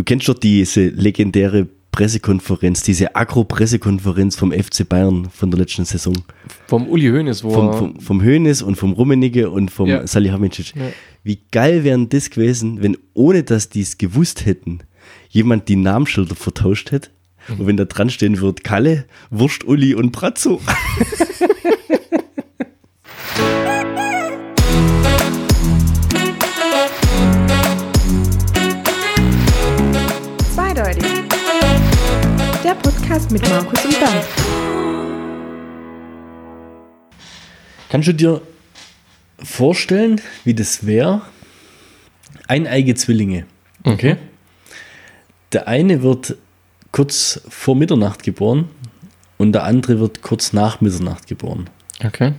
Du 0.00 0.04
kennst 0.04 0.26
doch 0.30 0.38
diese 0.38 0.86
legendäre 0.88 1.68
Pressekonferenz, 1.92 2.82
diese 2.82 3.16
Agro-Pressekonferenz 3.16 4.34
vom 4.34 4.50
FC 4.50 4.88
Bayern 4.88 5.28
von 5.30 5.50
der 5.50 5.60
letzten 5.60 5.84
Saison. 5.84 6.16
Vom 6.68 6.88
Uli 6.88 7.10
Hoeneß, 7.10 7.44
wo 7.44 7.50
Vom, 7.50 7.74
vom, 7.74 8.00
vom 8.00 8.22
Hoeneß 8.22 8.62
und 8.62 8.76
vom 8.76 8.92
Rummenigge 8.94 9.50
und 9.50 9.70
vom 9.70 9.88
Ja. 9.90 10.06
Salihamidzic. 10.06 10.74
Ja. 10.74 10.84
Wie 11.22 11.40
geil 11.50 11.84
wären 11.84 12.08
das 12.08 12.30
gewesen, 12.30 12.82
wenn 12.82 12.96
ohne 13.12 13.42
dass 13.42 13.68
die 13.68 13.82
es 13.82 13.98
gewusst 13.98 14.46
hätten, 14.46 14.78
jemand 15.28 15.68
die 15.68 15.76
Namensschilder 15.76 16.34
vertauscht 16.34 16.92
hätte. 16.92 17.10
Und 17.58 17.66
wenn 17.66 17.76
da 17.76 17.84
dran 17.84 18.08
stehen 18.08 18.40
wird, 18.40 18.64
Kalle, 18.64 19.04
Wurst, 19.28 19.64
Uli 19.64 19.94
und 19.94 20.12
Bratzo. 20.12 20.62
Podcast 33.10 33.32
mit 33.32 33.42
Markus 33.50 33.84
und 33.84 33.98
Bernd. 33.98 34.24
Kannst 37.88 38.06
du 38.06 38.14
dir 38.14 38.40
vorstellen, 39.42 40.20
wie 40.44 40.54
das 40.54 40.86
wäre? 40.86 41.22
Eineige 42.46 42.94
Zwillinge. 42.94 43.46
Okay. 43.82 44.16
Der 45.50 45.66
eine 45.66 46.04
wird 46.04 46.36
kurz 46.92 47.40
vor 47.48 47.74
Mitternacht 47.74 48.22
geboren 48.22 48.68
und 49.38 49.54
der 49.54 49.64
andere 49.64 49.98
wird 49.98 50.22
kurz 50.22 50.52
nach 50.52 50.80
Mitternacht 50.80 51.26
geboren. 51.26 51.68
Okay. 52.04 52.34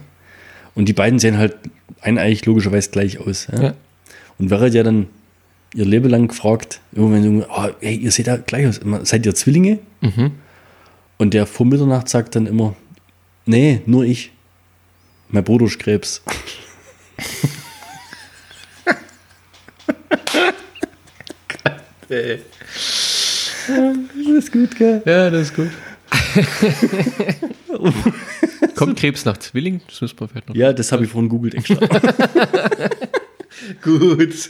Und 0.74 0.86
die 0.86 0.94
beiden 0.94 1.20
sehen 1.20 1.38
halt 1.38 1.58
eineig 2.00 2.46
logischerweise 2.46 2.92
gleich 2.92 3.20
aus. 3.20 3.48
Ja? 3.52 3.62
Ja. 3.62 3.74
Und 4.38 4.50
wäre 4.50 4.70
ja 4.70 4.84
dann 4.84 5.08
ihr 5.76 5.86
Leben 5.86 6.10
lang 6.10 6.30
gefragt, 6.30 6.80
irgendwann, 6.94 7.42
so, 7.42 7.46
oh, 7.50 7.68
hey, 7.82 7.98
ihr 7.98 8.12
seht 8.12 8.28
ja 8.28 8.38
gleich 8.38 8.68
aus. 8.68 8.78
Immer, 8.78 9.06
Seid 9.06 9.26
ihr 9.26 9.36
Zwillinge? 9.36 9.80
Mhm. 10.00 10.32
Und 11.22 11.34
der 11.36 11.46
vor 11.46 11.68
Mitternacht 11.68 12.10
sagt 12.10 12.36
dann 12.36 12.48
immer, 12.48 12.76
nee, 13.46 13.84
nur 13.86 14.04
ich. 14.04 14.32
Mein 15.30 15.44
Bruder 15.44 15.68
ist 15.68 15.78
Krebs. 15.78 16.24
das 22.10 22.40
ist 24.36 24.52
gut, 24.52 24.76
gell? 24.76 25.04
Ja, 25.05 25.30
das 25.30 25.52
ist 25.52 25.55
gut. 25.55 25.70
Kommt 28.76 28.98
Krebs 28.98 29.24
nach 29.24 29.38
Zwilling? 29.38 29.82
Das 29.85 30.02
müssen 30.02 30.20
wir 30.20 30.28
vielleicht 30.28 30.50
noch. 30.50 30.56
Ja, 30.56 30.74
das 30.74 30.91
habe 30.91 31.04
ich 31.04 31.12
vorhin 31.12 31.30
googelt 31.30 31.54
extra. 31.54 31.85
gut. 33.84 34.50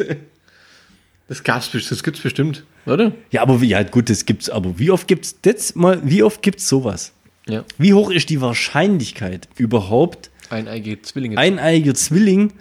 Das 1.32 1.44
gab's 1.46 1.72
das 1.72 2.04
gibt's 2.04 2.20
bestimmt, 2.20 2.66
oder? 2.86 3.14
ja, 3.32 3.42
aber 3.42 3.62
wie, 3.62 3.68
ja, 3.70 3.84
gut, 3.84 4.10
das 4.10 4.26
gibt's, 4.26 4.50
aber 4.50 4.78
wie 4.78 4.92
oft 4.92 5.08
gibt's 5.08 5.38
das 5.42 5.76
mal, 5.76 6.02
wie 6.04 6.24
oft 6.24 6.42
gibt's 6.42 6.68
sowas? 6.68 7.14
Ja. 7.48 7.64
Wie 7.78 7.94
hoch 7.94 8.12
ist 8.12 8.30
die 8.30 8.42
Wahrscheinlichkeit 8.42 9.48
überhaupt, 9.56 10.30
Eineige 10.50 11.02
Zwillinge. 11.02 11.38
eineiger 11.38 11.94
Zwilling 11.96 12.52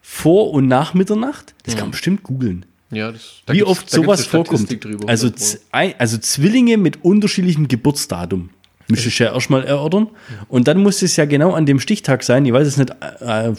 vor 0.00 0.52
und 0.52 0.68
nach 0.68 0.94
Mitternacht? 0.94 1.52
Das 1.64 1.74
kann 1.74 1.86
man 1.86 1.90
bestimmt 1.90 2.22
googeln. 2.22 2.64
ja, 2.92 3.10
das, 3.10 3.42
da 3.44 3.54
Wie 3.54 3.64
oft 3.64 3.90
sowas 3.90 4.24
vorkommt. 4.24 4.70
Drüber, 4.84 5.08
also, 5.08 5.26
100 5.26 5.36
Pro. 5.40 5.44
Z- 5.44 5.60
ein- 5.72 5.94
also 5.98 6.16
Zwillinge 6.18 6.76
mit 6.76 7.04
unterschiedlichem 7.04 7.66
Geburtsdatum. 7.66 8.50
Müsste 8.86 9.08
ich 9.08 9.18
ja 9.18 9.34
erstmal 9.34 9.64
erörtern. 9.64 10.08
Und 10.48 10.68
dann 10.68 10.78
muss 10.80 11.02
es 11.02 11.16
ja 11.16 11.24
genau 11.24 11.54
an 11.54 11.66
dem 11.66 11.80
Stichtag 11.80 12.22
sein. 12.22 12.46
Ich 12.46 12.52
weiß 12.52 12.68
es 12.68 12.76
nicht. 12.76 12.90
Äh, 13.20 13.48
äh. 13.48 13.54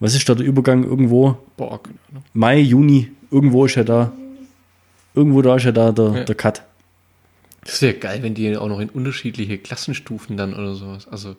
Was 0.00 0.14
ist 0.14 0.28
da 0.28 0.34
der 0.34 0.46
Übergang 0.46 0.84
irgendwo? 0.84 1.36
Boah, 1.56 1.82
keine 1.82 1.98
Ahnung. 2.10 2.24
Mai, 2.32 2.58
Juni. 2.58 3.10
Irgendwo 3.30 3.64
ist 3.66 3.76
ja 3.76 3.84
da. 3.84 4.12
Irgendwo 5.14 5.42
da 5.42 5.56
ist 5.56 5.64
ja 5.64 5.72
da 5.72 5.92
der, 5.92 6.12
Ja. 6.16 6.24
der 6.24 6.34
Cut. 6.34 6.62
Das 7.64 7.82
wäre 7.82 7.94
geil, 7.94 8.22
wenn 8.22 8.34
die 8.34 8.56
auch 8.56 8.68
noch 8.68 8.80
in 8.80 8.88
unterschiedliche 8.88 9.58
Klassenstufen 9.58 10.36
dann 10.36 10.54
oder 10.54 10.74
sowas. 10.74 11.06
Also, 11.10 11.36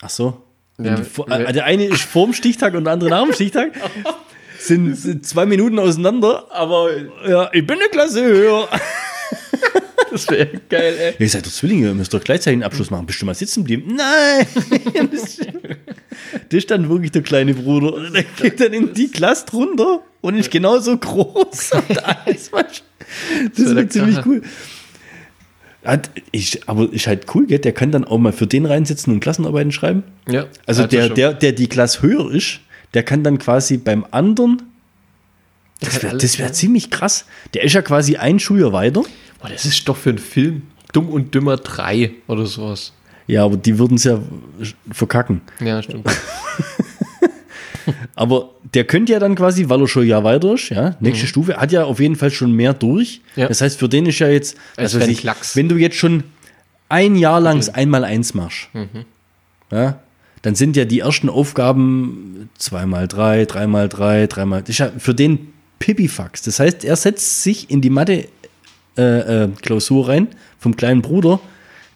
Ach 0.00 0.10
so. 0.10 0.42
Ja, 0.78 0.96
ja. 1.28 1.36
äh, 1.38 1.52
der 1.52 1.64
eine 1.64 1.84
ist 1.84 2.02
vorm 2.02 2.32
Stichtag 2.32 2.74
und 2.74 2.84
der 2.84 2.92
andere 2.94 3.10
nach 3.10 3.22
dem 3.22 3.32
Stichtag. 3.32 3.72
Sind, 4.58 4.94
sind 4.96 5.24
zwei 5.24 5.46
Minuten 5.46 5.78
auseinander, 5.78 6.46
aber 6.50 6.88
ja, 7.28 7.48
ich 7.52 7.64
bin 7.64 7.78
eine 7.78 7.88
Klasse 7.90 8.24
höher. 8.24 8.68
Das 10.14 10.30
wäre 10.30 10.60
geil, 10.68 11.14
ey. 11.18 11.28
Seid 11.28 11.44
doch 11.44 11.50
Zwillinge, 11.50 11.88
ihr 11.88 11.94
müsst 11.94 12.14
doch 12.14 12.22
gleichzeitig 12.22 12.54
einen 12.54 12.62
Abschluss 12.62 12.90
machen. 12.90 13.04
Bist 13.04 13.20
du 13.20 13.26
mal 13.26 13.34
sitzen 13.34 13.64
geblieben? 13.64 13.96
Nein! 13.96 14.46
das, 15.10 15.40
ist 16.50 16.70
dann 16.70 16.88
wirklich 16.88 17.10
der 17.10 17.22
kleine 17.22 17.52
Bruder. 17.52 17.94
Und 17.94 18.14
der 18.14 18.22
geht 18.22 18.60
dann 18.60 18.72
in 18.72 18.94
die 18.94 19.08
Klasse 19.08 19.46
drunter 19.46 20.02
und 20.20 20.36
ist 20.36 20.50
genauso 20.50 20.96
groß. 20.96 21.72
Und 21.88 22.04
alles, 22.04 22.50
das 23.56 23.70
ist 23.70 23.92
ziemlich 23.92 24.24
cool. 24.24 24.42
Hat, 25.84 26.10
ich, 26.30 26.66
aber 26.68 26.90
ist 26.92 27.06
halt 27.08 27.26
cool, 27.34 27.46
gell? 27.46 27.58
Der 27.58 27.72
kann 27.72 27.90
dann 27.90 28.04
auch 28.04 28.18
mal 28.18 28.32
für 28.32 28.46
den 28.46 28.64
reinsitzen 28.64 29.12
und 29.12 29.20
Klassenarbeiten 29.20 29.70
schreiben. 29.70 30.04
Ja. 30.28 30.46
Also 30.64 30.82
er 30.82 30.88
der, 30.88 31.06
schon. 31.08 31.14
der, 31.16 31.34
der 31.34 31.52
die 31.52 31.66
Klasse 31.66 32.02
höher 32.02 32.30
ist, 32.30 32.60
der 32.94 33.02
kann 33.02 33.22
dann 33.22 33.38
quasi 33.38 33.76
beim 33.76 34.06
anderen. 34.10 34.62
Das 35.80 36.02
wäre 36.02 36.18
wär 36.20 36.52
ziemlich 36.52 36.90
krass. 36.90 37.26
Der 37.52 37.64
ist 37.64 37.74
ja 37.74 37.82
quasi 37.82 38.16
ein 38.16 38.38
Schuljahr 38.38 38.72
weiter. 38.72 39.02
Boah, 39.44 39.50
das 39.50 39.66
ist 39.66 39.86
doch 39.86 39.98
für 39.98 40.08
einen 40.08 40.18
Film. 40.18 40.62
Dumm 40.94 41.10
und 41.10 41.34
Dümmer 41.34 41.58
3 41.58 42.12
oder 42.28 42.46
sowas. 42.46 42.94
Ja, 43.26 43.44
aber 43.44 43.58
die 43.58 43.78
würden 43.78 43.96
es 43.96 44.04
ja 44.04 44.18
verkacken. 44.90 45.42
Ja, 45.60 45.82
stimmt. 45.82 46.06
Aber 48.14 48.50
der 48.72 48.84
könnte 48.84 49.12
ja 49.12 49.18
dann 49.18 49.34
quasi, 49.34 49.68
weil 49.68 49.82
er 49.82 49.88
schon 49.88 50.04
ein 50.04 50.08
Jahr 50.08 50.24
weiter 50.24 50.54
ist, 50.54 50.70
ja, 50.70 50.96
nächste 51.00 51.26
Stufe, 51.26 51.58
hat 51.58 51.72
ja 51.72 51.84
auf 51.84 52.00
jeden 52.00 52.16
Fall 52.16 52.30
schon 52.30 52.52
mehr 52.52 52.72
durch. 52.72 53.20
Mhm. 53.36 53.42
Ja. 53.42 53.48
Das 53.48 53.60
heißt, 53.60 53.78
für 53.78 53.90
den 53.90 54.06
ist 54.06 54.20
ja 54.20 54.28
jetzt, 54.28 54.56
wär 54.76 55.02
ein 55.02 55.10
ich, 55.10 55.26
wenn 55.54 55.68
du 55.68 55.76
jetzt 55.76 55.96
schon 55.96 56.22
ein 56.88 57.16
Jahr 57.16 57.40
lang 57.40 57.58
das 57.58 57.74
einmal 57.74 58.04
eins 58.04 58.32
machst, 58.32 58.68
Mhm. 58.72 59.04
ja, 59.70 59.98
dann 60.40 60.54
sind 60.54 60.76
ja 60.76 60.86
die 60.86 61.00
ersten 61.00 61.28
Aufgaben 61.28 62.48
zweimal 62.56 63.06
drei, 63.08 63.44
dreimal 63.44 63.90
drei, 63.90 64.26
dreimal. 64.28 64.60
Das 64.62 64.70
ist 64.70 64.78
ja 64.78 64.90
für 64.96 65.14
den 65.14 65.52
Pipifax. 65.78 66.40
Das 66.42 66.60
heißt, 66.60 66.84
er 66.84 66.96
setzt 66.96 67.42
sich 67.42 67.70
in 67.70 67.82
die 67.82 67.90
Mathe 67.90 68.28
äh, 68.96 69.44
äh, 69.44 69.48
Klausur 69.62 70.08
rein 70.08 70.28
vom 70.58 70.76
kleinen 70.76 71.02
Bruder. 71.02 71.40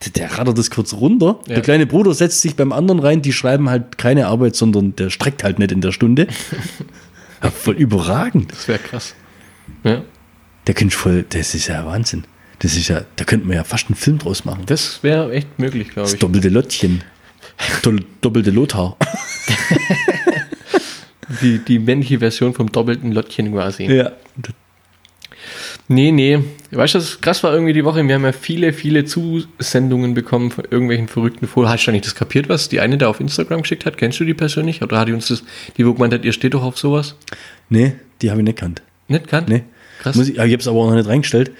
Der, 0.05 0.13
der 0.13 0.39
rattert 0.39 0.59
das 0.59 0.71
kurz 0.71 0.95
runter. 0.95 1.41
Ja. 1.47 1.55
Der 1.55 1.63
kleine 1.63 1.87
Bruder 1.87 2.15
setzt 2.15 2.41
sich 2.41 2.55
beim 2.55 2.73
anderen 2.73 3.01
rein. 3.01 3.21
Die 3.23 3.33
schreiben 3.33 3.69
halt 3.69 3.99
keine 3.99 4.27
Arbeit, 4.29 4.55
sondern 4.57 4.95
der 4.97 5.11
streckt 5.11 5.43
halt 5.45 5.59
nicht 5.59 5.73
in 5.73 5.81
der 5.81 5.93
Stunde. 5.93 6.29
ja, 7.43 7.51
voll 7.51 7.75
überragend. 7.75 8.53
Das 8.53 8.69
wäre 8.69 8.79
krass. 8.79 9.15
Ja. 9.85 10.03
Der 10.67 10.75
könnte 10.75 10.95
voll, 10.97 11.25
das 11.29 11.55
ist 11.55 11.67
ja 11.67 11.85
Wahnsinn. 11.85 12.25
Das 12.61 12.77
ist 12.77 12.89
ja, 12.89 13.03
da 13.17 13.25
könnte 13.25 13.47
man 13.47 13.57
ja 13.57 13.65
fast 13.65 13.87
einen 13.89 13.95
Film 13.97 14.19
draus 14.19 14.45
machen. 14.45 14.65
Das 14.67 15.03
wäre 15.03 15.33
echt 15.33 15.59
möglich, 15.59 15.89
glaube 15.91 16.03
Das 16.07 16.15
ich. 16.15 16.21
doppelte 16.21 16.49
Lottchen. 16.49 17.03
Doppelte 18.21 18.51
Lothar. 18.51 18.97
Die, 21.43 21.59
die 21.59 21.79
männliche 21.79 22.19
Version 22.21 22.55
vom 22.55 22.73
doppelten 22.73 23.13
Lottchen 23.13 23.53
quasi. 23.53 23.85
Ja. 23.85 24.13
Nee, 25.91 26.12
nee. 26.12 26.38
Weißt 26.71 26.94
du, 26.94 26.99
was 26.99 27.21
krass 27.22 27.43
war 27.43 27.53
irgendwie 27.53 27.72
die 27.72 27.84
Woche? 27.84 28.06
Wir 28.06 28.15
haben 28.15 28.25
ja 28.25 28.32
viele, 28.32 28.75
viele 28.75 29.06
Zusendungen 29.06 30.12
bekommen 30.12 30.50
von 30.50 30.65
irgendwelchen 30.65 31.09
verrückten 31.09 31.49
Fotos. 31.49 31.71
Hast 31.71 31.87
du 31.87 31.93
nicht 31.93 32.04
das 32.04 32.15
kapiert, 32.15 32.50
was 32.50 32.69
die 32.69 32.81
eine 32.81 32.99
da 32.99 33.09
auf 33.09 33.21
Instagram 33.21 33.62
geschickt 33.62 33.87
hat? 33.87 33.97
Kennst 33.97 34.21
du 34.21 34.25
die 34.25 34.34
persönlich? 34.34 34.82
Oder 34.82 34.99
hat 34.99 35.09
die 35.09 35.15
uns 35.15 35.28
das, 35.28 35.43
die 35.78 35.87
wo 35.87 35.94
gemeint 35.94 36.12
hat, 36.12 36.26
ihr 36.26 36.32
steht 36.32 36.53
doch 36.53 36.62
auf 36.62 36.78
sowas? 36.78 37.16
Nee, 37.71 37.94
die 38.21 38.31
habe 38.31 38.41
ich 38.41 38.44
nicht 38.44 38.59
kannt. 38.59 38.82
Nicht 39.09 39.28
kann? 39.28 39.47
Nee. 39.49 39.65
Krass. 40.00 40.15
Muss 40.15 40.28
ich, 40.28 40.34
ich 40.34 40.41
habe 40.41 40.54
es 40.56 40.69
aber 40.69 40.78
auch 40.78 40.91
noch 40.91 40.97
nicht 40.97 41.09
reingestellt. 41.09 41.53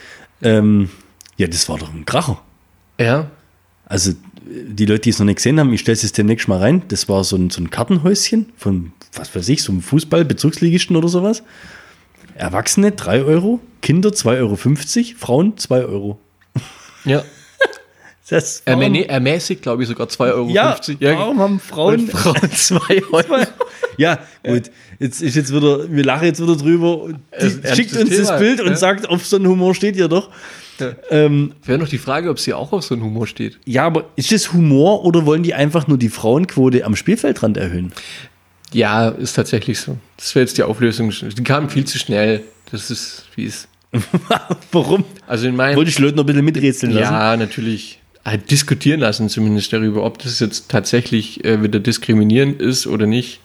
Ähm, 0.42 0.90
ja, 1.38 1.46
das 1.46 1.66
war 1.70 1.78
doch 1.78 1.92
ein 1.92 2.04
Kracher. 2.04 2.42
Ja. 3.00 3.30
Also, 3.86 4.12
die 4.44 4.84
Leute, 4.84 5.00
die 5.00 5.10
es 5.10 5.18
noch 5.18 5.26
nicht 5.26 5.36
gesehen 5.36 5.58
haben, 5.58 5.72
ich 5.72 5.80
stelle 5.80 5.96
es 5.96 6.12
demnächst 6.12 6.48
mal 6.48 6.58
rein. 6.58 6.82
Das 6.88 7.08
war 7.08 7.24
so 7.24 7.36
ein, 7.36 7.48
so 7.48 7.62
ein 7.62 7.70
Kartenhäuschen 7.70 8.52
von, 8.56 8.92
was 9.14 9.34
weiß 9.34 9.48
ich, 9.48 9.62
so 9.62 9.72
einem 9.72 9.80
Fußball-Bezirksligisten 9.80 10.96
oder 10.96 11.08
sowas. 11.08 11.42
Erwachsene 12.38 12.93
3 12.93 13.22
Euro, 13.22 13.60
Kinder 13.82 14.10
2,50 14.10 14.37
Euro, 14.38 14.56
Frauen 15.19 15.56
2 15.58 15.85
Euro. 15.85 16.19
Ja. 17.05 17.25
Das 18.31 18.61
Er, 18.67 18.79
ermäßigt, 19.08 19.62
glaube 19.62 19.82
ich, 19.82 19.88
sogar 19.88 20.06
2,50 20.06 20.35
Euro. 20.35 20.50
ja, 20.50 20.76
ja 21.00 21.19
warum 21.19 21.38
haben 21.38 21.58
Frauen 21.61 22.00
und 22.00 22.11
Frauen 22.12 22.52
2 22.52 23.02
Euro. 23.11 23.46
Ja, 23.96 24.19
gut. 24.44 24.70
Jetzt 24.99 25.23
ist 25.23 25.35
jetzt 25.35 25.50
wieder, 25.50 25.90
wir 25.90 26.05
lachen 26.05 26.26
jetzt 26.26 26.43
wieder 26.43 26.55
drüber. 26.55 27.08
Schickt 27.73 27.96
uns 27.96 28.11
das 28.11 28.26
Thema, 28.26 28.37
Bild 28.37 28.58
ja. 28.58 28.67
und 28.67 28.76
sagt, 28.76 29.08
auf 29.08 29.25
so 29.25 29.37
einen 29.37 29.46
Humor 29.46 29.75
steht 29.75 29.96
ihr 29.96 30.08
doch. 30.08 30.29
Ja. 30.79 30.93
Ähm, 31.08 31.55
Wäre 31.64 31.79
noch 31.79 31.88
die 31.88 31.96
Frage, 31.96 32.29
ob 32.29 32.38
sie 32.38 32.52
auch 32.52 32.73
auf 32.73 32.84
so 32.84 32.94
einen 32.94 33.02
Humor 33.02 33.26
steht. 33.26 33.58
ja, 33.64 33.87
aber 33.87 34.11
ist 34.17 34.31
das 34.31 34.52
Humor 34.52 35.06
oder 35.06 35.25
wollen 35.25 35.43
die 35.43 35.55
einfach 35.55 35.88
nur 35.88 35.96
die 35.96 36.11
Frauenquote 36.11 36.84
am 36.84 36.96
Spielfeldrand 36.96 37.56
erhöhen? 37.56 37.93
Ja, 38.73 39.09
ist 39.09 39.35
tatsächlich 39.35 39.81
so. 39.81 39.97
Das 40.17 40.35
wäre 40.35 40.44
jetzt 40.44 40.59
die 40.59 40.62
Auflösung. 40.62 41.11
Die 41.11 41.43
kam 41.43 41.70
viel 41.70 41.85
zu 41.85 41.99
schnell. 41.99 42.43
Das 42.70 42.91
ist, 42.91 43.25
wie 43.35 43.47
es. 43.47 43.69
Warum? 44.73 45.05
Also 45.26 45.49
in 45.49 45.56
meinem. 45.56 45.76
Wollte 45.76 45.91
ich 45.91 45.99
Leute 45.99 46.17
noch 46.17 46.25
ein 46.25 46.26
bisschen 46.26 46.44
miträtseln 46.44 46.93
lassen? 46.93 47.12
Ja, 47.12 47.37
natürlich. 47.37 48.00
Halt 48.25 48.50
diskutieren 48.50 49.00
lassen, 49.00 49.31
zumindest 49.31 49.73
darüber, 49.73 50.05
ob 50.05 50.19
das 50.19 50.38
jetzt 50.41 50.69
tatsächlich 50.69 51.44
äh, 51.44 51.62
wieder 51.62 51.81
diskriminierend 51.81 52.61
ist 52.61 52.87
oder 52.87 53.06
nicht. 53.06 53.41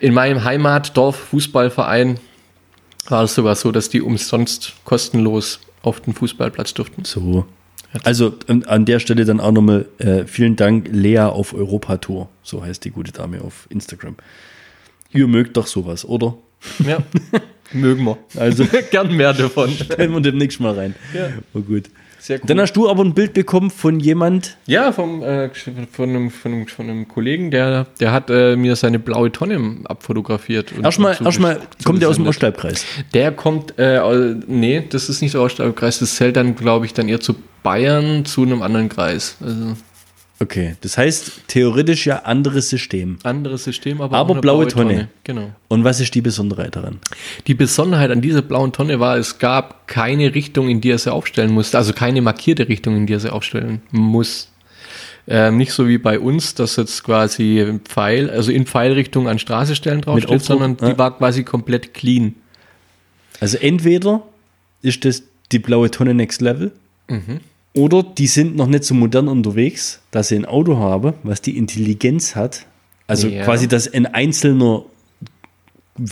In 0.00 0.12
meinem 0.12 0.44
Heimatdorf 0.44 1.16
Fußballverein 1.16 2.20
war 3.08 3.24
es 3.24 3.34
sogar 3.34 3.54
so, 3.54 3.72
dass 3.72 3.88
die 3.88 4.02
umsonst 4.02 4.74
kostenlos 4.84 5.60
auf 5.82 6.00
den 6.00 6.12
Fußballplatz 6.12 6.74
durften. 6.74 7.04
So. 7.04 7.46
Also 8.04 8.34
an, 8.46 8.64
an 8.64 8.84
der 8.84 9.00
Stelle 9.00 9.24
dann 9.24 9.40
auch 9.40 9.52
nochmal 9.52 9.86
äh, 9.98 10.24
vielen 10.24 10.56
Dank, 10.56 10.88
Lea 10.92 11.18
auf 11.18 11.54
Europatour. 11.54 12.28
So 12.42 12.64
heißt 12.64 12.84
die 12.84 12.90
gute 12.90 13.12
Dame 13.12 13.42
auf 13.42 13.66
Instagram. 13.70 14.16
Ihr 15.12 15.26
mögt 15.26 15.56
doch 15.56 15.66
sowas, 15.66 16.04
oder? 16.04 16.36
Ja, 16.86 16.98
mögen 17.72 18.04
wir. 18.04 18.18
Also 18.36 18.64
Gern 18.90 19.16
mehr 19.16 19.32
davon. 19.32 19.70
stellen 19.70 20.12
wir 20.12 20.20
demnächst 20.20 20.60
mal 20.60 20.74
rein. 20.74 20.94
Ja. 21.12 21.30
Oh 21.54 21.60
gut. 21.60 21.90
Sehr 22.20 22.38
cool. 22.38 22.44
Dann 22.46 22.60
hast 22.60 22.74
du 22.74 22.88
aber 22.88 23.02
ein 23.02 23.14
Bild 23.14 23.32
bekommen 23.32 23.70
von 23.70 23.98
jemand. 23.98 24.58
Ja, 24.66 24.92
vom, 24.92 25.22
äh, 25.22 25.48
von, 25.54 25.74
einem, 26.10 26.30
von, 26.30 26.50
einem, 26.50 26.66
von 26.66 26.90
einem 26.90 27.08
Kollegen, 27.08 27.50
der, 27.50 27.86
der 27.98 28.12
hat 28.12 28.28
äh, 28.28 28.56
mir 28.56 28.76
seine 28.76 28.98
blaue 28.98 29.32
Tonne 29.32 29.78
abfotografiert. 29.84 30.72
Erstmal, 30.82 31.16
erstmal 31.24 31.60
kommt 31.82 32.02
der 32.02 32.10
aus 32.10 32.16
dem. 32.16 32.26
Ostalbkreis. 32.26 32.84
Der 33.14 33.32
kommt, 33.32 33.78
äh, 33.78 34.00
nee, 34.46 34.84
das 34.86 35.08
ist 35.08 35.22
nicht 35.22 35.32
der 35.32 35.40
Oststaubkreis, 35.40 36.00
das 36.00 36.16
zählt 36.16 36.36
dann, 36.36 36.54
glaube 36.56 36.84
ich, 36.84 36.92
dann 36.92 37.08
eher 37.08 37.20
zu 37.20 37.34
Bayern, 37.62 38.24
zu 38.24 38.42
einem 38.42 38.62
anderen 38.62 38.88
Kreis. 38.88 39.36
Also 39.40 39.76
Okay, 40.42 40.76
das 40.80 40.96
heißt 40.96 41.48
theoretisch 41.48 42.06
ja 42.06 42.20
anderes 42.20 42.70
System. 42.70 43.18
anderes 43.24 43.64
System, 43.64 44.00
aber, 44.00 44.16
Aber 44.16 44.32
eine 44.32 44.40
blaue 44.40 44.66
Tonne. 44.68 45.08
Genau. 45.22 45.50
Und 45.68 45.84
was 45.84 46.00
ist 46.00 46.14
die 46.14 46.22
Besonderheit 46.22 46.76
daran? 46.76 46.98
Die 47.46 47.52
Besonderheit 47.52 48.10
an 48.10 48.22
dieser 48.22 48.40
blauen 48.40 48.72
Tonne 48.72 49.00
war, 49.00 49.18
es 49.18 49.38
gab 49.38 49.86
keine 49.86 50.34
Richtung, 50.34 50.70
in 50.70 50.80
die 50.80 50.92
er 50.92 50.98
sie 50.98 51.12
aufstellen 51.12 51.52
musste, 51.52 51.76
also 51.76 51.92
keine 51.92 52.22
markierte 52.22 52.68
Richtung, 52.68 52.96
in 52.96 53.06
die 53.06 53.12
er 53.12 53.20
sie 53.20 53.30
aufstellen 53.30 53.82
muss. 53.90 54.50
Ähm, 55.28 55.58
nicht 55.58 55.74
so 55.74 55.86
wie 55.86 55.98
bei 55.98 56.18
uns, 56.18 56.54
dass 56.54 56.76
jetzt 56.76 57.04
quasi 57.04 57.78
Pfeil, 57.84 58.30
also 58.30 58.50
in 58.50 58.64
Pfeilrichtung 58.64 59.28
an 59.28 59.38
Straße 59.38 59.76
stellen 59.76 60.00
draufsteht, 60.00 60.42
sondern 60.42 60.78
ja. 60.80 60.92
die 60.92 60.98
war 60.98 61.18
quasi 61.18 61.44
komplett 61.44 61.92
clean. 61.92 62.34
Also 63.40 63.58
entweder 63.58 64.22
ist 64.80 65.04
das 65.04 65.22
die 65.52 65.58
blaue 65.58 65.90
Tonne 65.90 66.14
Next 66.14 66.40
Level 66.40 66.72
Mhm. 67.10 67.40
Oder 67.74 68.02
die 68.02 68.26
sind 68.26 68.56
noch 68.56 68.66
nicht 68.66 68.84
so 68.84 68.94
modern 68.94 69.28
unterwegs, 69.28 70.00
dass 70.10 70.28
sie 70.28 70.36
ein 70.36 70.44
Auto 70.46 70.76
haben, 70.78 71.14
was 71.22 71.40
die 71.42 71.56
Intelligenz 71.56 72.34
hat. 72.34 72.66
Also 73.06 73.28
Ja. 73.28 73.44
quasi, 73.44 73.68
dass 73.68 73.92
ein 73.92 74.06
einzelner, 74.06 74.84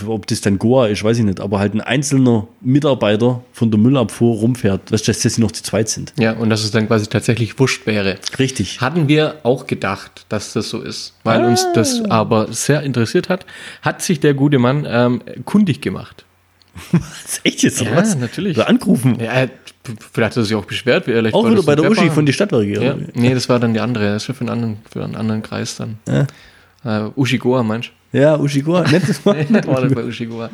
ob 0.07 0.27
das 0.27 0.41
dann 0.41 0.59
Goa 0.59 0.89
ist, 0.89 1.03
weiß 1.03 1.19
ich 1.19 1.25
nicht, 1.25 1.41
aber 1.41 1.59
halt 1.61 1.75
ein 1.75 1.81
einzelner 1.81 2.47
Mitarbeiter 2.61 3.43
von 3.53 3.71
der 3.71 3.81
Müllabfuhr 3.81 4.37
rumfährt, 4.37 4.93
dass 4.93 5.05
sie 5.05 5.41
noch 5.41 5.53
zu 5.53 5.63
zweit 5.63 5.89
sind. 5.89 6.13
Ja, 6.19 6.33
und 6.33 6.51
dass 6.51 6.63
es 6.63 6.71
dann 6.73 6.87
quasi 6.87 7.07
tatsächlich 7.07 7.59
wurscht 7.59 7.87
wäre. 7.87 8.19
Richtig. 8.39 8.81
Hatten 8.81 9.09
wir 9.09 9.37
auch 9.45 9.67
gedacht, 9.67 10.27
dass 10.29 10.53
das 10.53 10.69
so 10.69 10.81
ist, 10.83 11.15
weil 11.25 11.45
uns 11.45 11.67
das 11.75 12.03
aber 12.05 12.53
sehr 12.53 12.83
interessiert 12.83 13.29
hat, 13.29 13.47
hat 13.83 14.03
sich 14.03 14.21
der 14.21 14.35
gute 14.35 14.59
Mann 14.59 14.87
ähm, 14.89 15.23
kundig 15.45 15.81
gemacht. 15.81 16.25
Das 16.93 17.03
ist 17.27 17.41
echt 17.45 17.63
jetzt 17.63 17.81
Ja, 17.81 17.97
was? 17.97 18.17
natürlich. 18.17 18.57
Oder 18.57 18.69
angerufen. 18.69 19.19
Ja, 19.21 19.47
vielleicht 20.13 20.33
hat 20.33 20.37
er 20.39 20.45
sich 20.45 20.55
auch 20.55 20.65
beschwert. 20.65 21.05
Vielleicht 21.05 21.35
Auch 21.35 21.45
war 21.45 21.53
wieder 21.53 21.63
bei 21.63 21.77
der 21.77 21.91
Uschi 21.91 22.11
von 22.11 22.27
die 22.27 22.33
Stadtwerke. 22.33 22.85
Ja, 22.85 22.97
nee, 23.15 23.35
das 23.35 23.49
war 23.49 23.59
dann 23.59 23.75
die 23.75 23.81
andere. 23.81 24.13
Das 24.13 24.29
ist 24.29 24.37
für 24.37 24.41
einen 24.43 24.51
anderen, 24.51 24.77
für 24.91 25.05
einen 25.05 25.17
anderen 25.17 25.43
Kreis 25.43 25.77
dann. 25.77 25.99
Äh, 26.85 27.11
Uschi 27.17 27.39
Goa, 27.39 27.63
meinst 27.63 27.91
Ja, 28.13 28.37
Uschi 28.39 28.63
Goa. 28.63 28.83
Nicht 28.89 29.09
das 29.09 29.23
du? 29.23 29.31
mal. 29.31 29.47
Nee, 29.49 29.61
war 29.67 29.81
das 29.83 29.93
bei 29.93 30.05
Uschi 30.05 30.27
Goa. 30.27 30.51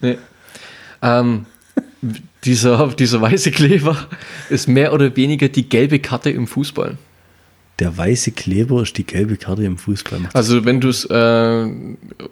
Nee. 0.00 0.18
Ähm, 1.02 1.46
dieser, 2.44 2.88
dieser 2.88 3.20
weiße 3.20 3.50
Kleber 3.50 3.96
ist 4.50 4.68
mehr 4.68 4.92
oder 4.92 5.14
weniger 5.16 5.48
die 5.48 5.68
gelbe 5.68 5.98
Karte 5.98 6.30
im 6.30 6.46
Fußball. 6.46 6.96
Der 7.80 7.96
weiße 7.96 8.30
Kleber 8.32 8.82
ist 8.82 8.96
die 8.98 9.04
gelbe 9.04 9.36
Karte 9.36 9.64
im 9.64 9.78
Fußball. 9.78 10.20
Also 10.32 10.64
wenn 10.64 10.80
du 10.80 10.88
es 10.88 11.04
äh, 11.06 11.66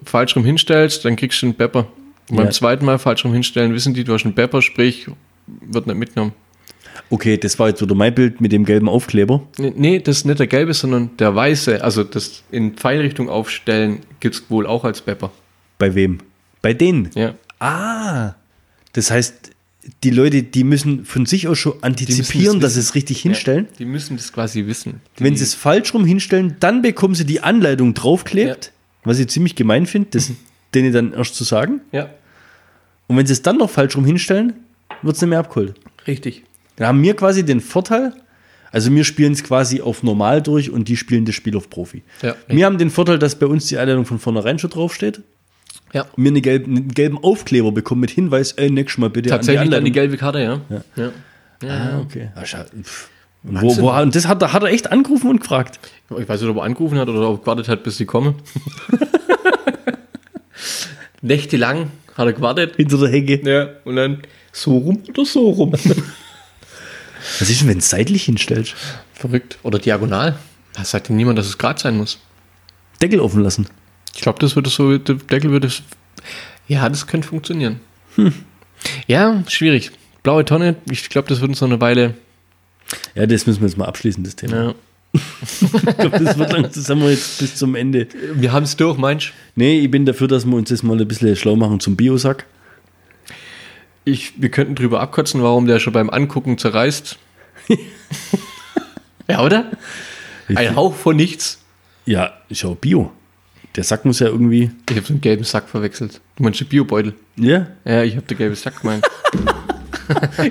falsch 0.04 0.36
rum 0.36 0.44
hinstellst, 0.44 1.04
dann 1.04 1.16
kriegst 1.16 1.42
du 1.42 1.46
einen 1.46 1.54
Pepper. 1.56 1.86
Und 2.28 2.36
Ja. 2.36 2.44
Beim 2.44 2.52
zweiten 2.52 2.84
Mal 2.84 2.98
falsch 3.00 3.24
rum 3.24 3.32
hinstellen, 3.32 3.74
wissen 3.74 3.92
die, 3.94 4.04
du 4.04 4.14
hast 4.14 4.24
einen 4.24 4.34
Pepper, 4.34 4.62
sprich, 4.62 5.08
wird 5.46 5.86
nicht 5.88 5.96
mitgenommen. 5.96 6.32
Okay, 7.12 7.36
das 7.36 7.58
war 7.58 7.68
jetzt 7.68 7.82
wieder 7.82 7.94
mein 7.94 8.14
Bild 8.14 8.40
mit 8.40 8.52
dem 8.52 8.64
gelben 8.64 8.88
Aufkleber. 8.88 9.46
Nee, 9.58 9.72
Nee, 9.76 9.98
das 9.98 10.18
ist 10.18 10.24
nicht 10.24 10.38
der 10.38 10.46
gelbe, 10.46 10.72
sondern 10.72 11.10
der 11.18 11.34
weiße. 11.34 11.84
Also 11.84 12.04
das 12.04 12.42
in 12.50 12.72
Pfeilrichtung 12.74 13.28
aufstellen 13.28 14.00
gibt 14.20 14.34
es 14.36 14.50
wohl 14.50 14.66
auch 14.66 14.84
als 14.84 15.02
Pepper. 15.02 15.30
Bei 15.76 15.94
wem? 15.94 16.18
Bei 16.62 16.72
denen. 16.72 17.10
Ja. 17.14 17.34
Ah. 17.58 18.32
Das 18.94 19.10
heißt, 19.10 19.50
die 20.04 20.08
Leute, 20.10 20.42
die 20.42 20.64
müssen 20.64 21.04
von 21.04 21.26
sich 21.26 21.48
aus 21.48 21.58
schon 21.58 21.74
antizipieren, 21.82 22.60
das 22.60 22.70
dass 22.70 22.74
sie 22.74 22.80
es 22.80 22.94
richtig 22.94 23.20
hinstellen. 23.20 23.66
Ja, 23.72 23.76
die 23.80 23.84
müssen 23.84 24.16
das 24.16 24.32
quasi 24.32 24.66
wissen. 24.66 25.02
Die, 25.18 25.24
Wenn 25.24 25.36
sie 25.36 25.44
es 25.44 25.52
falsch 25.52 25.92
rum 25.92 26.06
hinstellen, 26.06 26.56
dann 26.60 26.80
bekommen 26.80 27.14
sie 27.14 27.26
die 27.26 27.40
Anleitung 27.40 27.92
draufklebt, 27.92 28.72
was 29.04 29.18
ich 29.18 29.28
ziemlich 29.28 29.54
gemein 29.54 29.84
finde, 29.84 30.08
das 30.12 30.30
denen 30.74 30.94
dann 30.94 31.12
erst 31.12 31.34
zu 31.34 31.44
sagen. 31.44 31.82
Ja, 31.92 32.08
Und 33.06 33.18
wenn 33.18 33.26
sie 33.26 33.34
es 33.34 33.42
dann 33.42 33.58
noch 33.58 33.68
falsch 33.68 33.96
rum 33.96 34.06
hinstellen, 34.06 34.54
wird 35.02 35.16
es 35.16 35.20
nicht 35.20 35.28
mehr 35.28 35.40
abgeholt. 35.40 35.74
richtig. 36.06 36.44
Dann 36.76 36.88
haben 36.88 37.02
wir 37.02 37.14
quasi 37.14 37.44
den 37.44 37.60
Vorteil, 37.60 38.12
also 38.70 38.90
wir 38.94 39.04
spielen 39.04 39.32
es 39.32 39.44
quasi 39.44 39.80
auf 39.82 40.02
normal 40.02 40.40
durch 40.42 40.70
und 40.70 40.88
die 40.88 40.96
spielen 40.96 41.24
das 41.24 41.34
Spiel 41.34 41.56
auf 41.56 41.68
Profi. 41.70 42.02
Ja, 42.22 42.34
wir 42.48 42.64
haben 42.66 42.78
den 42.78 42.90
Vorteil, 42.90 43.18
dass 43.18 43.34
bei 43.38 43.46
uns 43.46 43.66
die 43.66 43.76
Einladung 43.78 44.06
von 44.06 44.18
vornherein 44.18 44.58
schon 44.58 44.70
draufsteht. 44.70 45.20
Ja. 45.92 46.06
Und 46.16 46.24
wir 46.24 46.30
eine 46.30 46.40
gelb, 46.40 46.66
einen 46.66 46.88
gelben 46.88 47.18
Aufkleber 47.22 47.70
bekommen 47.72 48.00
mit 48.00 48.10
Hinweis, 48.10 48.52
ey, 48.52 48.70
nächstes 48.70 48.98
Mal 48.98 49.10
bitte 49.10 49.28
Tatsächlich 49.28 49.60
an 49.60 49.68
die 49.68 49.74
Anleitung. 49.76 49.92
gelbe 49.92 50.16
Karte, 50.16 50.38
ja. 50.40 50.60
ja. 50.96 51.10
Ah, 51.68 52.00
okay. 52.00 52.30
Ah, 52.34 52.42
pff. 52.44 53.08
Und 53.44 53.60
wo, 53.60 53.76
wo, 53.78 53.90
und 53.92 54.14
das 54.14 54.26
hat, 54.28 54.40
er- 54.40 54.52
hat 54.52 54.62
er 54.62 54.70
echt 54.70 54.90
angerufen 54.92 55.28
und 55.28 55.40
gefragt. 55.40 55.80
Ich 56.18 56.28
weiß 56.28 56.40
nicht, 56.40 56.48
ob 56.50 56.56
er 56.58 56.62
angerufen 56.62 56.96
hat 56.98 57.08
oder 57.08 57.28
ob 57.28 57.38
er 57.38 57.40
gewartet 57.40 57.68
hat, 57.68 57.82
bis 57.82 57.96
sie 57.98 58.06
kommen. 58.06 58.36
Nächtelang 61.22 61.90
hat 62.16 62.26
er 62.26 62.32
gewartet. 62.32 62.76
Hinter 62.76 62.98
der 62.98 63.08
Hecke. 63.08 63.40
Ja, 63.48 63.68
und 63.84 63.96
dann 63.96 64.22
so 64.52 64.76
rum 64.78 65.02
oder 65.08 65.24
so 65.24 65.50
rum. 65.50 65.72
Was 67.38 67.48
ist 67.50 67.60
denn, 67.60 67.68
wenn 67.68 67.78
du 67.78 67.80
es 67.80 67.90
seitlich 67.90 68.24
hinstellst? 68.24 68.74
Verrückt. 69.14 69.58
Oder 69.62 69.78
diagonal. 69.78 70.36
Da 70.74 70.84
sagt 70.84 71.08
ja 71.08 71.14
niemand, 71.14 71.38
dass 71.38 71.46
es 71.46 71.58
gerade 71.58 71.80
sein 71.80 71.96
muss. 71.96 72.18
Deckel 73.00 73.20
offen 73.20 73.42
lassen. 73.42 73.66
Ich 74.14 74.20
glaube, 74.20 74.38
das 74.38 74.56
würde 74.56 74.70
so, 74.70 74.96
der 74.98 75.16
Deckel 75.16 75.50
würde 75.50 75.68
es. 75.68 75.82
Ja, 76.68 76.88
das 76.88 77.06
könnte 77.06 77.28
funktionieren. 77.28 77.80
Ja, 79.06 79.42
schwierig. 79.48 79.90
Blaue 80.22 80.44
Tonne, 80.44 80.76
ich 80.90 81.08
glaube, 81.08 81.28
das 81.28 81.40
wird 81.40 81.50
uns 81.50 81.60
noch 81.60 81.68
eine 81.68 81.80
Weile. 81.80 82.14
Ja, 83.14 83.26
das 83.26 83.46
müssen 83.46 83.60
wir 83.60 83.68
jetzt 83.68 83.76
mal 83.76 83.86
abschließen, 83.86 84.22
das 84.24 84.36
Thema. 84.36 84.56
Ja. 84.64 84.74
Ich 85.42 85.96
glaube, 85.98 86.24
das 86.24 86.38
wird 86.38 86.52
lang, 86.52 86.62
das 86.62 86.88
haben 86.88 87.02
wir 87.02 87.10
jetzt 87.10 87.38
bis 87.38 87.56
zum 87.56 87.74
Ende. 87.74 88.08
Wir 88.34 88.52
haben 88.52 88.62
es 88.62 88.76
durch, 88.76 88.96
meinst 88.96 89.28
du? 89.28 89.32
Nee, 89.56 89.80
ich 89.80 89.90
bin 89.90 90.06
dafür, 90.06 90.26
dass 90.26 90.46
wir 90.46 90.56
uns 90.56 90.70
jetzt 90.70 90.82
mal 90.82 90.98
ein 90.98 91.06
bisschen 91.06 91.36
schlau 91.36 91.54
machen 91.54 91.80
zum 91.80 91.96
Biosack. 91.96 92.46
Ich, 94.04 94.40
wir 94.40 94.50
könnten 94.50 94.74
drüber 94.74 95.00
abkotzen, 95.00 95.42
warum 95.42 95.66
der 95.66 95.78
schon 95.78 95.92
beim 95.92 96.10
Angucken 96.10 96.58
zerreißt. 96.58 97.18
ja, 99.28 99.42
oder? 99.44 99.70
Ein 100.54 100.74
Hauch 100.76 100.94
von 100.94 101.16
nichts. 101.16 101.60
Ja, 102.04 102.32
ist 102.48 102.62
ja 102.62 102.70
auch 102.70 102.76
Bio. 102.76 103.12
Der 103.76 103.84
Sack 103.84 104.04
muss 104.04 104.18
ja 104.18 104.26
irgendwie. 104.26 104.70
Ich 104.90 104.96
habe 104.96 105.06
so 105.06 105.12
einen 105.14 105.20
gelben 105.20 105.44
Sack 105.44 105.68
verwechselt. 105.68 106.20
Du 106.36 106.42
meinst 106.42 106.60
den 106.60 106.68
Biobeutel? 106.68 107.14
Ja? 107.36 107.68
Ja, 107.84 108.02
ich 108.02 108.16
habe 108.16 108.26
den 108.26 108.36
gelben 108.38 108.56
Sack 108.56 108.80
gemeint. 108.80 109.04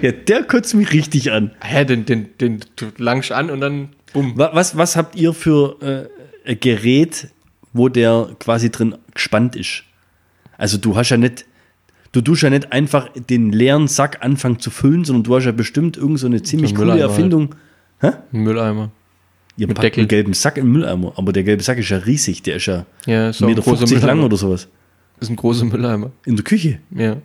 Ja, 0.02 0.12
der 0.12 0.44
kotzt 0.44 0.74
mich 0.74 0.92
richtig 0.94 1.32
an. 1.32 1.52
Hä, 1.62 1.84
den, 1.86 2.06
den, 2.06 2.30
den 2.40 2.62
du 2.78 2.88
langst 2.98 3.32
an 3.32 3.52
und 3.52 3.60
dann 3.60 3.90
bumm. 4.14 4.36
Wa- 4.38 4.52
Was, 4.54 4.76
was 4.78 4.96
habt 4.96 5.16
ihr 5.16 5.34
für 5.34 6.10
äh, 6.46 6.50
ein 6.50 6.60
Gerät, 6.60 7.28
wo 7.74 7.88
der 7.90 8.30
quasi 8.40 8.72
drin 8.72 8.96
gespannt 9.14 9.56
ist? 9.56 9.84
Also 10.58 10.78
du 10.78 10.96
hast 10.96 11.10
ja 11.10 11.18
nicht, 11.18 11.46
du 12.12 12.22
tust 12.22 12.42
ja 12.44 12.50
nicht 12.50 12.72
einfach 12.72 13.10
den 13.30 13.52
leeren 13.52 13.88
Sack 13.88 14.20
anfangen 14.24 14.60
zu 14.60 14.70
füllen, 14.70 15.04
sondern 15.06 15.24
du 15.24 15.36
hast 15.36 15.46
ja 15.46 15.52
bestimmt 15.52 15.98
irgend 15.98 16.20
so 16.20 16.28
eine 16.28 16.42
ziemlich 16.44 16.72
So 16.72 16.76
coole 16.78 16.94
Mülleimer 16.94 17.10
Erfindung. 17.10 17.56
Ein 18.00 18.14
Mülleimer. 18.32 18.92
Ihr 19.58 19.68
Mit 19.68 19.76
packt 19.76 19.84
Deckel. 19.86 20.00
einen 20.02 20.08
gelben 20.08 20.34
Sack 20.34 20.58
im 20.58 20.72
Mülleimer, 20.72 21.14
aber 21.18 21.34
der 21.34 21.44
gelbe 21.44 21.62
Sack 21.62 21.78
ist 21.78 21.90
ja 21.90 21.98
riesig, 21.98 22.42
der 22.44 22.56
ist 22.56 22.66
ja 22.66 22.86
Ja, 23.06 23.30
ist 23.30 23.44
auch 23.44 23.48
1,50 23.48 23.84
ein 23.84 23.90
Meter 23.96 24.08
lang 24.08 24.24
oder 24.24 24.38
sowas. 24.38 24.68
Ist 25.20 25.30
ein 25.30 25.36
großer 25.36 25.66
Mülleimer. 25.66 26.12
In 26.26 26.36
der 26.36 26.44
Küche. 26.44 26.80
Ja, 26.96 27.18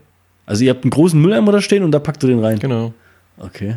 Also 0.45 0.65
ihr 0.65 0.71
habt 0.71 0.85
einen 0.85 0.91
großen 0.91 1.21
Mülleimer 1.21 1.53
da 1.53 1.61
stehen 1.63 1.83
und 1.83 1.93
da 1.93 1.99
packt 1.99 2.23
ihr 2.25 2.29
den 2.29 2.41
rein. 2.41 2.59
genau. 2.59 2.93
Okay. 3.39 3.77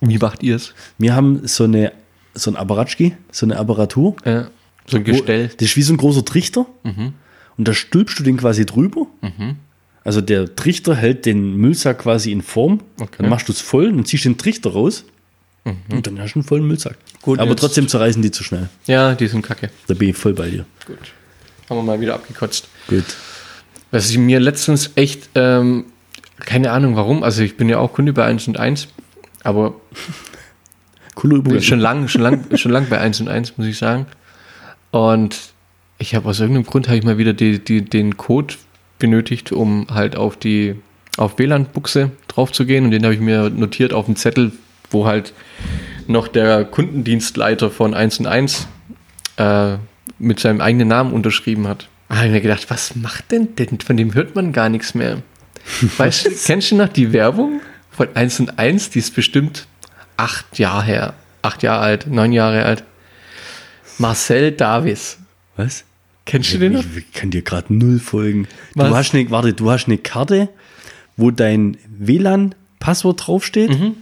Wie 0.00 0.18
macht 0.18 0.42
ihr 0.42 0.56
es? 0.56 0.74
Wir 0.98 1.14
haben 1.14 1.46
so 1.46 1.64
eine 1.64 1.92
so 2.34 2.50
ein 2.50 2.56
Apparatschki, 2.56 3.16
so 3.32 3.46
eine 3.46 3.56
Apparatur. 3.56 4.14
Ja, 4.24 4.48
so 4.86 4.96
ein 4.98 5.06
Wo- 5.06 5.10
Gestell. 5.12 5.48
Das 5.56 5.68
ist 5.68 5.76
wie 5.76 5.82
so 5.82 5.92
ein 5.92 5.96
großer 5.96 6.24
Trichter. 6.24 6.66
Und 6.84 7.66
da 7.68 7.72
stülpst 7.74 8.18
du 8.18 8.22
den 8.22 8.36
quasi 8.36 8.64
drüber. 8.66 9.06
Also 10.08 10.22
der 10.22 10.56
Trichter 10.56 10.94
hält 10.94 11.26
den 11.26 11.58
Müllsack 11.58 11.98
quasi 11.98 12.32
in 12.32 12.40
Form. 12.40 12.80
Okay. 12.98 13.16
Dann 13.18 13.28
machst 13.28 13.46
du 13.46 13.52
es 13.52 13.60
voll, 13.60 13.92
dann 13.92 14.06
ziehst 14.06 14.24
den 14.24 14.38
Trichter 14.38 14.72
raus. 14.72 15.04
Und 15.90 16.06
dann 16.06 16.18
hast 16.18 16.32
du 16.32 16.38
einen 16.38 16.48
vollen 16.48 16.66
Müllsack. 16.66 16.96
Gut, 17.20 17.38
Aber 17.38 17.54
trotzdem 17.54 17.88
zerreißen 17.88 18.22
die 18.22 18.30
zu 18.30 18.42
schnell. 18.42 18.70
Ja, 18.86 19.14
die 19.14 19.26
sind 19.26 19.42
kacke. 19.42 19.68
Da 19.86 19.92
bin 19.92 20.08
ich 20.08 20.16
voll 20.16 20.32
bei 20.32 20.48
dir. 20.48 20.64
Gut. 20.86 20.96
Haben 21.68 21.76
wir 21.80 21.82
mal 21.82 22.00
wieder 22.00 22.14
abgekotzt. 22.14 22.68
Gut. 22.86 23.04
Was 23.90 24.08
ich 24.08 24.16
mir 24.16 24.40
letztens 24.40 24.92
echt, 24.94 25.28
ähm, 25.34 25.84
keine 26.40 26.70
Ahnung 26.70 26.96
warum, 26.96 27.22
also 27.22 27.42
ich 27.42 27.58
bin 27.58 27.68
ja 27.68 27.76
auch 27.76 27.92
Kunde 27.92 28.14
bei 28.14 28.24
1 28.24 28.48
und 28.48 28.58
1, 28.58 28.88
aber 29.42 29.74
Cooler 31.16 31.36
Übergang. 31.36 31.60
schon 31.60 31.80
lang, 31.80 32.08
schon 32.08 32.22
lang, 32.22 32.56
schon 32.56 32.72
lang 32.72 32.86
bei 32.88 32.98
1 32.98 33.20
und 33.20 33.28
1, 33.28 33.58
muss 33.58 33.66
ich 33.66 33.76
sagen. 33.76 34.06
Und 34.90 35.38
ich 35.98 36.14
habe 36.14 36.30
aus 36.30 36.40
irgendeinem 36.40 36.64
Grund 36.64 36.88
habe 36.88 36.96
ich 36.96 37.04
mal 37.04 37.18
wieder 37.18 37.34
die, 37.34 37.62
die, 37.62 37.84
den 37.84 38.16
Code 38.16 38.54
benötigt, 38.98 39.52
um 39.52 39.86
halt 39.92 40.16
auf 40.16 40.36
die 40.36 40.76
auf 41.16 41.38
WLAN-Buchse 41.38 42.12
drauf 42.28 42.52
zu 42.52 42.64
gehen 42.64 42.84
und 42.84 42.90
den 42.92 43.02
habe 43.02 43.14
ich 43.14 43.20
mir 43.20 43.50
notiert 43.50 43.92
auf 43.92 44.06
dem 44.06 44.16
Zettel, 44.16 44.52
wo 44.90 45.06
halt 45.06 45.32
noch 46.06 46.28
der 46.28 46.64
Kundendienstleiter 46.64 47.70
von 47.70 47.92
1 47.92 48.20
und 48.20 48.26
1 48.26 48.68
äh, 49.36 49.76
mit 50.18 50.40
seinem 50.40 50.60
eigenen 50.60 50.88
Namen 50.88 51.12
unterschrieben 51.12 51.66
hat. 51.66 51.88
Da 52.08 52.16
habe 52.16 52.26
ich 52.26 52.32
mir 52.32 52.40
gedacht, 52.40 52.70
was 52.70 52.94
macht 52.96 53.30
denn 53.32 53.54
denn? 53.56 53.80
Von 53.80 53.96
dem 53.96 54.14
hört 54.14 54.34
man 54.34 54.52
gar 54.52 54.68
nichts 54.68 54.94
mehr. 54.94 55.22
Weißt 55.98 56.26
du, 56.26 56.30
kennst 56.46 56.70
du 56.70 56.76
noch 56.76 56.88
die 56.88 57.12
Werbung 57.12 57.60
von 57.90 58.08
1 58.14 58.40
und 58.40 58.58
1? 58.58 58.90
Die 58.90 59.00
ist 59.00 59.14
bestimmt 59.14 59.66
acht 60.16 60.58
Jahre 60.58 60.84
her. 60.84 61.14
Acht 61.42 61.62
Jahre 61.62 61.82
alt, 61.82 62.06
neun 62.06 62.32
Jahre 62.32 62.64
alt. 62.64 62.84
Marcel 63.98 64.52
Davis. 64.52 65.18
Was? 65.56 65.84
Kennst 66.28 66.52
du 66.54 66.58
den 66.58 66.74
noch? 66.74 66.84
Ich, 66.96 67.12
kann 67.12 67.30
dir 67.30 67.42
gerade 67.42 67.72
null 67.74 67.98
folgen. 67.98 68.46
Was? 68.74 68.88
Du 68.88 68.94
hast 68.96 69.14
eine, 69.14 69.30
warte, 69.30 69.52
du 69.54 69.70
hast 69.70 69.86
eine 69.86 69.98
Karte, 69.98 70.48
wo 71.16 71.30
dein 71.30 71.76
WLAN-Passwort 71.98 73.26
draufsteht 73.26 73.70
Mhm. 73.70 73.94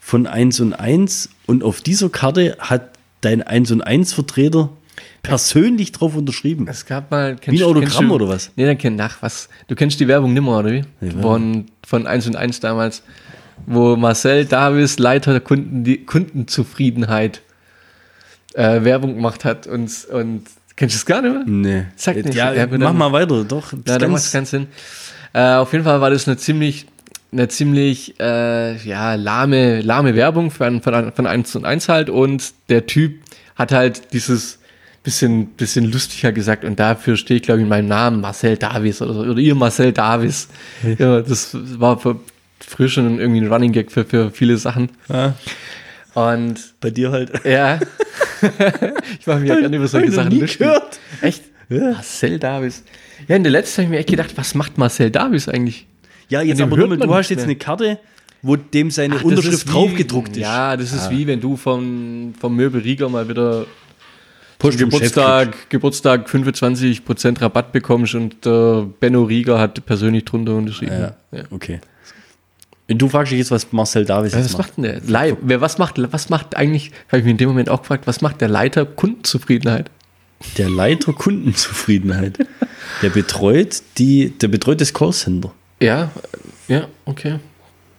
von 0.00 0.26
1 0.26 0.60
und 0.60 0.72
1 0.74 1.30
und 1.46 1.62
auf 1.62 1.80
dieser 1.80 2.08
Karte 2.10 2.56
hat 2.58 2.90
dein 3.20 3.42
1 3.42 3.70
und 3.70 3.80
1 3.82 4.12
Vertreter 4.12 4.70
persönlich 5.22 5.92
drauf 5.92 6.16
unterschrieben. 6.16 6.66
Es 6.68 6.84
gab 6.84 7.10
mal. 7.10 7.28
Wie 7.28 7.32
ein 7.32 7.40
kennst- 7.40 7.62
Autogramm 7.62 7.84
kennst 7.88 8.00
du- 8.02 8.14
oder 8.14 8.28
was? 8.28 8.50
Nee, 8.56 8.66
dann 8.66 8.76
kenn 8.78 8.96
nach 8.96 9.22
was. 9.22 9.48
Du 9.68 9.74
kennst 9.76 10.00
die 10.00 10.08
Werbung 10.08 10.32
nimmer, 10.32 10.58
oder 10.58 10.72
wie? 10.72 10.82
Ja. 11.00 11.10
Von, 11.22 11.66
von 11.86 12.06
1 12.08 12.26
und 12.26 12.34
1 12.36 12.58
damals, 12.60 13.02
wo 13.66 13.94
Marcel 13.96 14.44
Davis, 14.46 14.98
Leiter 14.98 15.30
der 15.30 15.40
Kunden, 15.40 16.06
Kundenzufriedenheit, 16.06 17.40
äh, 18.54 18.82
Werbung 18.84 19.14
gemacht 19.14 19.44
hat 19.44 19.66
und, 19.68 19.90
und 20.12 20.42
kennst 20.76 20.94
du 20.94 20.98
das 20.98 21.06
gar 21.06 21.22
nicht 21.22 21.32
mehr? 21.34 21.44
Nee. 21.46 21.86
Sag 21.96 22.16
nicht. 22.16 22.34
Ja, 22.34 22.52
Ja, 22.52 22.66
mach 22.66 22.92
mal 22.92 23.12
weiter, 23.12 23.44
doch. 23.44 23.72
Ja, 23.86 23.98
da 23.98 24.08
macht 24.08 24.30
keinen 24.32 24.46
Sinn. 24.46 24.66
Äh, 25.32 25.54
auf 25.54 25.72
jeden 25.72 25.84
Fall 25.84 26.00
war 26.00 26.10
das 26.10 26.26
eine 26.26 26.36
ziemlich, 26.36 26.86
eine 27.32 27.48
ziemlich 27.48 28.18
äh, 28.20 28.76
ja, 28.76 29.14
lahme, 29.14 29.80
lahme 29.80 30.14
Werbung 30.14 30.50
von, 30.50 30.82
von, 30.82 31.12
von 31.12 31.26
1 31.26 31.56
und 31.56 31.64
1 31.64 31.88
halt 31.88 32.10
und 32.10 32.52
der 32.68 32.86
Typ 32.86 33.20
hat 33.56 33.72
halt 33.72 34.12
dieses 34.12 34.58
bisschen, 35.02 35.46
bisschen 35.46 35.90
lustiger 35.90 36.32
gesagt 36.32 36.64
und 36.64 36.78
dafür 36.78 37.16
stehe 37.16 37.38
ich, 37.38 37.42
glaube 37.42 37.60
ich, 37.60 37.64
in 37.64 37.68
meinem 37.68 37.88
Namen 37.88 38.20
Marcel 38.20 38.56
Davis 38.56 39.02
oder, 39.02 39.14
so, 39.14 39.20
oder 39.20 39.38
ihr 39.38 39.54
Marcel 39.54 39.92
Davis. 39.92 40.48
Ja, 40.98 41.20
das 41.20 41.56
war 41.78 41.98
für, 41.98 42.20
früher 42.60 42.88
schon 42.88 43.18
irgendwie 43.18 43.40
ein 43.40 43.52
Running 43.52 43.72
Gag 43.72 43.90
für, 43.90 44.04
für 44.04 44.30
viele 44.30 44.56
Sachen. 44.56 44.90
Ja, 45.08 45.34
Und 46.14 46.74
bei 46.80 46.90
dir 46.90 47.10
halt. 47.10 47.30
ja, 47.44 47.78
ich 49.20 49.26
mache 49.26 49.40
mich 49.40 49.48
ja 49.48 49.58
gerne 49.60 49.76
über 49.76 49.88
solche 49.88 50.12
Sachen 50.12 50.28
nie 50.28 50.40
lustig. 50.40 50.58
gehört. 50.58 50.98
Echt? 51.20 51.42
Ja. 51.68 51.92
Marcel 51.92 52.38
Davis. 52.38 52.82
Ja, 53.28 53.36
in 53.36 53.44
der 53.44 53.52
letzten 53.52 53.78
habe 53.78 53.84
ich 53.84 53.90
mir 53.90 53.98
echt 53.98 54.10
gedacht, 54.10 54.32
was 54.36 54.54
macht 54.54 54.76
Marcel 54.78 55.10
Davis 55.10 55.48
eigentlich? 55.48 55.86
Ja, 56.28 56.42
jetzt 56.42 56.60
aber 56.60 56.76
man 56.86 56.98
du 57.00 57.14
hast 57.14 57.28
jetzt 57.30 57.38
mehr. 57.40 57.44
eine 57.46 57.56
Karte, 57.56 57.98
wo 58.42 58.56
dem 58.56 58.90
seine 58.90 59.16
Ach, 59.18 59.24
Unterschrift 59.24 59.72
draufgedruckt 59.72 60.30
ist. 60.30 60.38
Ja, 60.42 60.76
das 60.76 60.92
ist 60.92 61.10
wie 61.10 61.26
wenn 61.26 61.40
du 61.40 61.56
vom, 61.56 62.34
vom 62.40 62.56
Möbel 62.56 62.80
Rieger 62.82 63.08
mal 63.08 63.28
wieder 63.28 63.66
Chef 64.62 64.76
Geburtstag, 64.78 65.70
Geburtstag 65.70 66.28
25% 66.28 67.40
Rabatt 67.40 67.72
bekommst 67.72 68.14
und 68.14 68.46
äh, 68.46 68.82
Benno 69.00 69.24
Rieger 69.24 69.58
hat 69.58 69.84
persönlich 69.86 70.24
drunter 70.24 70.54
unterschrieben. 70.54 71.00
Ja, 71.32 71.38
Ja. 71.38 71.44
okay. 71.50 71.80
Du 72.88 73.08
fragst 73.08 73.32
dich 73.32 73.38
jetzt, 73.38 73.50
was 73.50 73.72
Marcel 73.72 74.04
Davis 74.04 74.34
Was 74.34 74.56
macht. 74.58 74.76
denn 74.76 74.84
der? 74.84 75.36
Wer, 75.40 75.60
was 75.60 75.78
macht, 75.78 75.94
was 76.12 76.28
macht 76.28 76.56
eigentlich, 76.56 76.90
habe 77.08 77.18
ich 77.18 77.24
mir 77.24 77.30
in 77.30 77.36
dem 77.36 77.48
Moment 77.48 77.68
auch 77.70 77.80
gefragt, 77.82 78.06
was 78.06 78.20
macht 78.20 78.40
der 78.40 78.48
Leiter 78.48 78.84
Kundenzufriedenheit? 78.84 79.90
Der 80.58 80.68
Leiter 80.68 81.12
Kundenzufriedenheit. 81.12 82.38
Der 83.02 83.10
betreut 83.10 83.80
die, 83.96 84.30
der 84.38 84.48
betreut 84.48 84.80
das 84.80 84.92
Callcenter. 84.92 85.52
Ja, 85.80 86.10
ja, 86.68 86.88
okay. 87.04 87.38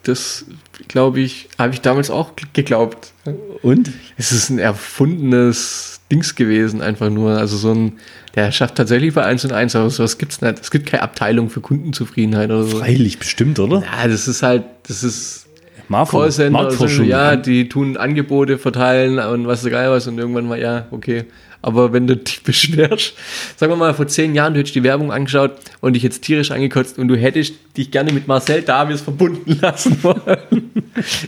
Das, 0.03 0.45
glaube 0.88 1.22
ich, 1.22 1.50
habe 1.57 1.74
ich 1.74 1.81
damals 1.81 2.10
auch 2.10 2.31
geglaubt. 2.53 3.13
Und? 3.62 3.91
Es 4.17 4.31
ist 4.31 4.50
ein 4.50 4.60
erfundenes 4.60 6.01
Dings 6.12 6.36
gewesen, 6.36 6.81
einfach 6.81 7.10
nur. 7.10 7.38
Also 7.38 7.57
so 7.57 7.74
ein, 7.74 7.93
der 8.36 8.51
schafft 8.51 8.75
tatsächlich 8.75 9.13
bei 9.13 9.24
1 9.24 9.45
und 9.45 9.53
1, 9.53 9.75
aber 9.75 9.89
sowas 9.89 10.17
gibt's 10.17 10.41
nicht. 10.41 10.60
Es 10.60 10.72
gibt 10.72 10.88
keine 10.88 11.03
Abteilung 11.03 11.50
für 11.50 11.62
Kundenzufriedenheit 11.62 12.50
oder 12.50 12.63
so. 12.63 12.79
Freilich 12.79 13.17
bestimmt, 13.17 13.60
oder? 13.60 13.81
Ja, 13.81 14.07
das 14.07 14.27
ist 14.27 14.43
halt, 14.43 14.63
das 14.88 15.03
ist 15.03 15.48
Marfo, 15.88 16.19
Callcenter, 16.19 16.60
also, 16.60 17.03
ja, 17.03 17.36
die 17.36 17.69
tun 17.69 17.98
Angebote 17.98 18.57
verteilen 18.57 19.19
und 19.19 19.48
was 19.48 19.63
geil 19.65 19.89
was 19.89 20.07
und 20.07 20.17
irgendwann 20.17 20.48
mal, 20.48 20.60
ja, 20.60 20.88
okay. 20.91 21.25
Aber 21.63 21.93
wenn 21.93 22.08
du 22.08 22.17
dich 22.17 22.43
beschwerst, 22.43 23.13
sagen 23.55 23.72
wir 23.72 23.77
mal, 23.77 23.93
vor 23.93 24.05
zehn 24.05 24.36
Jahren, 24.36 24.53
du 24.53 24.60
hättest 24.60 24.75
die 24.75 24.84
Werbung 24.84 25.12
angeschaut 25.12 25.53
und 25.79 25.93
dich 25.93 26.03
jetzt 26.03 26.22
tierisch 26.22 26.51
angekotzt 26.51 27.00
und 27.00 27.08
du 27.08 27.15
hättest 27.15 27.55
dich 27.77 27.89
gerne 27.89 28.12
mit 28.12 28.27
Marcel 28.27 28.62
Davis 28.62 29.01
verbunden 29.01 29.58
lassen 29.62 30.03
wollen. 30.03 30.72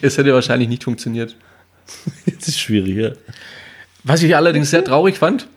es 0.01 0.17
hätte 0.17 0.33
wahrscheinlich 0.33 0.67
nicht 0.67 0.83
funktioniert. 0.83 1.35
Das 2.25 2.49
ist 2.49 2.59
schwierig, 2.59 2.97
ja. 2.97 3.11
Was 4.03 4.21
ich 4.23 4.35
allerdings 4.35 4.69
sehr 4.69 4.83
traurig 4.83 5.17
fand, 5.17 5.47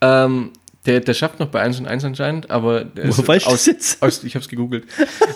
ähm, 0.00 0.52
der, 0.86 1.00
der 1.00 1.12
schafft 1.12 1.38
noch 1.38 1.48
bei 1.48 1.60
1 1.60 1.78
und 1.78 1.86
1 1.86 2.04
anscheinend, 2.04 2.50
aber 2.50 2.84
der 2.84 3.06
weißt 3.06 3.46
du 3.46 3.50
aus, 3.50 3.66
jetzt? 3.66 4.02
aus, 4.02 4.24
ich 4.24 4.34
habe 4.34 4.42
es 4.42 4.48
gegoogelt. 4.48 4.84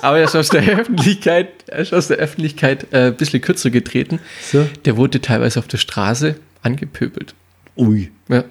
Aber 0.00 0.18
er 0.18 0.24
ist 0.24 0.34
aus 0.34 0.48
der 0.48 0.62
Öffentlichkeit, 0.66 1.48
er 1.66 1.80
ist 1.80 1.92
aus 1.92 2.08
der 2.08 2.16
Öffentlichkeit 2.16 2.86
äh, 2.92 3.08
ein 3.08 3.16
bisschen 3.16 3.42
kürzer 3.42 3.68
getreten. 3.68 4.18
So. 4.50 4.66
Der 4.86 4.96
wurde 4.96 5.20
teilweise 5.20 5.58
auf 5.58 5.68
der 5.68 5.78
Straße 5.78 6.36
angepöbelt. 6.62 7.34
Ui. 7.76 8.10
Ja. 8.28 8.44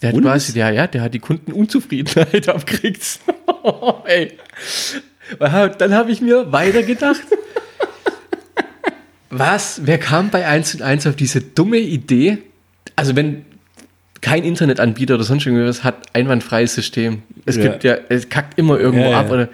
Der 0.00 0.12
hat 0.12 0.20
quasi, 0.20 0.52
der, 0.52 0.70
ja, 0.72 0.86
der 0.86 1.02
hat 1.02 1.14
die 1.14 1.20
Kundenunzufriedenheit 1.20 2.48
abgekriegt. 2.48 3.20
Ey. 4.04 4.32
Dann 5.38 5.94
habe 5.94 6.10
ich 6.10 6.20
mir 6.20 6.50
weiter 6.52 6.82
gedacht. 6.82 7.22
Was? 9.30 9.80
Wer 9.84 9.98
kam 9.98 10.30
bei 10.30 10.46
1 10.46 10.74
und 10.74 10.82
1 10.82 11.06
auf 11.06 11.16
diese 11.16 11.40
dumme 11.40 11.78
Idee? 11.78 12.38
Also 12.96 13.16
wenn 13.16 13.44
kein 14.20 14.44
Internetanbieter 14.44 15.14
oder 15.14 15.24
sonst 15.24 15.46
irgendwas 15.46 15.84
hat 15.84 16.14
einwandfreies 16.14 16.74
System. 16.74 17.22
Es 17.46 17.56
Ja. 17.56 17.62
gibt 17.62 17.84
ja, 17.84 17.96
es 18.08 18.28
kackt 18.28 18.58
immer 18.58 18.78
irgendwo 18.78 19.10
ja. 19.10 19.20
ab. 19.20 19.30
Oder, 19.30 19.48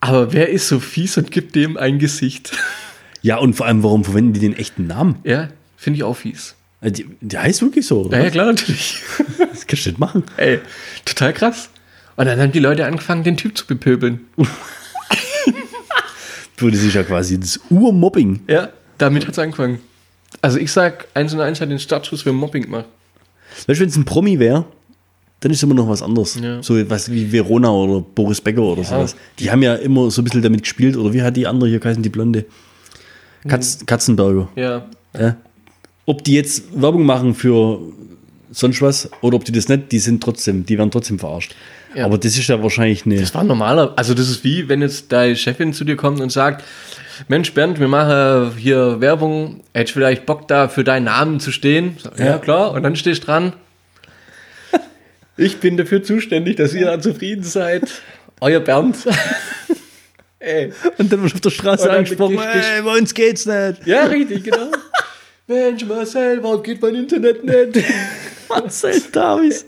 aber 0.00 0.32
wer 0.32 0.48
ist 0.48 0.68
so 0.68 0.80
fies 0.80 1.16
und 1.16 1.30
gibt 1.30 1.54
dem 1.54 1.76
ein 1.76 1.98
Gesicht? 1.98 2.52
Ja, 3.22 3.38
und 3.38 3.54
vor 3.54 3.66
allem, 3.66 3.82
warum 3.82 4.04
verwenden 4.04 4.32
die 4.32 4.40
den 4.40 4.56
echten 4.56 4.86
Namen? 4.86 5.16
ja, 5.24 5.48
finde 5.76 5.98
ich 5.98 6.04
auch 6.04 6.16
fies. 6.16 6.54
Äh, 6.80 6.90
die- 6.92 7.06
Der 7.20 7.42
heißt 7.42 7.62
wirklich 7.62 7.86
so, 7.86 8.02
oder? 8.02 8.18
Ja, 8.18 8.24
ja 8.24 8.30
klar, 8.30 8.46
natürlich. 8.46 9.00
Das 9.38 9.66
kannst 9.66 9.84
du 9.86 9.90
nicht 9.90 9.98
machen. 9.98 10.22
Ey, 10.36 10.60
total 11.04 11.32
krass. 11.32 11.68
Und 12.16 12.26
dann 12.26 12.40
haben 12.40 12.52
die 12.52 12.58
Leute 12.60 12.86
angefangen, 12.86 13.22
den 13.24 13.36
Typ 13.36 13.56
zu 13.56 13.66
bepöbeln. 13.66 14.20
Das 16.62 16.74
ist 16.82 16.94
ja 16.94 17.02
quasi 17.02 17.40
das 17.40 17.58
Urmobbing. 17.70 18.40
Ja, 18.46 18.68
damit 18.98 19.24
hat 19.26 19.32
es 19.32 19.38
angefangen. 19.38 19.78
Also 20.42 20.58
ich 20.58 20.70
sag, 20.70 21.06
1 21.14 21.32
und 21.32 21.40
1 21.40 21.58
hat 21.60 21.70
den 21.70 21.78
Startschuss 21.78 22.20
für 22.22 22.32
Mobbing 22.34 22.64
gemacht. 22.64 22.84
Weißt 23.66 23.78
du, 23.80 23.82
wenn 23.82 23.88
es 23.88 23.96
ein 23.96 24.04
Promi 24.04 24.38
wäre, 24.38 24.66
dann 25.40 25.52
ist 25.52 25.62
immer 25.62 25.74
noch 25.74 25.88
was 25.88 26.02
anderes. 26.02 26.38
Ja. 26.38 26.62
So 26.62 26.74
was 26.90 27.10
wie 27.10 27.32
Verona 27.32 27.70
oder 27.70 28.00
Boris 28.02 28.42
Becker 28.42 28.60
oder 28.62 28.84
sowas. 28.84 29.16
Die 29.38 29.50
haben 29.50 29.62
ja 29.62 29.74
immer 29.76 30.10
so 30.10 30.20
ein 30.20 30.24
bisschen 30.24 30.42
damit 30.42 30.62
gespielt. 30.62 30.98
Oder 30.98 31.14
wie 31.14 31.22
hat 31.22 31.34
die 31.34 31.46
andere 31.46 31.70
hier 31.70 31.80
geheißen, 31.80 32.02
die 32.02 32.10
Blonde? 32.10 32.44
Katz, 33.48 33.78
Katzenberger. 33.86 34.48
Ja. 34.54 34.86
Ja. 35.18 35.36
Ob 36.10 36.24
die 36.24 36.34
jetzt 36.34 36.64
Werbung 36.74 37.04
machen 37.04 37.36
für 37.36 37.78
sonst 38.50 38.82
was 38.82 39.08
oder 39.20 39.36
ob 39.36 39.44
die 39.44 39.52
das 39.52 39.68
nicht, 39.68 39.92
die 39.92 40.00
sind 40.00 40.20
trotzdem, 40.20 40.66
die 40.66 40.76
werden 40.76 40.90
trotzdem 40.90 41.20
verarscht. 41.20 41.54
Ja. 41.94 42.04
Aber 42.04 42.18
das 42.18 42.36
ist 42.36 42.48
ja 42.48 42.60
wahrscheinlich 42.60 43.06
eine. 43.06 43.20
Das 43.20 43.32
war 43.32 43.44
normaler. 43.44 43.92
Also 43.94 44.12
das 44.12 44.28
ist 44.28 44.42
wie, 44.42 44.68
wenn 44.68 44.82
jetzt 44.82 45.12
deine 45.12 45.36
Chefin 45.36 45.72
zu 45.72 45.84
dir 45.84 45.94
kommt 45.94 46.20
und 46.20 46.30
sagt, 46.30 46.64
Mensch 47.28 47.54
Bernd, 47.54 47.78
wir 47.78 47.86
machen 47.86 48.56
hier 48.56 49.00
Werbung, 49.00 49.60
hättest 49.72 49.94
du 49.94 50.00
vielleicht 50.00 50.26
Bock 50.26 50.48
da 50.48 50.66
für 50.66 50.82
deinen 50.82 51.04
Namen 51.04 51.38
zu 51.38 51.52
stehen? 51.52 51.96
Ja. 52.18 52.24
Ja. 52.24 52.38
klar. 52.38 52.72
Und 52.72 52.82
dann 52.82 52.96
stehst 52.96 53.22
du 53.22 53.26
dran. 53.26 53.52
Ich 55.36 55.58
bin 55.58 55.76
dafür 55.76 56.02
zuständig, 56.02 56.56
dass 56.56 56.74
ihr 56.74 56.98
zufrieden 57.00 57.44
seid. 57.44 57.84
Euer 58.40 58.58
Bernd. 58.58 58.96
Ey. 60.40 60.72
Und 60.96 61.12
dann 61.12 61.22
wird 61.22 61.34
auf 61.34 61.40
der 61.40 61.50
Straße 61.50 61.90
angesprochen, 61.90 62.38
ey, 62.38 62.82
bei 62.82 62.98
uns 62.98 63.12
geht's 63.12 63.44
nicht. 63.44 63.86
Ja, 63.86 64.04
richtig, 64.04 64.44
genau. 64.44 64.70
Mensch, 65.50 65.84
Marcel, 65.84 66.40
warum 66.42 66.62
geht 66.62 66.80
mein 66.80 66.94
Internet 66.94 67.44
nicht? 67.44 67.84
Marcel 68.48 69.00
Davis. 69.12 69.66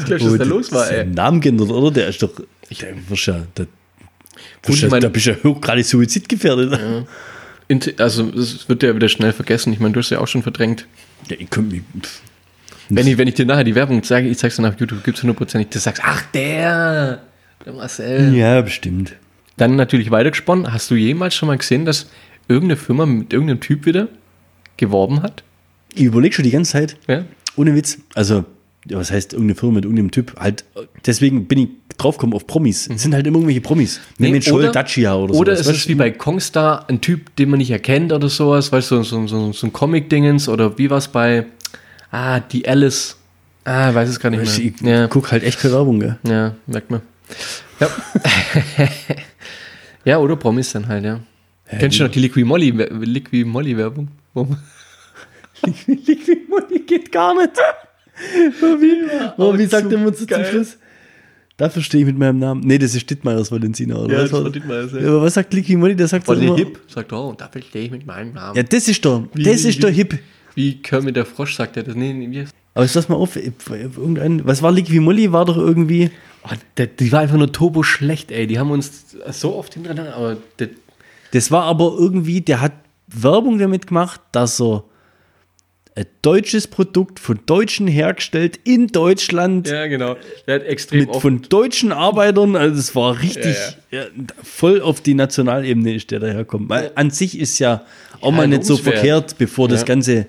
Ich 0.00 0.04
glaube, 0.04 0.24
was 0.32 0.38
da 0.38 0.44
los 0.44 0.72
war, 0.72 0.90
ey. 0.90 1.06
Namen 1.06 1.40
geändert, 1.40 1.70
oder? 1.70 1.92
Der 1.92 2.08
ist 2.08 2.20
doch. 2.22 2.32
Der, 2.34 2.94
wirst 3.08 3.26
ja, 3.26 3.46
der, 3.56 3.66
ja, 4.66 4.74
ich 4.74 4.88
meine- 4.90 5.02
da 5.02 5.08
bist 5.08 5.26
du 5.26 5.30
ja 5.30 5.58
gerade 5.60 5.84
suizidgefährdet. 5.84 6.72
Ja. 6.72 7.04
Also, 7.98 8.24
das 8.32 8.68
wird 8.68 8.82
ja 8.82 8.94
wieder 8.96 9.08
schnell 9.08 9.32
vergessen. 9.32 9.72
Ich 9.72 9.78
meine, 9.78 9.92
du 9.94 10.00
hast 10.00 10.10
ja 10.10 10.18
auch 10.18 10.26
schon 10.26 10.42
verdrängt. 10.42 10.86
ich 11.28 11.48
komm, 11.50 11.72
ich, 11.72 11.82
pff. 12.02 12.20
Wenn 12.88 13.06
ich, 13.06 13.16
wenn 13.16 13.28
ich 13.28 13.34
dir 13.34 13.46
nachher 13.46 13.64
die 13.64 13.74
Werbung 13.76 14.02
zeige, 14.02 14.28
ich 14.28 14.38
zeig's 14.38 14.56
dir 14.56 14.62
nach 14.62 14.78
YouTube, 14.78 15.04
gibt's 15.04 15.22
hundertprozentig, 15.22 15.70
du 15.70 15.78
sagst, 15.78 16.02
ach, 16.04 16.22
der, 16.34 17.22
der 17.64 17.72
Marcel. 17.72 18.34
ja, 18.34 18.60
bestimmt. 18.60 19.14
Dann 19.56 19.76
natürlich 19.76 20.10
weitergesponnen. 20.10 20.72
Hast 20.72 20.90
du 20.90 20.96
jemals 20.96 21.34
schon 21.34 21.46
mal 21.46 21.56
gesehen, 21.56 21.84
dass 21.84 22.10
irgendeine 22.48 22.76
Firma 22.76 23.06
mit 23.06 23.32
irgendeinem 23.32 23.60
Typ 23.60 23.86
wieder 23.86 24.08
geworben 24.82 25.22
hat? 25.22 25.42
Ich 25.94 26.02
überlege 26.04 26.34
schon 26.34 26.44
die 26.44 26.50
ganze 26.50 26.72
Zeit, 26.72 26.96
Ja? 27.08 27.24
ohne 27.56 27.74
Witz. 27.74 27.98
Also, 28.14 28.44
was 28.90 29.10
heißt 29.10 29.32
irgendeine 29.32 29.54
Firma 29.58 29.76
mit 29.76 29.84
irgendeinem 29.84 30.10
Typ? 30.10 30.34
Halt, 30.38 30.64
deswegen 31.06 31.46
bin 31.46 31.58
ich 31.58 31.68
draufgekommen 31.98 32.34
auf 32.34 32.46
Promis. 32.46 32.88
Es 32.92 33.02
sind 33.02 33.14
halt 33.14 33.26
immer 33.26 33.36
irgendwelche 33.36 33.60
Promis. 33.60 34.00
Nee, 34.18 34.28
Nehmen 34.28 34.42
Scholl 34.42 34.62
oder- 34.64 34.72
Dacia 34.72 35.14
oder, 35.14 35.34
Oder 35.34 35.56
sowas. 35.56 35.76
es 35.76 35.88
wie 35.88 35.94
bei 35.94 36.10
Kongstar 36.10 36.88
ein 36.88 37.00
Typ, 37.00 37.36
den 37.36 37.50
man 37.50 37.58
nicht 37.58 37.70
erkennt 37.70 38.12
oder 38.12 38.28
sowas, 38.28 38.72
weißt 38.72 38.90
du, 38.90 39.02
so, 39.02 39.26
so, 39.26 39.52
so 39.52 39.66
ein 39.66 39.72
Comic-Dingens 39.72 40.48
oder 40.48 40.76
wie 40.78 40.90
war 40.90 40.98
es 40.98 41.08
bei, 41.08 41.44
ah, 42.10 42.40
die 42.40 42.66
Alice, 42.66 43.16
ah, 43.64 43.94
weiß 43.94 44.08
es 44.08 44.18
gar 44.18 44.30
nicht 44.30 44.58
Ich 44.58 44.80
mehr. 44.80 45.00
Ja, 45.00 45.06
guck 45.06 45.30
halt 45.30 45.42
echt 45.44 45.60
keine 45.60 45.74
Werbung, 45.74 46.00
gell? 46.00 46.18
ja, 46.26 46.54
merkt 46.66 46.90
man. 46.90 47.02
Ja. 47.78 47.88
ja, 50.04 50.18
oder 50.18 50.36
Promis 50.36 50.72
dann 50.72 50.88
halt, 50.88 51.04
ja. 51.04 51.20
Kennst 51.78 51.98
du 51.98 52.04
noch 52.04 52.10
die 52.10 52.20
Liqui 52.20 52.44
Molly, 52.44 52.70
Liqui 52.70 53.44
Molly 53.44 53.76
Werbung? 53.76 54.08
Wo- 54.34 54.48
Liquid 55.86 56.48
Money 56.48 56.80
geht 56.80 57.12
gar 57.12 57.34
nicht. 57.34 57.52
wie, 58.60 59.02
oh, 59.38 59.56
wie 59.56 59.66
sagt 59.66 59.92
immer 59.92 60.12
zu 60.12 60.26
zum. 60.26 60.44
Schluss? 60.44 60.76
Dafür 61.56 61.82
stehe 61.82 62.02
ich 62.02 62.06
mit 62.06 62.18
meinem 62.18 62.38
Namen. 62.38 62.62
Nee, 62.64 62.78
das 62.78 62.94
ist 62.94 63.08
Dittmeiers 63.08 63.52
Valentina, 63.52 63.96
oder? 63.96 64.12
Ja, 64.14 64.22
was 64.22 64.30
das 64.30 64.42
war 64.44 64.50
Dittmeiers, 64.50 64.92
ja. 64.92 65.00
Ja, 65.00 65.08
aber 65.08 65.22
was 65.22 65.34
sagt 65.34 65.52
Liquid 65.54 65.76
Money? 65.78 65.94
Der 65.94 66.08
sagt 66.08 66.24
Voll 66.24 66.42
immer, 66.42 66.56
hip, 66.56 66.78
sagt, 66.88 67.12
oh, 67.12 67.28
und 67.28 67.40
dafür 67.40 67.62
stehe 67.62 67.84
ich 67.84 67.90
mit 67.90 68.06
meinem 68.06 68.32
Namen. 68.32 68.56
Ja, 68.56 68.62
das 68.62 68.88
ist 68.88 69.04
doch, 69.04 69.24
Wie- 69.34 69.42
das 69.42 69.64
ist 69.64 69.82
doch 69.84 69.88
hip. 69.90 70.18
Wie 70.54 70.82
Kermit 70.82 71.16
der 71.16 71.24
Frosch 71.24 71.54
sagt 71.56 71.76
er 71.76 71.82
das? 71.82 71.94
Nee, 71.94 72.12
nee, 72.12 72.30
wie 72.30 72.44
Aber 72.74 72.84
jetzt 72.84 72.94
lass 72.94 73.08
mal 73.08 73.16
auf, 73.16 73.36
irgendein, 73.36 74.44
was 74.46 74.62
war 74.62 74.72
Liquid 74.72 75.00
Molly? 75.00 75.30
War 75.32 75.44
doch 75.44 75.56
irgendwie, 75.56 76.10
oh, 76.44 76.48
der, 76.76 76.86
Die 76.88 77.12
war 77.12 77.20
einfach 77.20 77.36
nur 77.36 77.52
turbo 77.52 77.82
schlecht, 77.82 78.30
ey. 78.30 78.46
Die 78.46 78.58
haben 78.58 78.70
uns 78.70 79.14
so 79.30 79.54
oft 79.54 79.74
hintereinander, 79.74 80.16
aber 80.16 80.36
der, 80.58 80.70
das 81.32 81.50
war 81.50 81.62
aber 81.64 81.94
irgendwie, 81.98 82.40
der 82.40 82.60
hat 82.60 82.72
Werbung 83.14 83.58
damit 83.58 83.86
gemacht, 83.86 84.20
dass 84.32 84.60
er 84.60 84.84
ein 85.94 86.06
deutsches 86.22 86.68
Produkt 86.68 87.20
von 87.20 87.40
Deutschen 87.44 87.86
hergestellt 87.86 88.58
in 88.64 88.86
Deutschland 88.86 89.68
Ja, 89.68 89.86
genau. 89.88 90.16
Der 90.46 90.54
hat 90.56 90.62
extrem 90.62 91.00
mit 91.00 91.16
von 91.16 91.42
deutschen 91.42 91.92
Arbeitern, 91.92 92.56
also 92.56 92.78
es 92.78 92.94
war 92.96 93.20
richtig 93.20 93.56
ja, 93.90 94.04
voll 94.42 94.80
auf 94.80 95.02
die 95.02 95.12
Nationalebene 95.12 95.94
ist 95.94 96.10
der 96.10 96.20
daherkommen. 96.20 96.68
Weil 96.70 96.92
an 96.94 97.10
sich 97.10 97.38
ist 97.38 97.58
ja 97.58 97.84
auch 98.22 98.30
mal 98.32 98.48
nicht 98.48 98.64
so 98.64 98.72
lobenswert. 98.74 98.96
verkehrt, 98.96 99.38
bevor 99.38 99.68
das 99.68 99.80
Ja. 99.80 99.86
ganze 99.86 100.26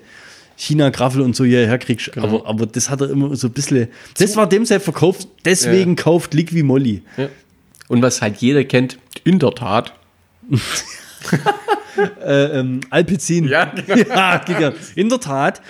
China-Graffel 0.56 1.22
und 1.22 1.34
so 1.34 1.44
hierher 1.44 1.78
kriegst. 1.78 2.12
Genau. 2.12 2.26
Aber, 2.26 2.46
aber 2.46 2.66
das 2.66 2.90
hat 2.90 3.00
er 3.00 3.08
immer 3.10 3.34
so 3.34 3.46
ein 3.48 3.52
bisschen. 3.52 3.88
Das 4.18 4.36
war 4.36 4.46
dem 4.46 4.66
sein 4.66 4.80
Verkauf, 4.80 5.26
deswegen 5.46 5.96
kauft 5.96 6.34
Liqui 6.34 6.62
Molly. 6.62 7.02
Ja. 7.16 7.28
Und 7.88 8.02
was 8.02 8.20
halt 8.20 8.36
jeder 8.36 8.64
kennt, 8.64 8.98
in 9.24 9.38
der 9.38 9.52
Tat. 9.52 9.94
Äh, 11.96 12.60
ähm, 12.60 12.80
Alpizin. 12.90 13.46
Ja, 13.46 13.64
genau. 13.86 14.14
ja. 14.14 14.72
In 14.94 15.08
der 15.08 15.20
Tat. 15.20 15.60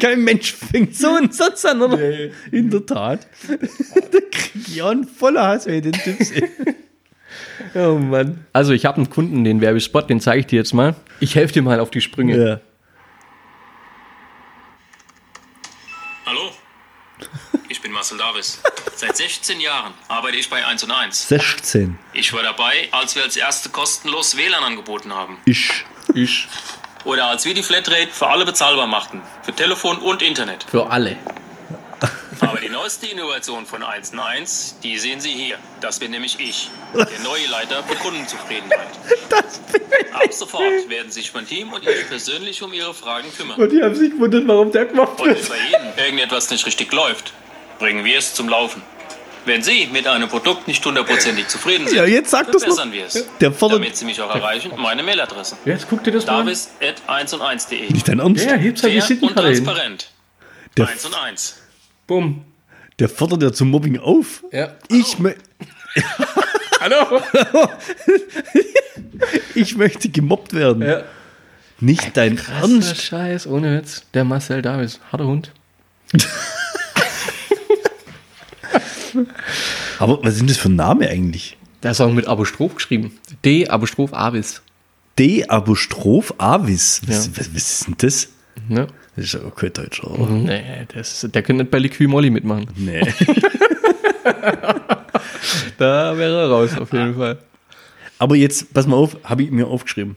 Kein 0.00 0.22
Mensch 0.22 0.52
fängt 0.52 0.96
so 0.96 1.14
einen 1.14 1.32
Satz 1.32 1.64
an, 1.64 1.82
oder? 1.82 1.96
Nee. 1.96 2.30
In 2.52 2.70
der 2.70 2.84
Tat. 2.86 3.26
da 3.48 4.18
krieg 4.30 4.68
ich 4.68 4.82
auch 4.82 4.90
einen 4.90 5.04
voller 5.04 5.46
Hass, 5.48 5.66
wenn 5.66 5.74
ich 5.74 5.82
den 5.82 5.92
Typ 5.92 6.22
sehe. 6.22 6.48
Oh 7.74 7.94
Mann. 7.94 8.44
Also 8.52 8.72
ich 8.72 8.84
habe 8.84 8.96
einen 8.96 9.10
Kunden, 9.10 9.44
den 9.44 9.60
Werbespot, 9.60 10.08
den 10.08 10.20
zeige 10.20 10.40
ich 10.40 10.46
dir 10.46 10.56
jetzt 10.56 10.72
mal. 10.72 10.94
Ich 11.20 11.34
helfe 11.34 11.54
dir 11.54 11.62
mal 11.62 11.80
auf 11.80 11.90
die 11.90 12.00
Sprünge. 12.00 12.36
Ja. 12.36 12.60
Marcel 17.98 18.16
Davis. 18.16 18.60
Seit 18.94 19.16
16 19.16 19.58
Jahren 19.58 19.92
arbeite 20.06 20.36
ich 20.36 20.48
bei 20.48 20.64
1 20.64 20.84
und 20.84 20.92
1. 20.92 21.30
16. 21.30 21.98
Ich 22.12 22.32
war 22.32 22.44
dabei, 22.44 22.86
als 22.92 23.16
wir 23.16 23.24
als 23.24 23.36
erste 23.36 23.70
kostenlos 23.70 24.36
WLAN 24.36 24.62
angeboten 24.62 25.12
haben. 25.12 25.38
Ich. 25.46 25.84
Ich. 26.14 26.46
Oder 27.02 27.26
als 27.26 27.44
wir 27.44 27.54
die 27.54 27.64
Flatrate 27.64 28.06
für 28.12 28.28
alle 28.28 28.44
bezahlbar 28.44 28.86
machten. 28.86 29.20
Für 29.42 29.52
Telefon 29.52 29.98
und 29.98 30.22
Internet. 30.22 30.64
Für 30.70 30.88
alle. 30.88 31.16
Aber 32.38 32.60
die 32.60 32.68
neueste 32.68 33.08
Innovation 33.08 33.66
von 33.66 33.82
1 33.82 34.12
und 34.12 34.20
1, 34.20 34.76
die 34.84 34.96
sehen 34.96 35.20
Sie 35.20 35.32
hier. 35.32 35.56
Das 35.80 35.98
bin 35.98 36.12
nämlich 36.12 36.38
ich. 36.38 36.70
Der 36.94 37.18
neue 37.24 37.48
Leiter 37.50 37.82
für 37.82 37.96
Kundenzufriedenheit. 37.96 38.90
Ab 40.12 40.32
sofort 40.32 40.88
werden 40.88 41.10
sich 41.10 41.34
mein 41.34 41.48
Team 41.48 41.72
und 41.72 41.84
ich 41.84 42.08
persönlich 42.08 42.62
um 42.62 42.72
Ihre 42.72 42.94
Fragen 42.94 43.26
kümmern. 43.36 43.60
Und 43.60 43.72
die 43.72 43.82
haben 43.82 43.96
sich 43.96 44.12
gewundert, 44.12 44.46
warum 44.46 44.70
der 44.70 44.86
gemacht 44.86 45.18
Und 45.18 45.26
wenn 45.26 45.48
bei 45.48 45.56
Ihnen 45.56 45.98
irgendetwas 45.98 46.48
nicht 46.50 46.64
richtig 46.64 46.92
läuft, 46.92 47.32
bringen 47.78 48.04
wir 48.04 48.18
es 48.18 48.34
zum 48.34 48.48
Laufen. 48.48 48.82
Wenn 49.44 49.62
Sie 49.62 49.86
mit 49.86 50.06
einem 50.06 50.28
Produkt 50.28 50.68
nicht 50.68 50.84
hundertprozentig 50.84 51.48
zufrieden 51.48 51.86
sind, 51.86 51.96
Ja, 51.96 52.04
jetzt 52.04 52.30
sag 52.30 52.46
das 52.52 52.56
noch. 52.56 52.76
verbessern 52.76 52.92
wir 52.92 53.06
es. 53.06 53.26
Der 53.40 53.50
fordert- 53.52 53.78
Damit 53.78 53.96
Sie 53.96 54.04
mich 54.04 54.20
auch 54.20 54.34
erreichen, 54.34 54.72
meine 54.76 55.02
Mailadresse. 55.02 55.56
Jetzt 55.64 55.86
guck 55.88 56.04
dir 56.04 56.10
das 56.10 56.26
mal 56.26 56.40
an. 56.40 56.46
Davis 56.46 56.68
at 56.82 56.96
1 57.06 57.32
und 57.32 57.40
1.de. 57.40 57.90
Nicht 57.90 58.08
dein 58.08 58.18
Ernst? 58.18 58.44
Ja, 58.44 58.58
Fair 58.58 58.66
und 58.68 58.82
Visitenkarte 58.84 59.48
hin. 59.48 59.64
transparent. 59.64 60.10
Der, 60.76 60.88
1 60.88 61.04
und 61.06 61.14
1. 61.14 61.56
Bumm. 62.06 62.44
der 62.98 63.08
fordert 63.08 63.42
ja 63.42 63.52
zum 63.52 63.70
Mobbing 63.70 63.98
auf. 63.98 64.42
Ja. 64.52 64.74
Ich, 64.88 65.18
mö 65.18 65.32
Hallo. 66.80 67.20
ich 69.54 69.76
möchte 69.76 70.08
gemobbt 70.10 70.52
werden. 70.52 70.82
Ja. 70.82 71.02
Nicht 71.80 72.16
dein 72.16 72.36
Krasser 72.36 72.60
Ernst. 72.72 73.02
Scheiß, 73.02 73.46
ohne 73.46 73.78
Witz. 73.78 74.02
Der 74.14 74.24
Marcel 74.24 74.62
Davis. 74.62 75.00
Harter 75.10 75.26
Hund. 75.26 75.52
Aber 79.98 80.22
was 80.22 80.36
sind 80.36 80.48
das 80.50 80.56
für 80.56 80.68
Name 80.68 81.08
eigentlich? 81.08 81.56
Der 81.82 81.92
ist 81.92 82.00
auch 82.00 82.12
mit 82.12 82.26
Apostroph 82.26 82.74
geschrieben. 82.76 83.12
D, 83.44 83.68
Apostroph 83.68 84.12
Avis. 84.12 84.62
D. 85.18 85.44
Apostroph 85.46 86.34
Avis. 86.38 87.00
Was, 87.06 87.26
Ja. 87.26 87.32
was, 87.36 87.54
was 87.54 87.62
ist 87.62 87.86
denn 87.86 87.94
das? 87.98 88.28
Ne? 88.68 88.86
Das 89.16 89.24
ist 89.26 89.34
ja 89.34 89.40
auch 89.42 89.54
kein 89.54 89.72
Deutscher, 89.72 90.10
oder? 90.10 90.30
Nee, 90.32 90.62
das, 90.94 91.26
der 91.32 91.42
könnte 91.42 91.62
nicht 91.64 91.70
bei 91.70 91.78
Liqui 91.78 92.06
Molly 92.06 92.30
mitmachen. 92.30 92.66
Nee. 92.76 93.02
Da 95.78 96.16
wäre 96.18 96.42
er 96.42 96.50
raus, 96.50 96.76
auf 96.78 96.92
jeden 96.92 97.14
Fall. 97.16 97.38
Aber 98.18 98.36
jetzt, 98.36 98.72
pass 98.74 98.86
mal 98.86 98.96
auf, 98.96 99.16
habe 99.24 99.44
ich 99.44 99.50
mir 99.50 99.66
aufgeschrieben. 99.66 100.16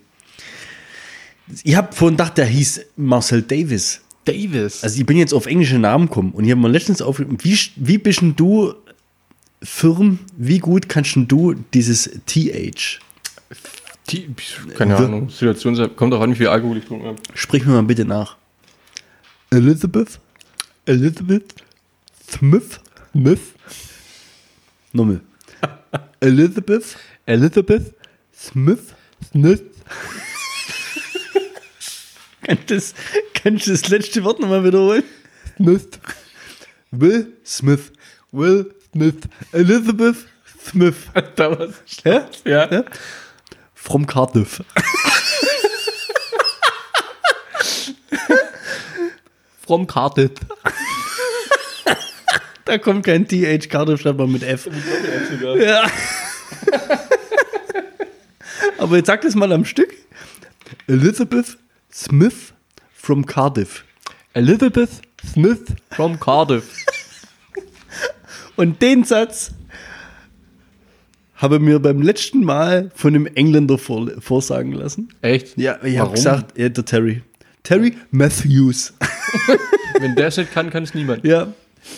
Ich 1.64 1.76
habe 1.76 1.94
vorhin 1.94 2.18
gedacht, 2.18 2.38
der 2.38 2.46
hieß 2.46 2.82
Marcel 2.96 3.42
Davis. 3.44 4.02
Davis. 4.32 4.84
Also 4.84 5.00
ich 5.00 5.06
bin 5.06 5.18
jetzt 5.18 5.34
auf 5.34 5.46
englische 5.46 5.80
Namen 5.80 6.08
gekommen 6.08 6.32
und 6.32 6.46
ich 6.46 6.52
habe 6.52 6.62
mir 6.62 6.70
letztens 6.70 7.02
aufgeschrieben, 7.02 7.38
wie, 7.44 7.58
wie 7.76 7.98
bist 7.98 8.22
denn 8.22 8.36
du 8.36 8.74
Firm, 9.64 10.20
wie 10.38 10.60
gut 10.60 10.90
kannst 10.90 11.16
denn 11.16 11.28
du 11.28 11.54
dieses 11.74 12.10
TH? 12.26 13.00
Die, 14.10 14.28
keine 14.76 14.98
Ahnung. 14.98 15.30
Situation 15.30 15.96
kommt 15.96 16.14
auch 16.14 16.22
an, 16.22 16.32
wie 16.32 16.36
viel 16.36 16.48
Alkohol 16.48 16.78
ich 16.78 16.86
trinke. 16.86 17.16
Sprich 17.34 17.66
mir 17.66 17.74
mal 17.74 17.84
bitte 17.84 18.06
nach. 18.06 18.36
Elizabeth? 19.52 20.20
Elizabeth? 20.86 21.54
Smith? 22.30 22.80
Smith? 23.12 23.42
Nochmal. 24.94 25.22
Elizabeth? 26.20 26.98
Elizabeth? 27.26 27.94
Smith? 28.34 28.96
Smith? 29.32 29.62
kannst, 32.42 32.70
du 32.70 32.76
das, 32.76 32.94
kannst 33.44 33.68
du 33.68 33.72
das 33.72 33.90
letzte 33.90 34.24
Wort 34.24 34.40
nochmal 34.40 34.64
wiederholen? 34.64 35.04
Smith. 35.58 36.00
Will 36.92 37.34
Smith. 37.46 37.92
Will 38.32 38.74
Smith. 38.92 39.16
Elizabeth 39.52 40.18
Smith. 40.66 40.96
Da 41.36 41.58
war's. 41.58 41.76
Ja? 42.04 42.28
Ja. 42.46 42.72
ja? 42.72 42.84
From 43.74 44.06
Cardiff. 44.06 44.64
From 49.66 49.88
Cardiff. 49.88 50.32
Da 52.66 52.78
kommt 52.78 53.06
kein 53.06 53.28
TH 53.28 53.70
Cardiff, 53.70 54.02
schreibt 54.02 54.20
man 54.20 54.32
mit 54.32 54.44
F. 54.44 54.70
Ja. 55.58 55.90
Aber 58.78 58.98
jetzt 58.98 59.08
sag 59.08 59.22
das 59.22 59.36
mal 59.36 59.52
am 59.52 59.66
Stück. 59.66 59.94
Elizabeth 60.88 61.58
Smith 61.92 62.54
from 63.02 63.26
Cardiff. 63.26 63.84
Elizabeth 64.34 65.02
Smith 65.34 65.74
from 65.92 66.20
Cardiff. 66.20 66.86
Und 68.56 68.82
den 68.82 69.04
Satz 69.04 69.52
habe 71.36 71.60
mir 71.60 71.80
beim 71.80 72.02
letzten 72.02 72.44
Mal 72.44 72.92
von 72.94 73.16
einem 73.16 73.26
Engländer 73.26 73.78
vor, 73.78 74.10
vorsagen 74.20 74.74
lassen. 74.74 75.10
Echt? 75.22 75.58
Ja, 75.58 75.80
ich 75.84 75.98
habe 75.98 76.12
gesagt, 76.12 76.58
ja, 76.58 76.70
der 76.70 76.86
Terry. 76.86 77.24
Terry 77.64 77.98
Matthews. 78.12 78.94
Wenn 80.00 80.16
der 80.16 80.28
es 80.28 80.38
nicht 80.38 80.54
kann, 80.54 80.70
kann 80.70 80.84
es 80.84 80.94
niemand. 80.94 81.26
Ja. 81.26 81.48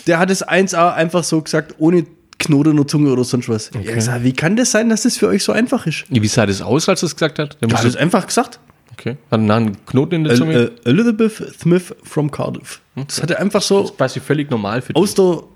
Der 0.06 0.18
hat 0.18 0.30
es 0.30 0.46
1A 0.46 0.94
einfach 0.94 1.24
so 1.24 1.42
gesagt, 1.42 1.74
ohne 1.78 2.06
Knoten 2.38 2.88
Zunge 2.88 3.12
oder 3.12 3.24
sonst 3.24 3.48
was. 3.48 3.70
Ich 3.80 3.86
hab 3.88 3.94
gesagt, 3.94 4.24
wie 4.24 4.32
kann 4.32 4.56
das 4.56 4.70
sein, 4.70 4.88
dass 4.88 5.02
das 5.02 5.16
für 5.16 5.28
euch 5.28 5.44
so 5.44 5.52
einfach 5.52 5.86
ist? 5.86 6.04
Wie 6.08 6.26
sah 6.26 6.46
das 6.46 6.62
aus, 6.62 6.88
als 6.88 7.02
er 7.02 7.06
es 7.06 7.14
gesagt 7.14 7.38
hat? 7.38 7.60
Der 7.60 7.68
Er 7.68 7.78
hat 7.78 7.84
es 7.84 7.96
einfach 7.96 8.26
gesagt. 8.26 8.58
Okay. 9.04 9.16
Hat 9.30 9.40
einen 9.40 9.84
Knoten 9.86 10.14
in 10.16 10.24
der 10.24 10.34
Zunge. 10.36 10.70
äh, 10.84 10.88
Elizabeth 10.90 11.32
Smith 11.60 11.94
from 12.02 12.30
Cardiff. 12.30 12.80
Das 12.94 13.22
hat 13.22 13.30
er 13.30 13.40
einfach 13.40 13.62
so 13.62 13.84
quasi 13.84 14.20
völlig 14.20 14.50
normal 14.50 14.82
für 14.82 14.94
aus, 14.96 15.14
der, 15.14 15.24
aus, 15.24 15.46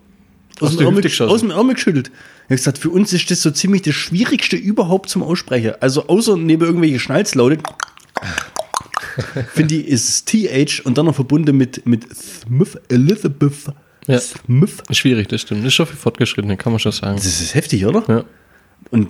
Aus 0.60 0.76
dem 0.76 1.00
geschossen. 1.00 1.30
aus 1.32 1.40
dem 1.40 1.50
Ärmel 1.50 1.74
geschüttelt. 1.74 2.10
Er 2.48 2.54
hat 2.54 2.58
gesagt, 2.58 2.78
für 2.78 2.90
uns 2.90 3.12
ist 3.12 3.30
das 3.30 3.42
so 3.42 3.50
ziemlich 3.50 3.82
das 3.82 3.94
Schwierigste 3.94 4.56
überhaupt 4.56 5.08
zum 5.10 5.22
Aussprechen. 5.22 5.72
Also 5.80 6.06
außer 6.08 6.36
neben 6.36 6.64
irgendwelche 6.64 6.98
Schnalzlaute. 6.98 7.58
Finde 9.52 9.74
ich, 9.76 9.86
ist 9.88 10.08
es 10.08 10.24
TH 10.24 10.84
und 10.84 10.96
dann 10.98 11.06
noch 11.06 11.14
verbunden 11.14 11.56
mit, 11.56 11.84
mit 11.86 12.06
Smith 12.14 12.78
Elizabeth 12.88 13.52
Ja. 14.06 14.18
Smith. 14.18 14.76
Schwierig, 14.90 15.28
das 15.28 15.42
stimmt. 15.42 15.60
Das 15.60 15.68
ist 15.68 15.74
schon 15.74 15.86
für 15.86 15.96
Fortgeschrittene, 15.96 16.56
kann 16.56 16.72
man 16.72 16.78
schon 16.80 16.92
sagen. 16.92 17.16
Das 17.16 17.26
ist 17.26 17.54
heftig, 17.54 17.84
oder? 17.86 18.04
Ja. 18.08 18.24
Und 18.90 19.08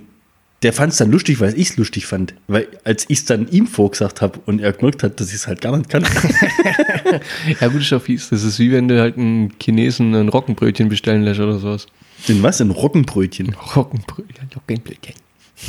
der 0.61 0.73
fand 0.73 0.91
es 0.91 0.97
dann 0.97 1.09
lustig, 1.09 1.39
weil 1.39 1.57
ich 1.57 1.71
es 1.71 1.77
lustig 1.77 2.05
fand. 2.05 2.33
Weil 2.47 2.67
als 2.83 3.05
ich 3.07 3.19
es 3.19 3.25
dann 3.25 3.47
ihm 3.47 3.65
vorgesagt 3.67 4.21
habe 4.21 4.39
und 4.45 4.59
er 4.59 4.73
gemerkt 4.73 5.03
hat, 5.03 5.19
dass 5.19 5.29
ich 5.29 5.35
es 5.35 5.47
halt 5.47 5.61
gar 5.61 5.77
nicht 5.77 5.89
kann. 5.89 6.03
ja, 7.61 7.67
gut, 7.69 7.81
ist 7.81 7.93
auch 7.93 8.01
fies. 8.01 8.29
Das 8.29 8.43
ist 8.43 8.59
wie 8.59 8.71
wenn 8.71 8.87
du 8.87 8.99
halt 8.99 9.17
einen 9.17 9.53
Chinesen 9.61 10.13
ein 10.13 10.27
Roggenbrötchen 10.27 10.89
bestellen 10.89 11.23
lässt 11.23 11.39
oder 11.39 11.59
sowas. 11.59 11.87
Denn 12.27 12.43
was? 12.43 12.59
Ein 12.59 12.71
Roggenbrötchen. 12.71 13.55
Roggenbrötchen, 13.75 14.49
Roggenbrötchen. 14.55 15.15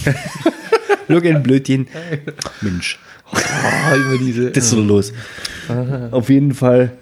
Roggenblötchen. 1.08 1.86
Mensch. 2.60 2.98
Diese. 4.20 4.50
Das 4.50 4.64
ist 4.64 4.70
so 4.70 4.82
los. 4.82 5.12
Auf 6.10 6.28
jeden 6.30 6.52
Fall 6.52 6.92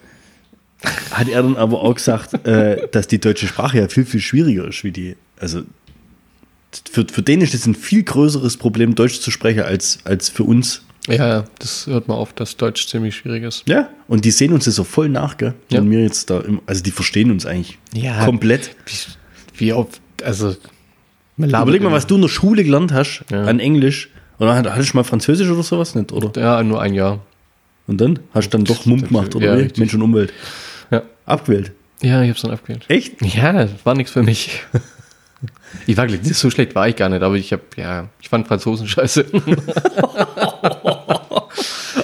hat 1.11 1.29
er 1.29 1.42
dann 1.42 1.57
aber 1.57 1.81
auch 1.83 1.94
gesagt, 1.94 2.46
äh, 2.46 2.87
dass 2.92 3.09
die 3.09 3.18
deutsche 3.18 3.46
Sprache 3.46 3.79
ja 3.79 3.88
viel, 3.88 4.05
viel 4.05 4.20
schwieriger 4.20 4.68
ist 4.68 4.85
wie 4.85 4.92
die. 4.92 5.16
Also 5.40 5.62
für, 6.91 7.07
für 7.11 7.23
den 7.23 7.41
ist 7.41 7.55
das 7.55 7.67
ein 7.67 7.75
viel 7.75 8.03
größeres 8.03 8.57
Problem, 8.57 8.95
Deutsch 8.95 9.21
zu 9.21 9.31
sprechen, 9.31 9.61
als, 9.63 9.99
als 10.05 10.29
für 10.29 10.45
uns. 10.45 10.83
Ja, 11.09 11.15
ja, 11.27 11.45
das 11.59 11.87
hört 11.87 12.07
man 12.09 12.19
oft, 12.19 12.39
dass 12.39 12.57
Deutsch 12.59 12.87
ziemlich 12.87 13.17
schwierig 13.17 13.43
ist. 13.45 13.63
Ja. 13.67 13.89
Und 14.09 14.25
die 14.27 14.31
sehen 14.31 14.53
uns 14.53 14.67
das 14.67 14.75
so 14.75 14.85
voll 14.85 15.09
nach, 15.09 15.39
gell? 15.39 15.55
Ja. 15.71 15.79
Wenn 15.81 15.91
wir 15.91 16.01
jetzt 16.03 16.29
da, 16.29 16.41
im, 16.41 16.61
also 16.67 16.83
die 16.83 16.91
verstehen 16.91 17.31
uns 17.31 17.47
eigentlich 17.47 17.79
Ja. 17.95 18.25
komplett. 18.27 18.71
Wie, 18.87 19.65
wie 19.67 19.73
oft, 19.73 20.01
also. 20.23 20.55
Überleg 21.39 21.83
mal, 21.83 21.93
was 21.93 22.07
du 22.07 22.17
in 22.17 22.21
der 22.23 22.29
Schule 22.29 22.63
gelernt 22.65 22.93
hast 22.93 23.25
Ja. 23.31 23.45
an 23.45 23.59
Englisch. 23.61 24.11
Oder 24.39 24.55
hat- 24.55 24.71
hattest 24.71 24.93
du 24.93 24.97
mal 24.99 25.05
Französisch 25.05 25.49
oder 25.49 25.63
sowas 25.63 25.95
nicht, 25.95 26.13
oder? 26.13 26.39
Ja, 26.41 26.63
nur 26.63 26.83
ein 26.83 26.93
Jahr. 26.95 27.21
Und 27.87 28.01
dann 28.01 28.19
hast 28.35 28.49
du 28.53 28.59
dann 28.59 28.65
doch 28.67 28.85
Mumm 28.85 29.03
gemacht, 29.03 29.35
oder 29.35 29.47
Ja, 29.47 29.55
richtig. 29.55 29.79
Mensch 29.79 29.95
und 29.95 30.03
Umwelt. 30.03 30.33
Ja. 30.91 31.03
Abgewählt. 31.25 31.73
Ja, 32.03 32.23
ich 32.23 32.29
hab's 32.31 32.43
dann 32.43 32.51
abgewählt. 32.51 32.85
Echt? 32.89 33.15
Ja, 33.35 33.53
das 33.53 33.71
war 33.85 33.95
nichts 33.95 34.13
für 34.13 34.23
mich. 34.23 34.61
Ich 35.87 35.97
war 35.97 36.09
so 36.09 36.51
schlecht 36.51 36.75
war 36.75 36.89
ich 36.89 36.97
gar 36.97 37.09
nicht, 37.09 37.23
aber 37.23 37.35
ich 37.37 37.53
hab, 37.53 37.77
ja, 37.77 38.09
ich 38.21 38.29
fand 38.29 38.47
Franzosen 38.49 38.87
scheiße. 38.89 39.27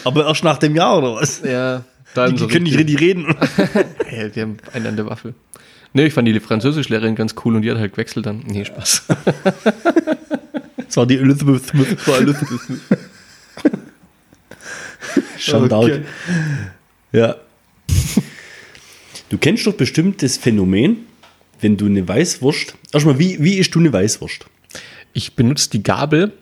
Aber 0.04 0.26
erst 0.26 0.44
nach 0.44 0.58
dem 0.58 0.76
Jahr, 0.76 0.98
oder 0.98 1.14
was? 1.14 1.40
Ja, 1.42 1.82
dann 2.14 2.32
Die 2.32 2.38
so 2.38 2.46
können 2.46 2.64
nicht 2.64 2.78
richtig 2.78 3.00
reden. 3.00 3.34
Ja, 4.14 4.28
die 4.28 4.40
haben 4.42 4.58
einen 4.72 4.86
an 4.86 4.96
der 4.96 5.06
Waffel. 5.06 5.34
Nee, 5.92 6.06
ich 6.06 6.12
fand 6.12 6.28
die 6.28 6.38
Französischlehrerin 6.38 7.16
ganz 7.16 7.34
cool 7.44 7.56
und 7.56 7.62
die 7.62 7.70
hat 7.70 7.78
halt 7.78 7.92
gewechselt 7.92 8.26
dann. 8.26 8.44
Nee, 8.46 8.64
Spaß. 8.64 9.06
Das 10.86 10.96
war 10.96 11.06
die 11.06 11.16
Elizabeth 11.16 11.66
Smith. 11.66 12.06
War 12.06 12.18
Elizabeth 12.18 12.60
Smith. 12.60 12.80
Shoutout. 15.38 15.84
Okay. 15.84 16.02
Ja. 17.12 17.36
Du 19.30 19.38
kennst 19.38 19.66
doch 19.66 19.74
bestimmt 19.74 20.22
das 20.22 20.36
Phänomen, 20.36 21.06
wenn 21.64 21.78
du 21.78 21.86
eine 21.86 22.06
Weißwurst. 22.06 22.74
Erstmal, 22.92 23.18
wie, 23.18 23.42
wie 23.42 23.54
isst 23.54 23.74
du 23.74 23.80
eine 23.80 23.92
Weißwurst? 23.92 24.44
Ich 25.14 25.34
benutze 25.34 25.70
die 25.70 25.82
Gabel, 25.82 26.32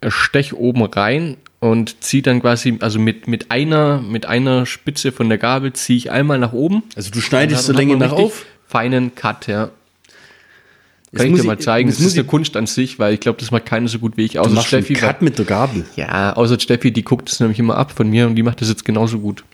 äh, 0.00 0.10
stech 0.10 0.52
oben 0.52 0.82
rein 0.84 1.36
und 1.60 2.02
ziehe 2.02 2.22
dann 2.24 2.40
quasi, 2.40 2.76
also 2.80 2.98
mit, 2.98 3.28
mit, 3.28 3.52
einer, 3.52 4.02
mit 4.02 4.26
einer 4.26 4.66
Spitze 4.66 5.12
von 5.12 5.28
der 5.28 5.38
Gabel 5.38 5.72
ziehe 5.72 5.96
ich 5.96 6.10
einmal 6.10 6.38
nach 6.38 6.52
oben. 6.52 6.82
Also 6.96 7.10
du 7.10 7.20
schneidest 7.20 7.66
so 7.66 7.72
Länge 7.72 7.96
nach 7.96 8.12
auf. 8.12 8.46
Feinen 8.66 9.14
Cut, 9.14 9.46
ja. 9.46 9.70
Kann 11.14 11.34
ich 11.34 11.40
dir 11.40 11.46
mal 11.46 11.58
zeigen. 11.58 11.88
Das 11.88 12.00
ist 12.00 12.18
eine 12.18 12.26
Kunst 12.26 12.54
an 12.56 12.66
sich, 12.66 12.98
weil 12.98 13.14
ich 13.14 13.20
glaube, 13.20 13.38
das 13.38 13.50
macht 13.50 13.64
keiner 13.64 13.88
so 13.88 13.98
gut 13.98 14.16
wie 14.16 14.24
ich. 14.24 14.32
Du 14.32 14.40
Außer 14.40 14.50
machst 14.50 14.74
einen 14.74 14.84
Steffi. 14.84 15.00
Cut 15.00 15.16
weil- 15.20 15.24
mit 15.24 15.38
der 15.38 15.46
Gabel. 15.46 15.86
Ja, 15.96 16.32
außer 16.34 16.58
Steffi, 16.58 16.90
die 16.92 17.02
guckt 17.04 17.30
es 17.30 17.38
nämlich 17.40 17.58
immer 17.60 17.76
ab 17.76 17.92
von 17.92 18.10
mir 18.10 18.26
und 18.26 18.34
die 18.34 18.42
macht 18.42 18.60
das 18.60 18.68
jetzt 18.68 18.84
genauso 18.84 19.20
gut. 19.20 19.44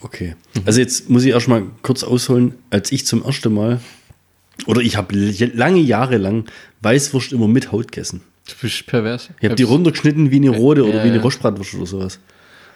Okay. 0.00 0.36
Also 0.64 0.80
jetzt 0.80 1.10
muss 1.10 1.24
ich 1.24 1.30
erstmal 1.30 1.64
kurz 1.82 2.04
ausholen, 2.04 2.54
als 2.70 2.92
ich 2.92 3.04
zum 3.04 3.24
ersten 3.24 3.52
Mal, 3.52 3.80
oder 4.66 4.80
ich 4.80 4.96
habe 4.96 5.14
lange 5.54 5.80
Jahre 5.80 6.16
lang 6.16 6.44
Weißwurst 6.82 7.32
immer 7.32 7.48
mit 7.48 7.72
Haut 7.72 7.92
gegessen. 7.92 8.22
Du 8.48 8.54
bist 8.60 8.86
pervers. 8.86 9.30
Ich 9.40 9.44
habe 9.44 9.54
die 9.54 9.62
runtergeschnitten 9.62 10.30
wie 10.30 10.36
eine 10.36 10.50
rote 10.50 10.84
oder 10.84 10.98
Ja, 10.98 11.04
wie 11.04 11.08
eine 11.08 11.16
ja. 11.16 11.22
Rostbratwurst 11.22 11.74
oder 11.74 11.86
sowas. 11.86 12.20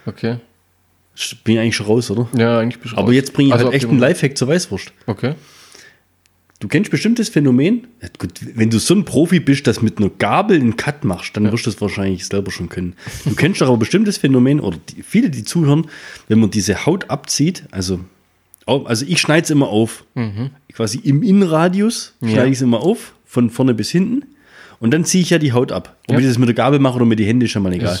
Okay. 0.05 0.37
Bin 1.43 1.55
ich 1.55 1.59
eigentlich 1.59 1.75
schon 1.75 1.85
raus, 1.85 2.09
oder? 2.09 2.27
Ja, 2.37 2.59
eigentlich 2.59 2.79
bist 2.79 2.93
du 2.93 2.97
Aber 2.97 3.11
jetzt 3.11 3.33
bringe 3.33 3.49
ich 3.49 3.53
Also 3.53 3.65
halt 3.65 3.75
echt 3.75 3.87
einen 3.87 3.99
Lifehack 3.99 4.37
zur 4.37 4.47
Weißwurst. 4.47 4.93
Okay. 5.05 5.35
Du 6.59 6.67
kennst 6.67 6.91
bestimmt 6.91 7.19
das 7.19 7.29
Phänomen. 7.29 7.87
Ja, 8.01 8.09
gut, 8.17 8.31
wenn 8.55 8.69
du 8.69 8.79
so 8.79 8.93
ein 8.93 9.05
Profi 9.05 9.39
bist, 9.39 9.65
dass 9.65 9.81
mit 9.81 9.97
einer 9.97 10.09
Gabel 10.09 10.59
einen 10.59 10.75
Cut 10.75 11.05
machst, 11.05 11.35
dann 11.37 11.49
wirst 11.51 11.65
du 11.65 11.71
das 11.71 11.79
wahrscheinlich 11.79 12.25
selber 12.25 12.51
schon 12.51 12.67
können. 12.67 12.95
Du 13.25 13.33
kennst 13.35 13.61
doch 13.61 13.67
aber 13.67 13.77
bestimmt 13.77 14.07
das 14.09 14.17
Phänomen, 14.17 14.59
oder 14.59 14.77
die, 14.89 15.01
viele, 15.03 15.29
die 15.29 15.45
zuhören, 15.45 15.87
wenn 16.27 16.39
man 16.39 16.51
diese 16.51 16.85
Haut 16.85 17.09
abzieht, 17.09 17.63
also, 17.71 18.01
au- 18.69 18.83
also 18.85 19.05
ich 19.07 19.19
schneide 19.19 19.43
es 19.43 19.49
immer 19.49 19.67
auf. 19.69 20.05
Quasi 20.73 20.99
im 20.99 21.23
Innenradius 21.23 22.13
Mhm. 22.19 22.27
Ja. 22.29 22.33
schneide 22.35 22.49
ich 22.49 22.55
es 22.55 22.61
immer 22.61 22.79
auf, 22.81 23.13
von 23.25 23.49
vorne 23.49 23.73
bis 23.73 23.89
hinten. 23.89 24.25
Und 24.79 24.91
dann 24.91 25.03
ziehe 25.03 25.21
ich 25.21 25.29
ja 25.29 25.39
die 25.39 25.51
Haut 25.51 25.71
ab. 25.73 25.97
Ob 26.07 26.13
Ja. 26.13 26.19
ich 26.21 26.25
das 26.27 26.37
mit 26.37 26.47
der 26.47 26.55
Gabel 26.55 26.79
mache 26.79 26.95
oder 26.95 27.05
mit 27.05 27.19
den 27.19 27.25
Händen, 27.25 27.43
ist 27.45 27.51
schon 27.51 27.63
mal 27.63 27.73
egal. 27.73 27.99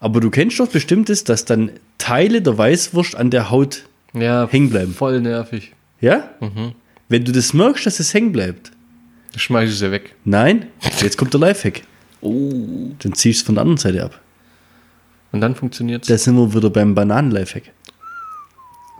Aber 0.00 0.20
du 0.20 0.30
kennst 0.30 0.58
doch 0.60 0.68
bestimmt 0.68 1.08
das, 1.08 1.24
dass 1.24 1.44
dann 1.46 1.70
Teile 1.98 2.42
der 2.42 2.56
Weißwurst 2.58 3.16
an 3.16 3.30
der 3.30 3.50
Haut 3.50 3.84
Ja, 4.12 4.48
hängen 4.50 4.70
bleiben. 4.70 4.92
voll 4.94 5.20
nervig. 5.20 5.72
Ja? 6.00 6.30
Mhm. 6.40 6.72
Wenn 7.08 7.24
du 7.24 7.32
das 7.32 7.52
merkst, 7.54 7.86
dass 7.86 7.98
es 8.00 8.12
hängen 8.14 8.32
bleibt, 8.32 8.72
Dann 9.32 9.38
schmeiß 9.40 9.70
ich 9.70 9.78
sie 9.78 9.90
weg. 9.90 10.14
Nein, 10.24 10.66
jetzt 11.00 11.16
kommt 11.16 11.32
der 11.32 11.40
Lifehack. 11.40 11.82
Oh. 12.20 12.90
Dann 12.98 13.12
ziehst 13.14 13.40
du 13.40 13.42
es 13.42 13.46
von 13.46 13.54
der 13.54 13.62
anderen 13.62 13.78
Seite 13.78 14.04
ab. 14.04 14.20
Und 15.32 15.40
dann 15.40 15.54
funktioniert's. 15.54 16.08
Da 16.08 16.18
sind 16.18 16.34
wir 16.36 16.52
wieder 16.54 16.68
beim 16.70 16.94
Bananen-Lifehack. 16.94 17.70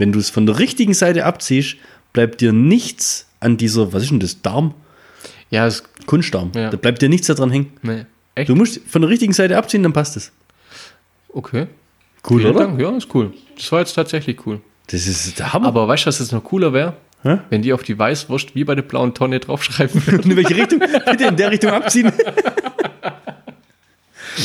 Wenn 0.00 0.12
du 0.12 0.18
es 0.18 0.30
von 0.30 0.46
der 0.46 0.58
richtigen 0.58 0.94
Seite 0.94 1.26
abziehst, 1.26 1.76
bleibt 2.14 2.40
dir 2.40 2.54
nichts 2.54 3.26
an 3.38 3.58
dieser, 3.58 3.92
was 3.92 4.04
ist 4.04 4.10
denn 4.10 4.20
das, 4.20 4.40
Darm? 4.40 4.72
ja, 5.50 5.66
ist, 5.66 5.84
Kunstdarm. 6.06 6.52
Ja. 6.54 6.70
Da 6.70 6.78
bleibt 6.78 7.02
dir 7.02 7.10
nichts 7.10 7.26
daran 7.26 7.50
hängen. 7.50 7.72
nee. 7.82 8.06
Echt? 8.34 8.48
Du 8.48 8.54
musst 8.54 8.80
von 8.86 9.02
der 9.02 9.10
richtigen 9.10 9.32
Seite 9.34 9.58
abziehen, 9.58 9.82
dann 9.82 9.92
passt 9.92 10.16
es. 10.16 10.32
okay. 11.34 11.66
Cool, 12.28 12.40
Vielen 12.40 12.54
oder? 12.54 12.66
Dank. 12.66 12.80
Ja, 12.80 12.96
ist 12.96 13.14
cool. 13.14 13.32
Das 13.56 13.70
war 13.72 13.80
jetzt 13.80 13.92
tatsächlich 13.94 14.46
cool. 14.46 14.60
Das 14.86 15.06
ist 15.06 15.38
der 15.38 15.52
Hammer. 15.52 15.66
Aber 15.68 15.88
weißt 15.88 16.04
du, 16.04 16.08
was 16.08 16.18
jetzt 16.18 16.32
noch 16.32 16.44
cooler 16.44 16.72
wäre? 16.72 16.94
Wenn 17.50 17.60
die 17.60 17.72
auf 17.74 17.82
die 17.82 17.98
Weißwurst 17.98 18.54
wie 18.54 18.64
bei 18.64 18.74
der 18.74 18.82
blauen 18.82 19.12
Tonne 19.12 19.40
draufschreiben 19.40 20.06
würden. 20.06 20.30
in 20.30 20.36
welche 20.36 20.56
Richtung? 20.56 20.78
Bitte 20.78 21.24
in 21.26 21.36
der 21.36 21.50
Richtung 21.50 21.70
abziehen. 21.72 22.10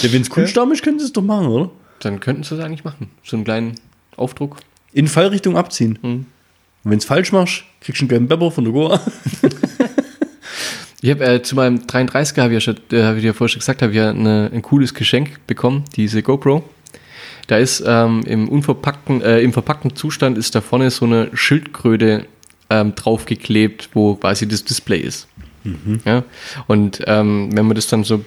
ja, 0.01 0.11
wenn 0.11 0.21
es 0.21 0.29
Kunstdarm 0.29 0.71
ist, 0.73 0.83
können 0.83 0.99
sie 0.99 1.05
es 1.05 1.13
doch 1.13 1.21
machen, 1.21 1.47
oder? 1.47 1.71
Dann 1.99 2.19
könnten 2.19 2.43
sie 2.43 2.55
es 2.55 2.61
eigentlich 2.61 2.83
machen. 2.83 3.09
So 3.23 3.37
einen 3.37 3.45
kleinen 3.45 3.75
Aufdruck. 4.17 4.57
In 4.95 5.09
Fallrichtung 5.09 5.57
abziehen. 5.57 5.99
Mhm. 6.01 6.25
Und 6.83 6.91
wenn 6.91 6.97
es 6.97 7.05
falsch 7.05 7.33
machst, 7.33 7.65
kriegst 7.81 7.99
du 7.99 8.03
einen 8.03 8.09
gelben 8.09 8.27
Pepper 8.29 8.49
von 8.49 8.63
der 8.63 8.73
Goa. 8.73 9.01
Ich 11.01 11.11
habe 11.11 11.23
äh, 11.23 11.41
zu 11.43 11.53
meinem 11.53 11.81
33er, 11.81 12.41
habe 12.41 12.55
ich 12.55 12.65
ja 12.65 12.73
schon, 12.73 12.77
äh, 12.91 13.03
habe 13.03 13.17
ich 13.17 13.21
dir 13.21 13.35
vorher 13.35 13.49
schon 13.49 13.59
gesagt, 13.59 13.83
habe 13.83 13.91
ich 13.91 13.97
ja 13.97 14.09
eine, 14.09 14.49
ein 14.51 14.63
cooles 14.63 14.95
Geschenk 14.95 15.45
bekommen, 15.45 15.83
diese 15.95 16.23
GoPro. 16.23 16.67
Da 17.45 17.57
ist 17.57 17.83
ähm, 17.85 18.23
im 18.25 18.49
unverpackten, 18.49 19.21
äh, 19.21 19.41
im 19.41 19.53
verpackten 19.53 19.95
Zustand 19.95 20.35
ist 20.35 20.55
da 20.55 20.61
vorne 20.61 20.89
so 20.89 21.05
eine 21.05 21.29
Schildkröte 21.35 22.25
ähm, 22.71 22.95
draufgeklebt, 22.95 23.89
wo 23.93 24.15
quasi 24.15 24.47
das 24.47 24.63
Display 24.63 24.99
ist. 24.99 25.27
Ja? 26.05 26.23
Und 26.65 27.03
ähm, 27.05 27.49
wenn 27.55 27.67
man 27.67 27.75
das 27.75 27.85
dann 27.85 28.03
so, 28.03 28.25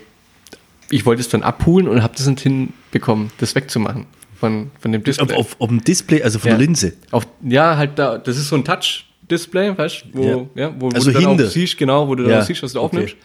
ich 0.88 1.04
wollte 1.04 1.20
es 1.20 1.28
dann 1.28 1.42
abholen 1.42 1.88
und 1.88 2.04
habe 2.04 2.14
das 2.16 2.28
nicht 2.28 2.42
hinbekommen, 2.42 3.33
das 3.38 3.57
wegzumachen 3.57 4.07
von, 4.40 4.70
von 4.81 4.92
dem 4.92 5.03
Display. 5.05 5.35
auf, 5.37 5.57
auf 5.59 5.68
dem 5.68 5.83
Display, 5.83 6.22
also 6.22 6.38
von 6.38 6.51
Ja. 6.51 6.57
der 6.57 6.66
Linse. 6.66 6.92
Auf, 7.11 7.27
ja, 7.42 7.77
halt 7.77 7.98
da, 7.98 8.18
das 8.18 8.37
ist 8.37 8.48
so 8.48 8.57
ein 8.57 8.64
Touch-Display, 8.64 9.77
weißt 9.77 10.05
wo, 10.12 10.48
ja. 10.55 10.72
wo, 10.79 10.90
wo 10.90 10.94
Also 10.94 11.11
du 11.12 11.20
dann 11.20 11.38
siehst, 11.48 11.77
genau, 11.79 12.09
wo 12.09 12.14
du 12.14 12.22
dann 12.24 12.33
Ja, 12.33 12.42
siehst, 12.42 12.62
was 12.62 12.72
du 12.72 12.81
okay. 12.81 12.87
aufnimmst. 12.87 13.16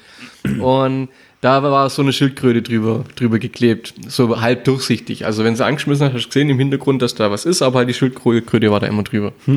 Und 0.61 1.09
da 1.41 1.61
war 1.61 1.89
so 1.89 2.01
eine 2.01 2.13
Schildkröte 2.13 2.61
drüber, 2.61 3.03
drüber 3.15 3.37
geklebt, 3.37 3.93
so 4.07 4.39
halb 4.39 4.63
durchsichtig. 4.63 5.25
Also 5.25 5.43
wenn 5.43 5.55
sie 5.57 5.65
angeschmissen 5.65 6.05
hat, 6.05 6.13
hast 6.13 6.23
du 6.23 6.27
gesehen 6.29 6.49
im 6.49 6.57
Hintergrund, 6.57 7.01
dass 7.01 7.15
da 7.15 7.31
was 7.31 7.45
ist, 7.45 7.61
aber 7.61 7.79
halt 7.79 7.89
die 7.89 7.93
Schildkröte 7.93 8.71
war 8.71 8.79
da 8.79 8.87
immer 8.87 9.03
drüber. 9.03 9.33
Hm. 9.45 9.55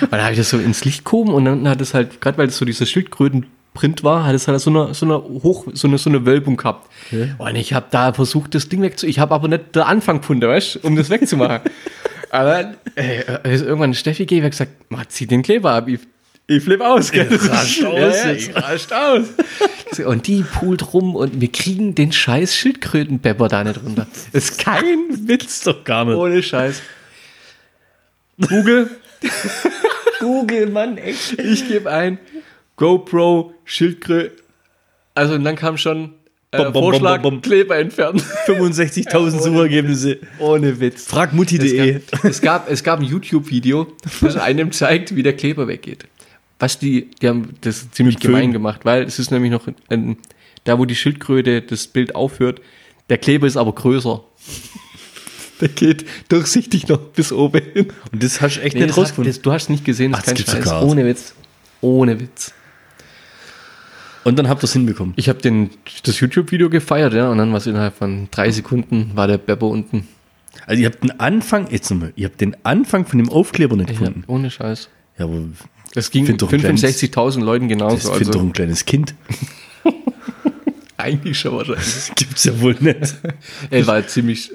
Und 0.00 0.12
dann 0.12 0.22
habe 0.22 0.32
ich 0.32 0.38
das 0.38 0.48
so 0.50 0.56
ins 0.58 0.84
Licht 0.86 1.04
gehoben 1.04 1.32
und 1.34 1.44
dann 1.44 1.68
hat 1.68 1.80
es 1.82 1.92
halt, 1.92 2.20
gerade 2.22 2.38
weil 2.38 2.48
es 2.48 2.56
so 2.56 2.64
dieser 2.64 2.86
Schildkrötenprint 3.76 4.04
war, 4.04 4.24
hat 4.26 4.34
es 4.34 4.48
halt 4.48 4.60
so 4.60 4.70
eine, 4.70 4.94
so 4.94 5.06
eine 5.06 5.16
hoch, 5.22 5.66
so 5.74 5.88
eine, 5.88 5.98
so 5.98 6.10
eine 6.10 6.24
Wölbung 6.26 6.56
gehabt. 6.56 6.90
Und 7.38 7.56
ich 7.56 7.72
habe 7.72 7.86
da 7.90 8.12
versucht, 8.12 8.54
das 8.54 8.68
Ding 8.68 8.82
wegzu, 8.82 9.06
ich 9.06 9.18
habe 9.18 9.34
aber 9.34 9.48
nicht 9.48 9.74
den 9.74 9.82
Anfang 9.82 10.20
gefunden, 10.20 10.48
weißt 10.48 10.84
um 10.84 10.96
das 10.96 11.10
wegzumachen. 11.10 11.60
aber 12.30 12.74
äh, 12.96 13.54
ist 13.54 13.62
irgendwann 13.62 13.94
Steffi 13.94 14.24
gegeben 14.24 14.44
und 14.46 14.50
gesagt, 14.50 14.72
mach, 14.88 15.06
zieh 15.06 15.26
den 15.26 15.42
Kleber 15.42 15.72
ab, 15.72 15.88
ich, 15.88 16.00
ich 16.48 16.62
flipp 16.62 16.80
aus, 16.80 17.10
gell? 17.10 17.28
Ihr 17.30 17.50
rascht 17.50 17.82
Ja, 17.82 17.88
aus 17.88 18.24
ja, 18.24 18.30
jetzt. 18.30 18.48
ich 18.48 18.56
rascht 18.56 18.92
aus. 18.92 19.24
Und 20.04 20.26
die 20.26 20.42
poolt 20.42 20.92
rum 20.92 21.16
und 21.16 21.40
wir 21.40 21.50
kriegen 21.50 21.94
den 21.94 22.12
scheiß 22.12 22.54
Schildkrötenpepper 22.54 23.48
da 23.48 23.64
nicht 23.64 23.82
runter. 23.82 24.06
Das 24.32 24.50
ist 24.50 24.58
kein 24.58 24.98
Witz. 25.28 25.62
doch 25.62 25.84
gar 25.84 26.04
nicht. 26.04 26.14
Ohne 26.16 26.42
Scheiß. 26.42 26.82
Google. 28.48 28.90
Google, 30.20 30.68
Mann, 30.70 30.98
echt. 30.98 31.38
Ich 31.38 31.66
gebe 31.68 31.90
ein 31.90 32.18
GoPro 32.76 33.52
Schildkröte. 33.64 34.32
Also 35.14 35.34
und 35.34 35.44
dann 35.44 35.56
kam 35.56 35.76
schon 35.78 36.12
äh, 36.52 36.58
Bom, 36.58 36.72
bom, 36.72 36.82
Vorschlag 36.84 37.22
bom. 37.22 37.40
Kleber 37.40 37.76
entfernen. 37.78 38.20
65.000 38.46 39.40
Suchergebnisse. 39.40 40.18
Ohne 40.38 40.78
Witz. 40.78 41.06
Frag 41.06 41.30
Es 41.30 41.34
mutti.de. 41.36 42.00
gab, 42.10 42.24
es 42.24 42.40
gab, 42.40 42.70
es 42.70 42.84
gab 42.84 43.00
ein 43.00 43.04
YouTube-Video, 43.06 43.86
das 44.20 44.36
einem 44.36 44.72
zeigt, 44.72 45.16
wie 45.16 45.22
der 45.22 45.32
Kleber 45.34 45.66
weggeht. 45.68 46.06
was 46.58 46.78
die, 46.78 47.10
die 47.22 47.28
haben 47.28 47.54
das 47.62 47.90
ziemlich 47.90 48.18
gemein 48.20 48.52
gemacht, 48.52 48.84
weil 48.84 49.02
es 49.04 49.18
ist 49.18 49.30
nämlich 49.30 49.50
noch 49.50 49.66
ein, 49.88 50.18
da, 50.64 50.78
wo 50.78 50.84
die 50.84 50.94
Schildkröte 50.96 51.62
das 51.62 51.86
Bild 51.86 52.14
aufhört, 52.14 52.60
der 53.08 53.18
Kleber 53.18 53.46
ist 53.46 53.56
aber 53.56 53.72
größer. 53.74 54.22
Der 55.60 55.68
geht 55.68 56.04
durchsichtig 56.28 56.86
noch 56.88 56.98
bis 56.98 57.32
oben 57.32 57.62
hin. 57.72 57.86
Und 58.12 58.22
das 58.22 58.42
hast 58.42 58.56
du 58.58 58.60
echt 58.60 58.74
Nee, 58.76 58.82
nicht 58.84 58.96
rausgefunden. 58.98 59.34
du 59.40 59.52
hast 59.52 59.70
nicht 59.70 59.86
gesehen, 59.86 60.12
das 60.12 60.24
Ach, 60.26 60.32
ist 60.32 60.46
das 60.48 60.54
kein 60.54 60.64
Scheiß. 60.64 60.82
Ohne 60.82 61.06
Witz. 61.06 61.34
Ohne 61.80 62.20
Witz. 62.20 62.52
Und 64.26 64.36
dann 64.40 64.48
habt 64.48 64.60
ihr 64.62 64.64
es 64.64 64.72
hinbekommen. 64.72 65.14
Ich 65.16 65.28
habe 65.28 65.38
das 66.02 66.18
YouTube-Video 66.18 66.68
gefeiert, 66.68 67.14
ja, 67.14 67.30
und 67.30 67.38
dann 67.38 67.50
war 67.52 67.58
es 67.58 67.66
innerhalb 67.68 67.94
von 67.96 68.26
drei 68.32 68.50
Sekunden, 68.50 69.12
war 69.14 69.28
der 69.28 69.38
Beppo 69.38 69.68
unten. 69.68 70.08
Also 70.66 70.82
ihr 70.82 70.88
habt 70.88 71.00
den 71.04 71.20
Anfang, 71.20 71.68
jetzt 71.70 71.88
nochmal, 71.90 72.12
ihr 72.16 72.26
habt 72.26 72.40
den 72.40 72.56
Anfang 72.64 73.06
von 73.06 73.18
dem 73.20 73.28
Aufkleber 73.28 73.76
nicht 73.76 73.90
Ja, 73.90 73.98
gefunden. 73.98 74.24
ohne 74.26 74.50
Scheiß. 74.50 74.88
Ja, 75.16 75.26
aber 75.26 75.42
Das 75.94 76.10
ging 76.10 76.26
Find 76.26 76.42
doch 76.42 76.52
ein 76.52 76.58
kleines- 76.58 76.82
65.000 76.82 77.40
Leuten 77.44 77.68
das 77.68 77.78
genauso. 77.78 78.12
findet 78.14 78.34
doch 78.34 78.40
Also 78.40 78.48
ein 78.48 78.52
kleines 78.52 78.84
Kind. 78.84 79.14
eigentlich 80.96 81.38
schon 81.38 81.52
wahrscheinlich. 81.56 81.84
Das 81.84 82.12
gibt's 82.16 82.44
ja 82.44 82.60
wohl 82.60 82.74
nicht. 82.80 83.14
Ey, 83.70 83.86
war 83.86 84.04
ziemlich, 84.08 84.50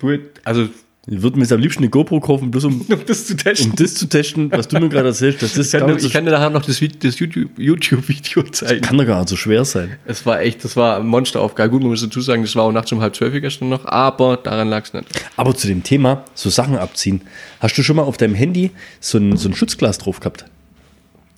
gut, 0.00 0.20
also 0.42 0.68
Ich 1.06 1.22
würde 1.22 1.36
mir 1.38 1.44
jetzt 1.44 1.52
am 1.52 1.60
liebsten 1.60 1.82
eine 1.82 1.88
GoPro 1.90 2.20
kaufen, 2.20 2.50
bloß 2.50 2.64
um, 2.64 2.80
um 2.88 3.00
das 3.06 3.26
zu 3.26 3.34
testen. 3.34 3.70
um 3.70 3.76
das 3.76 3.94
zu 3.94 4.06
testen, 4.06 4.52
was 4.52 4.68
du 4.68 4.78
mir 4.78 4.88
gerade 4.90 5.08
erzählst. 5.08 5.42
Das 5.42 5.56
Ich 5.56 5.70
kann, 5.72 5.80
gar 5.80 5.86
dir- 5.88 5.94
nicht 5.94 6.02
so 6.02 6.06
ich 6.08 6.12
kann 6.12 6.24
dir 6.26 6.30
nachher 6.30 6.50
noch 6.50 6.62
das, 6.64 6.78
das 7.00 7.18
YouTube- 7.18 7.58
YouTube-Video 7.58 8.42
zeigen. 8.50 8.82
kann 8.82 8.98
doch 8.98 9.06
gar 9.06 9.20
nicht 9.20 9.30
so 9.30 9.36
schwer 9.36 9.64
sein. 9.64 9.96
Es 10.04 10.26
war 10.26 10.40
echt, 10.42 10.62
das 10.62 10.76
war 10.76 10.96
eine 10.96 11.04
Monsteraufgabe. 11.04 11.70
Gut, 11.70 11.80
man 11.80 11.90
muss 11.90 12.02
dazu 12.02 12.20
sagen, 12.20 12.42
das 12.42 12.54
war 12.54 12.64
auch 12.64 12.72
nachts 12.72 12.92
um 12.92 13.00
halb 13.00 13.16
zwölf 13.16 13.32
gestern 13.40 13.70
noch, 13.70 13.86
aber 13.86 14.36
daran 14.36 14.68
lag 14.68 14.84
es 14.84 14.92
nicht. 14.92 15.06
Aber 15.36 15.54
zu 15.54 15.66
dem 15.68 15.82
Thema, 15.82 16.24
so 16.34 16.50
Sachen 16.50 16.76
abziehen. 16.76 17.22
Hast 17.60 17.76
du 17.78 17.82
schon 17.82 17.96
mal 17.96 18.02
auf 18.02 18.18
deinem 18.18 18.34
Handy 18.34 18.70
so 19.00 19.16
ein, 19.18 19.36
so 19.38 19.48
ein 19.48 19.54
Schutzglas 19.54 19.96
drauf 19.98 20.20
gehabt? 20.20 20.44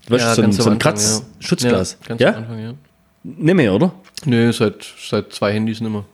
Weißt 0.08 0.26
du, 0.26 0.34
so 0.34 0.42
ein, 0.42 0.52
so 0.52 0.68
ein 0.70 0.78
Kratz-Schutzglas. 0.80 1.98
Ja, 2.02 2.08
ganz 2.08 2.20
Ja? 2.20 2.28
am 2.30 2.36
Anfang, 2.38 2.58
ja. 2.58 2.74
Nicht 3.22 3.54
mehr, 3.54 3.72
oder? 3.72 3.94
Nö, 4.24 4.52
seit, 4.52 4.84
seit 5.08 5.32
zwei 5.32 5.52
Handys 5.52 5.80
nicht 5.80 5.92
mehr. 5.92 6.04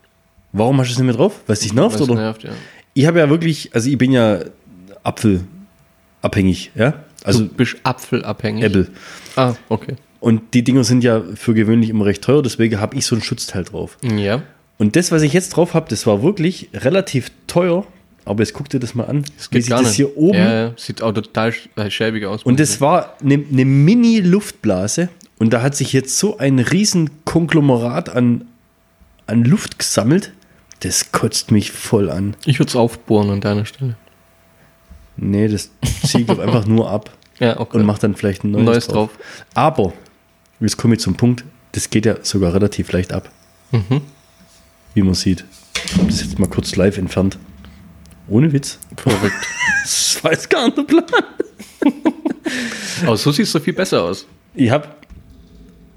Warum 0.52 0.78
hast 0.78 0.88
du 0.88 0.92
es 0.92 0.98
nicht 0.98 1.06
mehr 1.06 1.14
drauf? 1.16 1.40
Weil 1.46 1.54
es 1.54 1.60
dich 1.60 1.72
nervt, 1.72 1.98
Weil's 1.98 2.02
oder? 2.08 2.14
nervt, 2.20 2.42
ja. 2.44 2.50
Ich 2.98 3.06
habe 3.06 3.20
ja 3.20 3.30
wirklich, 3.30 3.70
also 3.74 3.88
ich 3.88 3.96
bin 3.96 4.10
ja 4.10 4.40
apfelabhängig, 5.04 6.72
ja? 6.74 6.94
Also 7.22 7.44
du 7.44 7.48
bist 7.48 7.76
apfelabhängig. 7.84 8.64
Apple. 8.64 8.88
Ah, 9.36 9.54
okay. 9.68 9.94
Und 10.20 10.42
die 10.52 10.64
Dinger 10.64 10.82
sind 10.82 11.04
ja 11.04 11.22
für 11.34 11.54
gewöhnlich 11.54 11.90
immer 11.90 12.06
recht 12.06 12.22
teuer, 12.22 12.42
deswegen 12.42 12.80
habe 12.80 12.96
ich 12.96 13.06
so 13.06 13.14
ein 13.14 13.22
Schutzteil 13.22 13.62
drauf. 13.62 13.98
Ja. 14.02 14.42
Und 14.78 14.96
das, 14.96 15.12
was 15.12 15.22
ich 15.22 15.32
jetzt 15.32 15.50
drauf 15.50 15.74
habe, 15.74 15.86
das 15.88 16.08
war 16.08 16.22
wirklich 16.24 16.70
relativ 16.74 17.30
teuer. 17.46 17.86
Aber 18.24 18.40
jetzt 18.42 18.52
guck 18.52 18.68
dir 18.68 18.80
das 18.80 18.96
mal 18.96 19.04
an, 19.04 19.22
Das 19.36 19.46
wie 19.50 19.54
geht 19.54 19.62
sich 19.64 19.70
gar 19.70 19.78
das 19.78 19.90
nicht. 19.90 19.96
hier 19.96 20.16
oben. 20.16 20.36
Ja, 20.38 20.72
sieht 20.76 21.00
auch 21.00 21.12
total 21.12 21.54
äh, 21.76 21.90
schäbig 21.90 22.26
aus. 22.26 22.42
Und 22.42 22.58
das 22.58 22.80
war 22.80 23.14
eine, 23.22 23.34
eine 23.34 23.64
Mini-Luftblase. 23.64 25.08
Und 25.38 25.52
da 25.52 25.62
hat 25.62 25.76
sich 25.76 25.92
jetzt 25.92 26.18
so 26.18 26.36
ein 26.38 26.58
riesen 26.58 27.10
Konglomerat 27.24 28.08
an, 28.08 28.44
an 29.26 29.44
Luft 29.44 29.78
gesammelt. 29.78 30.32
Das 30.80 31.10
kotzt 31.12 31.50
mich 31.50 31.72
voll 31.72 32.10
an. 32.10 32.36
ich 32.46 32.58
würde 32.60 32.68
es 32.70 32.76
aufbohren 32.76 33.30
an 33.30 33.40
deiner 33.40 33.64
Stelle. 33.66 33.96
Nee, 35.16 35.48
das 35.48 35.70
ziehe 36.04 36.20
ich 36.22 36.26
doch 36.26 36.38
einfach 36.38 36.66
nur 36.66 36.88
ab 36.90 37.10
Ja, 37.40 37.58
okay. 37.58 37.78
und 37.78 37.86
mache 37.86 38.00
dann 38.00 38.14
vielleicht 38.14 38.44
ein 38.44 38.50
neues, 38.52 38.64
Neues 38.64 38.86
drauf. 38.86 39.10
drauf. 39.16 39.44
Aber, 39.54 39.92
jetzt 40.60 40.76
komme 40.76 40.94
ich 40.94 41.00
zum 41.00 41.16
Punkt, 41.16 41.44
das 41.72 41.90
geht 41.90 42.06
ja 42.06 42.16
sogar 42.22 42.54
relativ 42.54 42.90
leicht 42.92 43.12
ab. 43.12 43.30
Mhm. 43.72 44.00
Wie 44.94 45.02
man 45.02 45.14
sieht. 45.14 45.44
Ich 45.84 45.94
habe 45.96 46.06
das 46.06 46.20
jetzt 46.22 46.38
mal 46.38 46.48
kurz 46.48 46.74
live 46.76 46.98
entfernt. 46.98 47.38
Ohne 48.28 48.52
Witz. 48.52 48.78
Verrückt. 48.96 49.34
Das 49.82 50.22
war 50.22 50.32
jetzt 50.32 50.50
gar 50.50 50.66
nicht 50.66 50.76
der 50.76 50.82
Plan. 50.82 51.04
Aber 53.06 53.16
so 53.16 53.32
sieht 53.32 53.46
es 53.46 53.52
doch 53.52 53.62
viel 53.62 53.72
besser 53.72 54.02
aus. 54.02 54.26
Ich 54.54 54.70
habe 54.70 54.88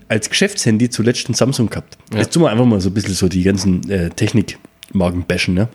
als 0.08 0.30
Geschäftshandy 0.30 0.90
zuletzt 0.90 1.28
ein 1.28 1.34
Samsung 1.34 1.70
gehabt. 1.70 1.98
Ja. 2.14 2.20
Jetzt 2.20 2.34
tun 2.34 2.44
wir 2.44 2.52
einfach 2.52 2.66
mal 2.66 2.80
so 2.80 2.90
ein 2.90 2.94
bisschen 2.94 3.16
so 3.16 3.28
die 3.28 3.44
ganzen 3.44 3.90
äh, 3.90 4.10
Technikmarken 4.12 4.71
bashen, 4.94 5.54
ne? 5.54 5.68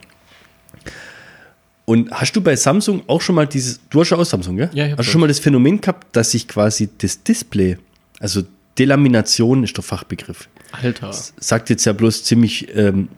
Und 1.85 2.11
hast 2.11 2.33
du 2.33 2.41
bei 2.41 2.57
Samsung 2.57 3.03
auch 3.07 3.21
schon 3.21 3.37
mal 3.37 3.47
dieses, 3.47 3.81
du 3.91 4.01
hast 4.01 4.11
ja 4.11 4.17
auch 4.17 4.25
Samsung, 4.25 4.57
gell? 4.57 4.71
Ja, 4.75 4.87
ich 4.87 4.91
Hast 4.93 4.99
du 4.99 5.03
das. 5.05 5.07
schon 5.07 5.21
mal 5.21 5.29
das 5.29 5.39
Phänomen 5.39 5.81
gehabt, 5.81 6.17
dass 6.17 6.33
sich 6.33 6.49
quasi 6.49 6.89
das 6.99 7.23
Display, 7.23 7.79
also 8.19 8.43
Delamination 8.77 9.63
ist 9.63 9.77
der 9.77 9.85
Fachbegriff, 9.85 10.49
Alter. 10.73 11.13
sagt 11.39 11.71
jetzt 11.71 11.85
ja 11.85 11.93
bloß 11.93 12.25
ziemlich 12.25 12.67
ähm, 12.75 13.09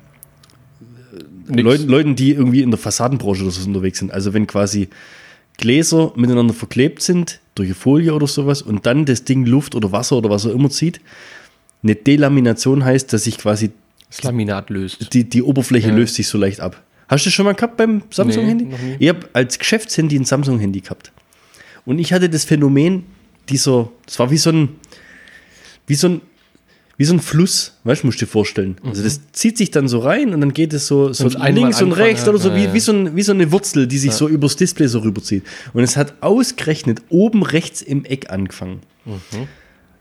Nix. 1.49 1.63
Leuten, 1.63 1.89
Leuten, 1.89 2.15
die 2.17 2.33
irgendwie 2.33 2.61
in 2.61 2.71
der 2.71 2.79
Fassadenbranche 2.79 3.43
oder 3.43 3.51
so 3.51 3.67
unterwegs 3.67 3.99
sind. 4.01 4.13
Also 4.13 4.35
wenn 4.35 4.47
quasi 4.47 4.89
Gläser 5.57 6.13
miteinander 6.15 6.53
verklebt 6.53 7.01
sind 7.03 7.41
durch 7.55 7.69
eine 7.69 7.75
Folie 7.75 8.13
oder 8.15 8.27
sowas 8.27 8.61
und 8.61 8.85
dann 8.85 9.07
das 9.07 9.25
Ding 9.25 9.47
Luft 9.47 9.75
oder 9.75 9.91
Wasser 9.91 10.17
oder 10.17 10.29
was 10.29 10.45
auch 10.45 10.53
immer 10.53 10.69
zieht. 10.69 11.01
Eine 11.83 11.95
Delamination 11.95 12.85
heißt, 12.85 13.13
dass 13.15 13.25
sich 13.25 13.39
quasi 13.39 13.71
Das 14.11 14.23
Laminat 14.23 14.71
löst. 14.71 15.13
die, 15.13 15.29
die 15.29 15.43
Oberfläche 15.43 15.89
Ja. 15.89 15.95
löst 15.95 16.15
sich 16.15 16.27
so 16.29 16.39
leicht 16.39 16.61
ab. 16.61 16.83
Hast 17.09 17.25
du 17.25 17.29
das 17.29 17.35
schon 17.35 17.45
mal 17.47 17.55
gehabt 17.55 17.77
beim 17.77 18.03
Samsung-Handy? 18.11 18.65
Nee. 18.67 18.97
Ich 18.99 19.09
habe 19.09 19.29
als 19.33 19.59
Geschäftshandy 19.59 20.17
ein 20.19 20.25
Samsung-Handy 20.25 20.81
gehabt. 20.81 21.13
Und 21.87 21.99
ich 21.99 22.13
hatte 22.13 22.29
das 22.29 22.45
Phänomen 22.45 23.05
dieser, 23.49 23.91
das 24.05 24.19
war 24.19 24.31
wie 24.31 24.37
so 24.37 24.51
ein, 24.51 24.69
wie 25.87 25.95
so 25.95 26.09
ein, 26.09 26.21
wie 26.99 27.05
so 27.05 27.15
ein 27.15 27.21
Fluss, 27.21 27.79
weißt 27.85 28.03
du, 28.03 28.09
musst 28.09 28.21
du 28.21 28.27
dir 28.27 28.31
vorstellen. 28.31 28.77
Also 28.83 29.03
das 29.05 29.21
zieht 29.33 29.57
sich 29.57 29.71
dann 29.71 29.87
so 29.89 30.01
rein 30.01 30.35
und 30.35 30.41
dann 30.41 30.53
geht 30.53 30.73
es 30.73 30.87
so, 30.89 31.13
so 31.13 31.29
links 31.29 31.81
und 31.81 31.93
rechts 31.93 32.29
oder 32.29 32.39
so, 32.39 32.49
ja, 32.51 32.57
wie, 32.57 32.65
ja. 32.65 32.75
wie, 32.75 32.81
so 32.81 32.93
ein, 32.93 33.15
wie 33.17 33.23
so 33.23 33.33
eine 33.33 33.53
Wurzel, 33.53 33.87
die 33.87 33.99
sich 33.99 34.13
so 34.13 34.29
übers 34.29 34.57
Display 34.57 34.89
so 34.89 34.99
rüberzieht. 34.99 35.45
Und 35.73 35.83
es 35.85 35.97
hat 35.97 36.15
ausgerechnet 36.23 37.03
oben 37.09 37.43
rechts 37.45 37.83
im 37.83 38.05
Eck 38.05 38.31
angefangen. 38.31 38.81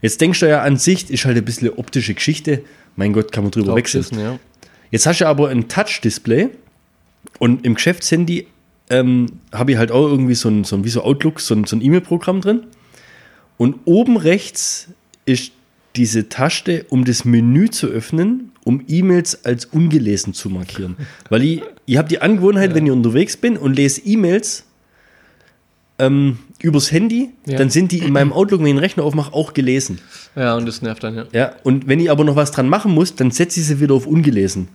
Jetzt 0.01 0.19
denkst 0.21 0.39
du 0.39 0.49
ja 0.49 0.63
an 0.63 0.77
sich, 0.77 1.09
ist 1.09 1.25
halt 1.25 1.37
ein 1.37 1.45
bisschen 1.45 1.69
eine 1.69 1.77
optische 1.77 2.13
Geschichte. 2.15 2.63
Mein 2.97 3.13
Gott, 3.13 3.31
kann 3.31 3.45
man 3.45 3.51
drüber 3.51 3.75
wechseln. 3.75 4.05
Ja. 4.19 4.39
Jetzt 4.91 5.05
hast 5.05 5.21
du 5.21 5.27
aber 5.27 5.49
ein 5.49 5.69
Touch-Display 5.69 6.49
und 7.39 7.65
im 7.65 7.75
Geschäftshandy 7.75 8.47
ähm, 8.89 9.27
habe 9.53 9.71
ich 9.71 9.77
halt 9.77 9.91
auch 9.91 10.07
irgendwie 10.07 10.35
so 10.35 10.49
ein, 10.49 10.63
so 10.63 10.75
ein 10.75 10.83
wie 10.83 10.89
so 10.89 11.03
Outlook, 11.03 11.39
so 11.39 11.55
ein, 11.55 11.63
so 11.65 11.75
ein 11.75 11.81
E-Mail-Programm 11.81 12.41
drin. 12.41 12.63
Und 13.57 13.75
oben 13.85 14.17
rechts 14.17 14.87
ist 15.25 15.51
diese 15.95 16.29
Taste, 16.29 16.85
um 16.89 17.05
das 17.05 17.25
Menü 17.25 17.69
zu 17.69 17.87
öffnen, 17.87 18.51
um 18.63 18.83
E-Mails 18.87 19.45
als 19.45 19.65
ungelesen 19.65 20.33
zu 20.33 20.49
markieren. 20.49 20.95
Weil 21.29 21.43
ich, 21.43 21.63
ich 21.85 21.97
habe 21.97 22.07
die 22.07 22.21
Angewohnheit, 22.21 22.75
wenn 22.75 22.85
ich 22.85 22.91
unterwegs 22.91 23.37
bin 23.37 23.57
und 23.57 23.75
lese 23.75 24.01
E-Mails 24.01 24.65
ähm, 25.99 26.37
übers 26.61 26.91
Handy, 26.91 27.29
Ja. 27.45 27.57
dann 27.57 27.69
sind 27.69 27.91
die 27.91 27.99
in 27.99 28.13
meinem 28.13 28.31
Outlook, 28.33 28.59
wenn 28.61 28.67
ich 28.67 28.73
den 28.73 28.79
Rechner 28.79 29.03
aufmache, 29.03 29.33
auch 29.33 29.53
gelesen. 29.53 29.99
Ja, 30.35 30.55
und 30.55 30.67
das 30.67 30.81
nervt 30.81 31.03
dann, 31.03 31.15
ja. 31.15 31.25
Ja, 31.33 31.51
und 31.63 31.87
wenn 31.87 31.99
ich 31.99 32.11
aber 32.11 32.23
noch 32.23 32.35
was 32.35 32.51
dran 32.51 32.69
machen 32.69 32.91
muss, 32.93 33.15
dann 33.15 33.31
setze 33.31 33.59
ich 33.59 33.65
sie 33.65 33.79
wieder 33.79 33.95
auf 33.95 34.05
ungelesen. 34.05 34.67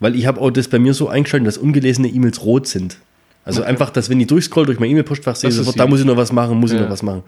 Weil 0.00 0.14
ich 0.16 0.26
habe 0.26 0.40
auch 0.40 0.50
das 0.50 0.68
bei 0.68 0.78
mir 0.78 0.94
so 0.94 1.08
eingestellt, 1.08 1.46
dass 1.46 1.58
ungelesene 1.58 2.08
E-Mails 2.08 2.42
rot 2.42 2.66
sind. 2.66 2.96
Also 3.44 3.62
einfach, 3.62 3.90
dass 3.90 4.08
wenn 4.10 4.20
ich 4.20 4.26
durchscroll 4.28 4.66
durch 4.66 4.78
mein 4.78 4.90
E-Mail-Postfach 4.90 5.34
sehe, 5.36 5.50
sofort, 5.50 5.78
da 5.78 5.86
muss 5.86 6.00
ich 6.00 6.06
noch 6.06 6.16
was 6.16 6.32
machen, 6.32 6.58
muss 6.58 6.70
ich 6.72 6.76
Ja. 6.78 6.84
noch 6.84 6.90
was 6.90 7.02
machen. 7.02 7.22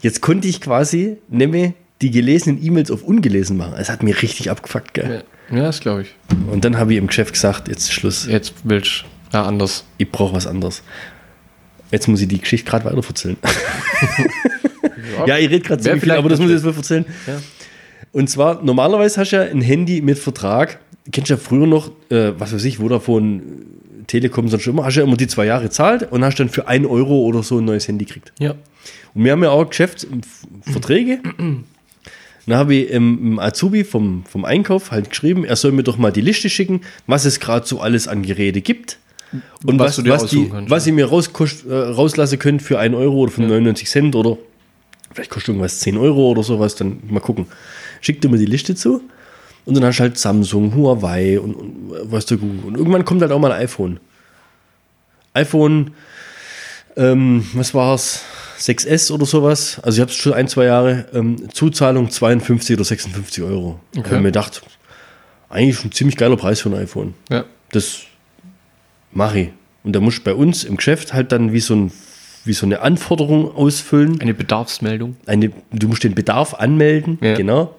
Jetzt 0.00 0.20
konnte 0.20 0.48
ich 0.48 0.60
quasi 0.60 1.16
nämlich 1.28 1.72
die 2.02 2.10
gelesenen 2.10 2.62
E-Mails 2.64 2.90
auf 2.90 3.02
ungelesen 3.02 3.56
machen. 3.56 3.74
Es 3.78 3.88
hat 3.88 4.02
mir 4.02 4.20
richtig 4.20 4.50
abgefuckt, 4.50 4.92
gell? 4.94 5.22
Ja, 5.50 5.56
ja 5.56 5.62
das 5.64 5.80
glaube 5.80 6.02
ich. 6.02 6.14
Und 6.50 6.64
dann 6.64 6.76
habe 6.78 6.92
ich 6.92 6.98
im 6.98 7.06
Geschäft 7.06 7.32
gesagt, 7.32 7.68
jetzt 7.68 7.84
ist 7.84 7.92
Schluss, 7.92 8.26
Jetzt 8.26 8.52
willst 8.64 9.04
du 9.30 9.36
ja 9.38 9.44
anders. 9.44 9.84
ich 9.98 10.10
brauche 10.10 10.34
was 10.34 10.46
anderes. 10.46 10.82
Jetzt 11.94 12.08
muss 12.08 12.20
ich 12.20 12.26
die 12.26 12.40
Geschichte 12.40 12.68
gerade 12.68 12.84
weiter 12.84 13.06
erzählen. 13.06 13.36
ja, 15.28 15.38
ich 15.38 15.48
rede 15.48 15.60
gerade 15.60 15.80
ziemlich 15.80 16.02
viel, 16.02 16.10
aber 16.10 16.28
das 16.28 16.40
muss 16.40 16.48
ich 16.48 16.56
jetzt 16.56 16.64
mal 16.64 16.74
erzählen. 16.74 17.04
Ja. 17.28 17.40
Und 18.10 18.28
zwar, 18.28 18.64
normalerweise 18.64 19.20
hast 19.20 19.30
du 19.30 19.36
ja 19.36 19.42
ein 19.42 19.60
Handy 19.60 20.02
mit 20.02 20.18
Vertrag. 20.18 20.80
Kennst 21.12 21.30
du 21.30 21.34
ja 21.34 21.38
früher 21.38 21.68
noch, 21.68 21.92
äh, 22.10 22.32
was 22.36 22.52
weiß 22.52 22.64
ich, 22.64 22.78
Vodafone, 22.78 23.36
äh, 23.36 24.04
Telekom, 24.08 24.48
sonst 24.48 24.66
immer, 24.66 24.84
hast 24.84 24.96
du 24.96 25.02
ja 25.02 25.06
immer 25.06 25.16
die 25.16 25.28
zwei 25.28 25.46
Jahre 25.46 25.62
gezahlt 25.62 26.10
und 26.10 26.24
hast 26.24 26.40
dann 26.40 26.48
für 26.48 26.66
ein 26.66 26.84
Euro 26.84 27.20
oder 27.20 27.44
so 27.44 27.58
ein 27.58 27.64
neues 27.64 27.86
Handy 27.86 28.06
gekriegt. 28.06 28.32
Ja. 28.40 28.56
Und 29.14 29.24
wir 29.24 29.30
haben 29.30 29.44
ja 29.44 29.50
auch 29.50 29.68
Geschäftsverträge. 29.68 31.20
Dann 32.46 32.58
habe 32.58 32.74
ich 32.74 32.90
im, 32.90 33.18
im 33.18 33.38
Azubi 33.38 33.84
vom, 33.84 34.24
vom 34.26 34.44
Einkauf 34.44 34.90
halt 34.90 35.08
geschrieben, 35.08 35.44
er 35.44 35.56
soll 35.56 35.72
mir 35.72 35.82
doch 35.82 35.96
mal 35.96 36.10
die 36.10 36.20
Liste 36.20 36.50
schicken, 36.50 36.82
was 37.06 37.24
es 37.24 37.40
gerade 37.40 37.66
so 37.66 37.80
alles 37.80 38.06
an 38.06 38.22
Geräte 38.22 38.60
gibt. 38.60 38.98
Und 39.64 39.78
Was 39.78 39.98
was, 39.98 40.06
was, 40.06 40.30
die, 40.30 40.48
kannst, 40.48 40.70
was 40.70 40.86
ich 40.86 40.92
mir 40.92 41.06
rauskost, 41.06 41.66
äh, 41.66 41.74
rauslassen 41.74 42.38
könnt 42.38 42.62
für 42.62 42.78
1 42.78 42.94
Euro 42.94 43.16
oder 43.16 43.32
für 43.32 43.42
99 43.42 43.88
Cent 43.88 44.14
oder 44.16 44.38
vielleicht 45.12 45.30
kostet 45.30 45.50
irgendwas 45.50 45.80
10 45.80 45.96
Euro 45.96 46.30
oder 46.30 46.42
sowas, 46.42 46.74
dann 46.74 47.00
mal 47.08 47.20
gucken. 47.20 47.46
Schickt 48.00 48.24
dir 48.24 48.28
mir 48.28 48.38
die 48.38 48.46
Liste 48.46 48.74
zu 48.74 49.02
und 49.64 49.74
dann 49.76 49.84
hast 49.84 49.98
du 49.98 50.02
halt 50.02 50.18
Samsung, 50.18 50.74
Huawei 50.74 51.40
und, 51.40 51.54
und 51.54 51.90
was 52.02 52.26
du 52.26 52.38
Google. 52.38 52.64
Und 52.64 52.76
irgendwann 52.76 53.04
kommt 53.04 53.22
halt 53.22 53.32
auch 53.32 53.38
mal 53.38 53.52
ein 53.52 53.62
iPhone. 53.62 54.00
iPhone, 55.32 55.92
ähm, 56.96 57.46
was 57.54 57.74
war's? 57.74 58.22
6S 58.58 59.10
oder 59.10 59.26
sowas. 59.26 59.80
Also 59.82 59.96
ich 59.96 60.00
habe 60.00 60.10
es 60.10 60.16
schon 60.16 60.32
ein, 60.32 60.48
zwei 60.48 60.66
Jahre. 60.66 61.06
Ähm, 61.12 61.48
Zuzahlung 61.52 62.10
52 62.10 62.76
oder 62.76 62.84
56 62.84 63.42
Euro. 63.42 63.80
Okay. 63.90 64.00
Ich 64.00 64.04
habe 64.06 64.16
mir 64.18 64.28
gedacht, 64.28 64.62
eigentlich 65.48 65.84
ein 65.84 65.92
ziemlich 65.92 66.16
geiler 66.16 66.36
Preis 66.36 66.60
für 66.60 66.68
ein 66.68 66.74
iPhone. 66.74 67.14
Ja. 67.30 67.44
Das 67.72 68.02
mache 69.14 69.38
ich. 69.40 69.48
Und 69.82 69.92
da 69.94 70.00
muss 70.00 70.14
ich 70.18 70.24
bei 70.24 70.34
uns 70.34 70.64
im 70.64 70.76
Geschäft 70.76 71.12
halt 71.12 71.32
dann 71.32 71.52
wie 71.52 71.60
so 71.60 71.74
ein 71.74 71.92
wie 72.46 72.52
so 72.52 72.66
eine 72.66 72.80
Anforderung 72.80 73.54
ausfüllen. 73.56 74.20
Eine 74.20 74.34
Bedarfsmeldung. 74.34 75.16
Eine, 75.24 75.50
du 75.72 75.88
musst 75.88 76.04
den 76.04 76.14
Bedarf 76.14 76.52
anmelden, 76.52 77.18
Ja. 77.22 77.34
genau. 77.36 77.74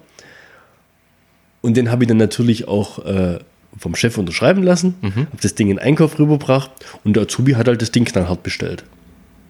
Und 1.60 1.76
den 1.76 1.88
habe 1.90 2.02
ich 2.02 2.08
dann 2.08 2.16
natürlich 2.16 2.66
auch 2.66 2.98
äh, 3.04 3.38
vom 3.78 3.94
Chef 3.94 4.18
unterschreiben 4.18 4.64
lassen, 4.64 4.94
habe 5.02 5.26
das 5.40 5.54
Ding 5.54 5.68
in 5.70 5.76
den 5.76 5.84
Einkauf 5.84 6.18
rübergebracht 6.18 6.70
und 7.04 7.14
der 7.14 7.24
Azubi 7.24 7.52
hat 7.52 7.68
halt 7.68 7.80
das 7.80 7.92
Ding 7.92 8.04
knallhart 8.04 8.42
bestellt. 8.42 8.84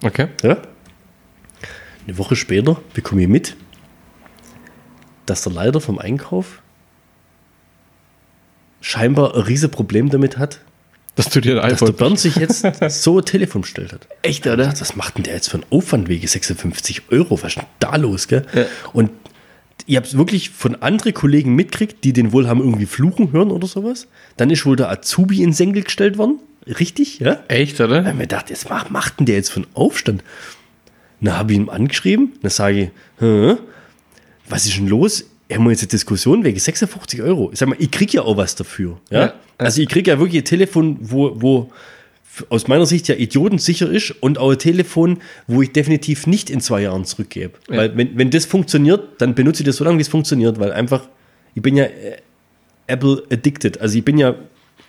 Okay. 0.02 0.28
Ja? 0.42 0.58
Eine 2.06 2.18
Woche 2.18 2.36
später 2.36 2.78
bekomme 2.92 3.22
ich 3.22 3.28
mit, 3.28 3.56
dass 5.24 5.42
der 5.44 5.52
Leiter 5.52 5.80
vom 5.80 5.98
Einkauf 5.98 6.60
scheinbar 8.80 9.34
ein 9.34 9.42
riesen 9.42 9.70
Problem 9.70 10.10
damit 10.10 10.38
hat, 10.38 10.60
Dass 11.16 11.28
du 11.30 11.40
dir 11.40 11.62
ein 11.64 11.70
dass 11.70 11.80
der. 11.80 11.92
Bernd 11.92 12.18
sich 12.20 12.36
jetzt 12.36 12.64
so 13.02 13.18
ein 13.18 13.24
Telefon 13.24 13.62
bestellt 13.62 13.92
hat. 13.92 14.06
Echt, 14.22 14.46
oder? 14.46 14.68
Was 14.78 14.94
macht 14.96 15.16
denn 15.16 15.24
der 15.24 15.34
jetzt 15.34 15.48
für 15.48 15.54
einen 15.54 15.66
Aufwand 15.70 16.08
wegen 16.08 16.26
56 16.26 17.02
Euro? 17.10 17.42
Was 17.42 17.52
ist 17.52 17.56
denn 17.56 17.64
da 17.80 17.96
los? 17.96 18.28
Gell? 18.28 18.44
Und 18.92 19.10
ich 19.86 19.96
habe 19.96 20.06
es 20.06 20.16
wirklich 20.16 20.50
von 20.50 20.74
anderen 20.82 21.14
Kollegen 21.14 21.54
mitgekriegt, 21.54 22.04
die 22.04 22.12
den 22.12 22.32
wohl 22.32 22.48
haben 22.48 22.60
irgendwie 22.60 22.86
fluchen 22.86 23.32
hören 23.32 23.50
oder 23.50 23.66
sowas. 23.66 24.08
Dann 24.36 24.50
ist 24.50 24.66
wohl 24.66 24.76
der 24.76 24.90
Azubi 24.90 25.42
in 25.42 25.52
Senkel 25.52 25.82
gestellt 25.84 26.18
worden. 26.18 26.38
Richtig, 26.66 27.20
ja? 27.20 27.38
Echt, 27.48 27.78
Da 27.80 27.84
oder? 27.84 27.98
hab 27.98 28.08
ich 28.08 28.14
mir 28.14 28.22
gedacht, 28.22 28.50
jetzt 28.50 28.68
macht, 28.68 28.90
macht 28.90 29.18
denn 29.20 29.26
der 29.26 29.36
jetzt 29.36 29.50
für 29.50 29.60
einen 29.60 29.68
Aufstand? 29.74 30.24
Dann 31.20 31.36
habe 31.38 31.52
ich 31.52 31.58
ihm 31.58 31.68
angeschrieben, 31.70 32.32
dann 32.42 32.50
sage 32.50 32.82
ich, 32.82 32.90
Hä? 33.20 33.54
was 34.48 34.66
ist 34.66 34.76
denn 34.76 34.88
los? 34.88 35.24
Haben 35.52 35.64
wir 35.64 35.70
jetzt 35.70 35.82
eine 35.82 35.88
Diskussion 35.88 36.44
wegen 36.44 36.58
56 36.58 37.22
Euro? 37.22 37.50
Ich 37.52 37.58
sag 37.58 37.68
mal, 37.68 37.76
ich 37.78 37.90
krieg 37.90 38.12
ja 38.12 38.22
auch 38.22 38.36
was 38.36 38.54
dafür. 38.54 38.98
Ja? 39.10 39.20
Ja. 39.20 39.34
Also 39.58 39.80
ich 39.80 39.88
krieg 39.88 40.06
ja 40.06 40.18
wirklich 40.18 40.42
ein 40.42 40.44
Telefon, 40.44 40.98
wo, 41.00 41.40
wo 41.40 41.72
aus 42.50 42.68
meiner 42.68 42.86
Sicht 42.86 43.08
ja 43.08 43.14
idiotensicher 43.14 43.88
ist 43.88 44.10
und 44.10 44.38
auch 44.38 44.50
ein 44.50 44.58
Telefon, 44.58 45.18
wo 45.46 45.62
ich 45.62 45.72
definitiv 45.72 46.26
nicht 46.26 46.50
in 46.50 46.60
zwei 46.60 46.82
Jahren 46.82 47.04
zurückgebe. 47.04 47.54
Ja. 47.70 47.78
Weil 47.78 47.96
wenn, 47.96 48.18
wenn 48.18 48.30
das 48.30 48.44
funktioniert, 48.44 49.20
dann 49.20 49.34
benutze 49.34 49.62
ich 49.62 49.66
das 49.66 49.76
so 49.76 49.84
lange, 49.84 49.98
wie 49.98 50.02
es 50.02 50.08
funktioniert, 50.08 50.58
weil 50.58 50.72
einfach, 50.72 51.08
ich 51.54 51.62
bin 51.62 51.76
ja 51.76 51.84
äh, 51.84 52.18
Apple 52.86 53.22
addicted. 53.30 53.80
Also 53.80 53.96
ich 53.98 54.04
bin 54.04 54.18
ja 54.18 54.34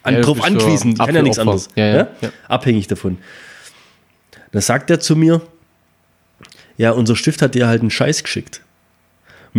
an, 0.03 0.15
Ja, 0.15 0.21
drauf 0.21 0.43
angewiesen, 0.43 0.91
ich 0.91 0.97
kann 0.97 1.15
ja 1.15 1.21
nichts 1.21 1.39
anderes. 1.39 1.69
Ja. 1.75 2.07
Abhängig 2.47 2.87
davon. 2.87 3.17
Da 4.51 4.61
sagt 4.61 4.89
er 4.89 4.99
zu 4.99 5.15
mir, 5.15 5.41
ja, 6.77 6.91
unser 6.91 7.15
Stift 7.15 7.41
hat 7.41 7.55
dir 7.55 7.67
halt 7.67 7.81
einen 7.81 7.91
Scheiß 7.91 8.23
geschickt. 8.23 8.61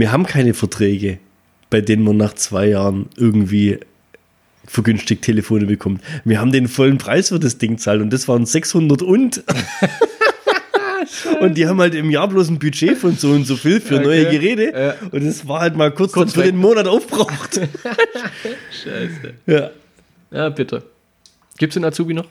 Wir 0.00 0.12
haben 0.12 0.26
keine 0.26 0.54
Verträge, 0.54 1.18
bei 1.70 1.80
denen 1.80 2.04
man 2.04 2.16
nach 2.16 2.34
zwei 2.34 2.66
Jahren 2.68 3.06
irgendwie 3.16 3.78
vergünstigt 4.66 5.22
Telefone 5.22 5.66
bekommt. 5.66 6.02
Wir 6.24 6.40
haben 6.40 6.52
den 6.52 6.68
vollen 6.68 6.98
Preis 6.98 7.30
für 7.30 7.40
das 7.40 7.58
Ding 7.58 7.78
zahlt 7.78 8.02
und 8.02 8.12
das 8.12 8.28
waren 8.28 8.46
600 8.46 9.02
und. 9.02 9.42
und 11.40 11.56
die 11.56 11.66
haben 11.66 11.80
halt 11.80 11.94
im 11.94 12.10
Jahr 12.10 12.28
bloß 12.28 12.48
ein 12.50 12.58
Budget 12.58 12.96
von 12.98 13.16
so 13.16 13.30
und 13.30 13.46
so 13.46 13.56
viel 13.56 13.80
für 13.80 13.94
neue 14.00 14.26
Okay. 14.26 14.38
Geräte. 14.38 14.96
Und 15.10 15.24
das 15.24 15.48
war 15.48 15.60
halt 15.60 15.76
mal 15.76 15.90
kurz, 15.90 16.12
Kurz 16.12 16.34
für 16.34 16.42
den 16.42 16.56
Monat 16.56 16.86
aufbraucht. 16.86 17.54
Scheiße. 18.82 19.34
ja. 19.46 19.70
Ja, 20.30 20.50
bitte. 20.50 20.82
Gibt's 21.56 21.74
den 21.74 21.84
Azubi 21.84 22.12
noch? 22.12 22.28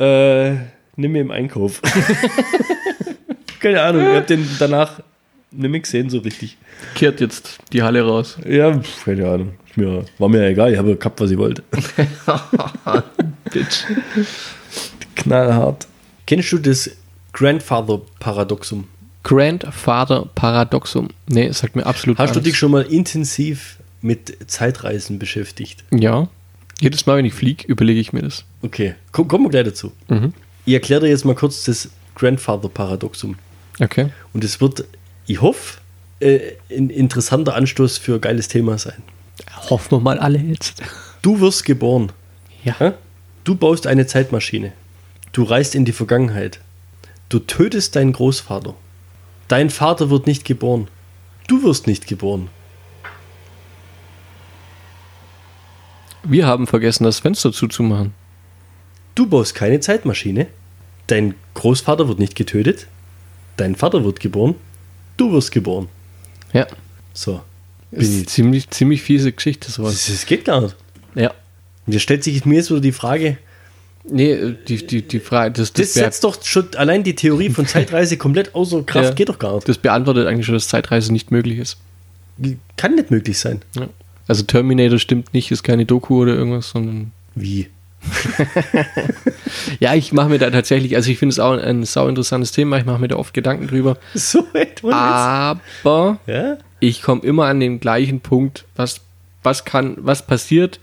Äh, 0.00 0.54
nimm 0.96 1.12
mir 1.12 1.20
im 1.20 1.30
Einkauf. 1.30 1.80
Keine 3.60 3.80
Ahnung, 3.80 4.02
ich 4.02 4.16
hab 4.16 4.26
den 4.26 4.48
danach 4.58 5.00
nicht 5.52 5.70
mehr 5.70 5.80
gesehen 5.80 6.10
so 6.10 6.18
richtig. 6.18 6.56
Kehrt 6.94 7.20
jetzt 7.20 7.58
die 7.72 7.82
Halle 7.82 8.02
raus. 8.02 8.38
Ja, 8.48 8.80
keine 9.04 9.28
Ahnung. 9.28 9.54
Mir, 9.76 10.04
war 10.18 10.28
mir 10.28 10.46
egal, 10.46 10.72
ich 10.72 10.78
habe 10.78 10.96
gehabt, 10.96 11.20
was 11.20 11.30
ich 11.30 11.38
wollte. 11.38 11.62
Bitch. 13.50 13.84
Knallhart. 15.14 15.86
Kennst 16.26 16.52
du 16.52 16.58
das 16.58 16.90
Grandfather-Paradoxum? 17.32 18.84
Grandfather 19.22 20.28
Paradoxum. 20.34 21.08
Nee, 21.28 21.50
sagt 21.52 21.76
mir 21.76 21.86
absolut 21.86 22.18
Hast 22.18 22.34
du 22.34 22.40
gar 22.40 22.44
dich 22.44 22.58
schon 22.58 22.72
mal 22.72 22.82
intensiv 22.82 23.78
mit 24.00 24.50
Zeitreisen 24.50 25.18
beschäftigt? 25.18 25.84
Ja. 25.90 26.28
Jedes 26.80 27.06
Mal, 27.06 27.18
wenn 27.18 27.24
ich 27.24 27.34
fliege, 27.34 27.64
überlege 27.66 28.00
ich 28.00 28.12
mir 28.12 28.22
das. 28.22 28.44
Okay, 28.62 28.96
komm, 29.12 29.28
kommen 29.28 29.44
wir 29.44 29.50
gleich 29.50 29.64
dazu. 29.64 29.92
Mhm. 30.08 30.34
Ich 30.64 30.74
erkläre 30.74 31.02
dir 31.02 31.08
jetzt 31.08 31.24
mal 31.24 31.36
kurz 31.36 31.64
das 31.64 31.90
Grandfather-Paradoxum. 32.16 33.36
Okay. 33.80 34.08
Und 34.32 34.44
es 34.44 34.60
wird, 34.60 34.84
ich 35.26 35.40
hoffe, 35.40 35.80
äh, 36.20 36.52
ein 36.70 36.90
interessanter 36.90 37.54
Anstoß 37.54 37.98
für 37.98 38.14
ein 38.14 38.20
geiles 38.20 38.48
Thema 38.48 38.78
sein. 38.78 39.02
Hoffen 39.70 39.92
wir 39.92 40.00
mal 40.00 40.18
alle 40.18 40.38
jetzt. 40.38 40.82
Du 41.20 41.40
wirst 41.40 41.64
geboren. 41.64 42.12
Ja. 42.64 42.94
Du 43.44 43.54
baust 43.54 43.86
eine 43.86 44.06
Zeitmaschine. 44.06 44.72
Du 45.32 45.42
reist 45.44 45.74
in 45.74 45.84
die 45.84 45.92
Vergangenheit. 45.92 46.60
Du 47.28 47.38
tötest 47.38 47.96
deinen 47.96 48.12
Großvater. 48.12 48.74
Dein 49.48 49.70
Vater 49.70 50.10
wird 50.10 50.26
nicht 50.26 50.44
geboren. 50.44 50.88
Du 51.48 51.62
wirst 51.62 51.86
nicht 51.86 52.06
geboren. 52.06 52.48
Wir 56.22 56.46
haben 56.46 56.66
vergessen, 56.66 57.04
das 57.04 57.18
Fenster 57.18 57.52
zuzumachen. 57.52 58.14
Du 59.14 59.26
baust 59.26 59.54
keine 59.54 59.80
Zeitmaschine. 59.80 60.46
Dein 61.08 61.34
Großvater 61.54 62.06
wird 62.06 62.18
nicht 62.18 62.36
getötet. 62.36 62.86
Dein 63.56 63.74
Vater 63.74 64.04
wird 64.04 64.20
geboren. 64.20 64.54
Du 65.16 65.32
wirst 65.32 65.52
geboren. 65.52 65.88
Ja. 66.52 66.66
So. 67.12 67.42
Das 67.90 68.08
ist 68.08 68.30
ziemlich, 68.30 68.70
ziemlich 68.70 69.02
fiese 69.02 69.32
Geschichte, 69.32 69.70
sowas. 69.70 69.92
Das, 69.92 70.06
das 70.06 70.26
geht 70.26 70.44
gar 70.44 70.62
nicht. 70.62 70.76
Ja. 71.14 71.32
Und 71.86 71.92
jetzt 71.92 72.02
stellt 72.02 72.24
sich 72.24 72.44
mir 72.46 72.56
jetzt 72.56 72.70
wieder 72.70 72.80
die 72.80 72.92
Frage, 72.92 73.38
Nee, 74.04 74.56
die, 74.66 74.84
die, 74.84 75.02
die 75.02 75.20
Frage, 75.20 75.52
das, 75.52 75.72
das 75.72 75.92
das, 75.92 75.94
setzt 75.94 76.24
doch 76.24 76.42
schon 76.42 76.74
allein 76.74 77.04
die 77.04 77.14
Theorie 77.14 77.50
von 77.50 77.66
Zeitreise 77.68 78.16
komplett 78.16 78.54
außer 78.54 78.82
Kraft. 78.82 79.10
Ja. 79.10 79.14
Geht 79.14 79.28
doch 79.28 79.38
gar 79.38 79.54
nicht. 79.54 79.68
das 79.68 79.78
beantwortet 79.78 80.26
eigentlich 80.26 80.46
schon, 80.46 80.54
dass 80.54 80.68
Zeitreise 80.68 81.12
nicht 81.12 81.30
möglich 81.30 81.58
ist. 81.58 81.76
Kann 82.76 82.96
nicht 82.96 83.10
möglich 83.10 83.38
sein. 83.38 83.62
Ja. 83.76 83.88
Also 84.26 84.42
Terminator 84.42 84.98
stimmt 84.98 85.32
nicht, 85.34 85.50
ist 85.50 85.62
keine 85.62 85.86
Doku 85.86 86.22
oder 86.22 86.34
irgendwas, 86.34 86.70
sondern. 86.70 87.12
Wie? 87.34 87.68
Ja, 89.80 89.94
ich 89.94 90.12
mache 90.12 90.28
mir 90.28 90.38
da 90.38 90.50
tatsächlich, 90.50 90.96
also 90.96 91.10
ich 91.10 91.18
finde 91.18 91.32
es 91.32 91.38
auch 91.38 91.52
ein 91.52 91.84
sau 91.84 92.08
interessantes 92.08 92.52
Thema, 92.52 92.78
ich 92.78 92.84
mache 92.84 93.00
mir 93.00 93.08
da 93.08 93.16
oft 93.16 93.34
Gedanken 93.34 93.68
drüber. 93.68 93.96
So 94.14 94.46
etwa 94.54 94.90
Ah. 94.92 95.60
Aber? 95.82 96.18
Ja? 96.26 96.58
ich 96.82 97.00
komme 97.00 97.22
immer 97.22 97.46
an 97.46 97.60
den 97.60 97.78
gleichen 97.78 98.20
Punkt, 98.20 98.64
was, 98.74 99.00
was 99.44 99.64
kann, 99.64 99.96
was 99.98 100.26
passiert, 100.26 100.80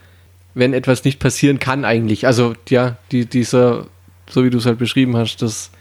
wenn 0.53 0.73
etwas 0.73 1.03
nicht 1.03 1.19
passieren 1.19 1.60
kann 1.60 1.84
eigentlich. 1.84 2.25
Also 2.25 2.53
ja, 2.69 2.97
die, 3.12 3.25
dieser, 3.25 3.88
so 4.29 4.45
wie 4.45 4.49
du 4.49 4.60
es 4.60 4.65
halt 4.65 4.79
beschrieben 4.79 5.17
hast, 5.17 5.41
das, 5.41 5.71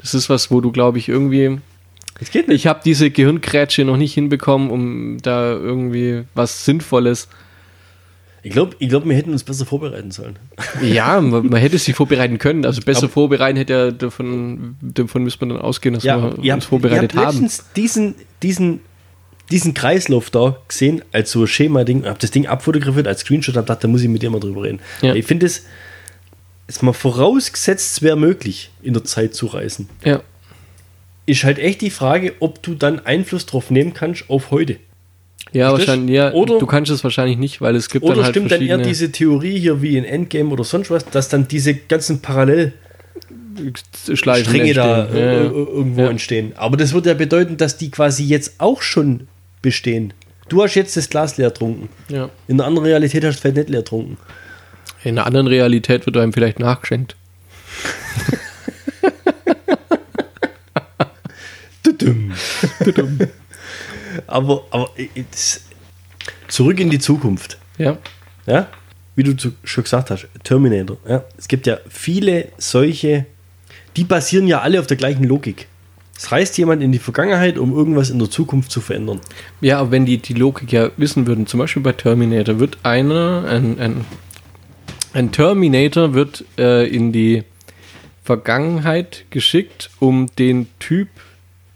das 0.00 0.14
ist 0.14 0.30
was, 0.30 0.50
wo 0.50 0.62
du, 0.62 0.72
glaube 0.72 0.98
ich, 0.98 1.08
irgendwie. 1.08 1.58
Ich 2.48 2.66
habe 2.66 2.80
diese 2.82 3.10
Gehirnkrätsche 3.10 3.84
noch 3.84 3.98
nicht 3.98 4.14
hinbekommen, 4.14 4.70
um 4.70 5.18
da 5.20 5.52
irgendwie 5.52 6.24
was 6.34 6.64
Sinnvolles. 6.64 7.28
Ich 8.42 8.52
glaube, 8.52 8.76
ich 8.78 8.88
glaub, 8.88 9.04
wir 9.04 9.16
hätten 9.16 9.32
uns 9.32 9.42
besser 9.42 9.66
vorbereiten 9.66 10.10
sollen. 10.10 10.38
Ja, 10.82 11.20
man, 11.20 11.46
man 11.46 11.60
hätte 11.60 11.76
sich 11.78 11.94
vorbereiten 11.94 12.38
können. 12.38 12.64
Also 12.64 12.80
besser 12.82 13.08
vorbereiten 13.08 13.56
hätte 13.56 13.72
ja 13.72 13.90
davon, 13.90 14.76
davon 14.80 15.24
müsste 15.24 15.44
man 15.44 15.56
dann 15.56 15.64
ausgehen, 15.64 15.94
dass 15.94 16.04
wir 16.04 16.38
ihr 16.40 16.54
uns 16.54 16.66
vorbereitet 16.66 17.14
ihr 17.14 17.20
habt 17.20 17.34
haben. 17.34 17.50
diesen, 17.74 18.14
diesen, 18.42 18.80
diesen 19.50 19.74
Kreislauf 19.74 20.30
da 20.30 20.56
gesehen, 20.68 21.02
als 21.12 21.32
so 21.32 21.42
ein 21.42 21.46
Schema-Ding, 21.46 22.04
hab 22.04 22.18
das 22.20 22.30
Ding 22.30 22.46
abfotografiert 22.46 23.08
als 23.08 23.20
Screenshot 23.20 23.54
und 23.54 23.58
hab 23.58 23.66
gedacht, 23.66 23.84
da 23.84 23.88
muss 23.88 24.02
ich 24.02 24.08
mit 24.08 24.22
dir 24.22 24.30
mal 24.30 24.40
drüber 24.40 24.62
reden. 24.62 24.80
Ja. 25.02 25.14
Ich 25.14 25.26
finde 25.26 25.46
es, 25.46 25.64
ist 26.68 26.82
mal 26.82 26.92
vorausgesetzt, 26.92 27.96
es 27.96 28.02
wäre 28.02 28.16
möglich, 28.16 28.70
in 28.82 28.92
der 28.94 29.04
Zeit 29.04 29.34
zu 29.34 29.46
reisen. 29.46 29.88
Ja. 30.04 30.22
Ist 31.26 31.44
halt 31.44 31.58
echt 31.58 31.80
die 31.80 31.90
Frage, 31.90 32.34
ob 32.40 32.62
du 32.62 32.74
dann 32.74 33.00
Einfluss 33.00 33.46
drauf 33.46 33.70
nehmen 33.70 33.94
kannst 33.94 34.30
auf 34.30 34.50
heute. 34.50 34.78
Ja, 35.52 35.72
wahrscheinlich. 35.72 36.14
Ja, 36.14 36.32
Oder- 36.32 36.58
du 36.58 36.66
kannst 36.66 36.90
es 36.90 37.02
wahrscheinlich 37.04 37.38
nicht, 37.38 37.60
weil 37.60 37.74
es 37.76 37.88
gibt 37.88 38.04
Oder 38.04 38.16
dann 38.16 38.24
halt 38.24 38.34
stimmt 38.34 38.52
dann 38.52 38.60
eher 38.62 38.78
diese 38.78 39.10
Theorie 39.12 39.58
hier 39.58 39.80
wie 39.82 39.96
in 39.96 40.04
Endgame 40.04 40.50
oder 40.50 40.64
sonst 40.64 40.90
was, 40.90 41.04
dass 41.06 41.28
dann 41.28 41.48
diese 41.48 41.74
ganzen 41.74 42.20
Parallelstränge 42.20 42.74
Schleifen 44.14 44.52
da 44.52 44.58
entstehen. 44.58 44.66
äh, 44.66 44.72
Ja, 44.74 45.04
äh, 45.14 45.44
ja. 45.44 45.50
irgendwo 45.50 46.00
Ja. 46.02 46.10
entstehen. 46.10 46.52
Aber 46.56 46.76
das 46.76 46.92
würde 46.92 47.08
ja 47.10 47.14
bedeuten, 47.14 47.56
dass 47.56 47.76
die 47.76 47.90
quasi 47.90 48.24
jetzt 48.24 48.54
auch 48.58 48.82
schon 48.82 49.26
bestehen. 49.62 50.12
Du 50.48 50.62
hast 50.62 50.74
jetzt 50.74 50.96
das 50.96 51.08
Glas 51.10 51.36
leer 51.38 51.48
getrunken. 51.50 51.88
Ja. 52.08 52.30
In 52.46 52.58
einer 52.60 52.66
anderen 52.66 52.86
Realität 52.86 53.24
hast 53.24 53.36
du 53.36 53.40
vielleicht 53.42 53.56
nicht 53.56 53.68
leer 53.70 53.80
getrunken. 53.80 54.16
In 55.04 55.16
einer 55.18 55.26
anderen 55.26 55.46
Realität 55.46 56.04
wird 56.06 56.16
einem 56.16 56.32
vielleicht 56.32 56.58
nachgeschenkt. 56.58 57.16
Aber, 64.26 64.64
aber 64.70 64.90
zurück 66.48 66.80
in 66.80 66.90
die 66.90 66.98
Zukunft. 66.98 67.58
Ja. 67.78 67.98
Ja? 68.46 68.68
Wie 69.16 69.22
du 69.22 69.36
zu, 69.36 69.52
schon 69.64 69.84
gesagt 69.84 70.10
hast, 70.10 70.28
Terminator. 70.44 70.96
Ja? 71.08 71.24
Es 71.36 71.48
gibt 71.48 71.66
ja 71.66 71.78
viele 71.88 72.48
solche, 72.58 73.26
die 73.96 74.04
basieren 74.04 74.46
ja 74.46 74.60
alle 74.60 74.80
auf 74.80 74.86
der 74.86 74.96
gleichen 74.96 75.24
Logik. 75.24 75.66
Es 76.16 76.32
reist 76.32 76.58
jemand 76.58 76.82
in 76.82 76.90
die 76.90 76.98
Vergangenheit, 76.98 77.58
um 77.58 77.72
irgendwas 77.72 78.10
in 78.10 78.18
der 78.18 78.28
Zukunft 78.28 78.72
zu 78.72 78.80
verändern. 78.80 79.20
Ja, 79.60 79.78
aber 79.78 79.92
wenn 79.92 80.04
die 80.04 80.18
die 80.18 80.34
Logik 80.34 80.72
ja 80.72 80.90
wissen 80.96 81.28
würden, 81.28 81.46
zum 81.46 81.58
Beispiel 81.58 81.82
bei 81.82 81.92
Terminator, 81.92 82.58
wird 82.58 82.78
einer, 82.82 83.44
ein, 83.48 83.78
ein, 83.78 84.04
ein 85.12 85.30
Terminator 85.30 86.14
wird 86.14 86.44
äh, 86.58 86.88
in 86.88 87.12
die 87.12 87.44
Vergangenheit 88.24 89.26
geschickt, 89.30 89.90
um 90.00 90.26
den 90.38 90.66
Typ 90.80 91.08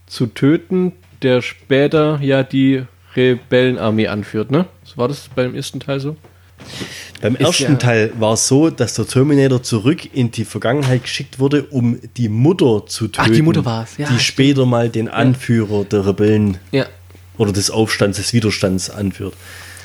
zu 0.07 0.27
töten, 0.27 0.93
der 1.23 1.43
später 1.43 2.19
ja 2.23 2.43
die 2.43 2.85
Rebellenarmee 3.17 4.09
anführt, 4.09 4.51
ne? 4.51 4.67
So 4.85 4.97
war 4.97 5.09
das 5.09 5.29
beim 5.35 5.55
ersten 5.55 5.81
Teil 5.81 6.01
so? 6.01 6.17
Beim 7.21 7.35
Ist 7.35 7.41
ersten 7.47 7.73
ja- 7.73 7.79
Teil 7.79 8.13
war 8.19 8.35
es 8.35 8.47
so, 8.49 8.71
dass 8.71 8.95
der 8.95 9.07
Terminator 9.07 9.63
zurück 9.63 10.15
in 10.15 10.31
die 10.31 10.45
Vergangenheit 10.45 11.03
geschickt 11.03 11.39
wurde, 11.39 11.65
um 11.65 11.99
die 12.17 12.29
Mutter 12.29 12.85
zu 12.87 13.09
töten. 13.09 13.29
Ach, 13.31 13.35
die 13.35 13.43
Mutter 13.43 13.65
war's, 13.65 13.97
ja, 13.99 14.09
Die 14.09 14.19
später 14.21 14.65
mal 14.67 14.89
den 14.89 15.09
Anführer 15.09 15.85
der 15.85 16.07
Rebellen 16.07 16.59
Ja. 16.71 16.87
oder 17.37 17.53
des 17.53 17.71
Aufstands, 17.71 18.19
des 18.19 18.33
Widerstands 18.33 18.91
anführt. 18.91 19.35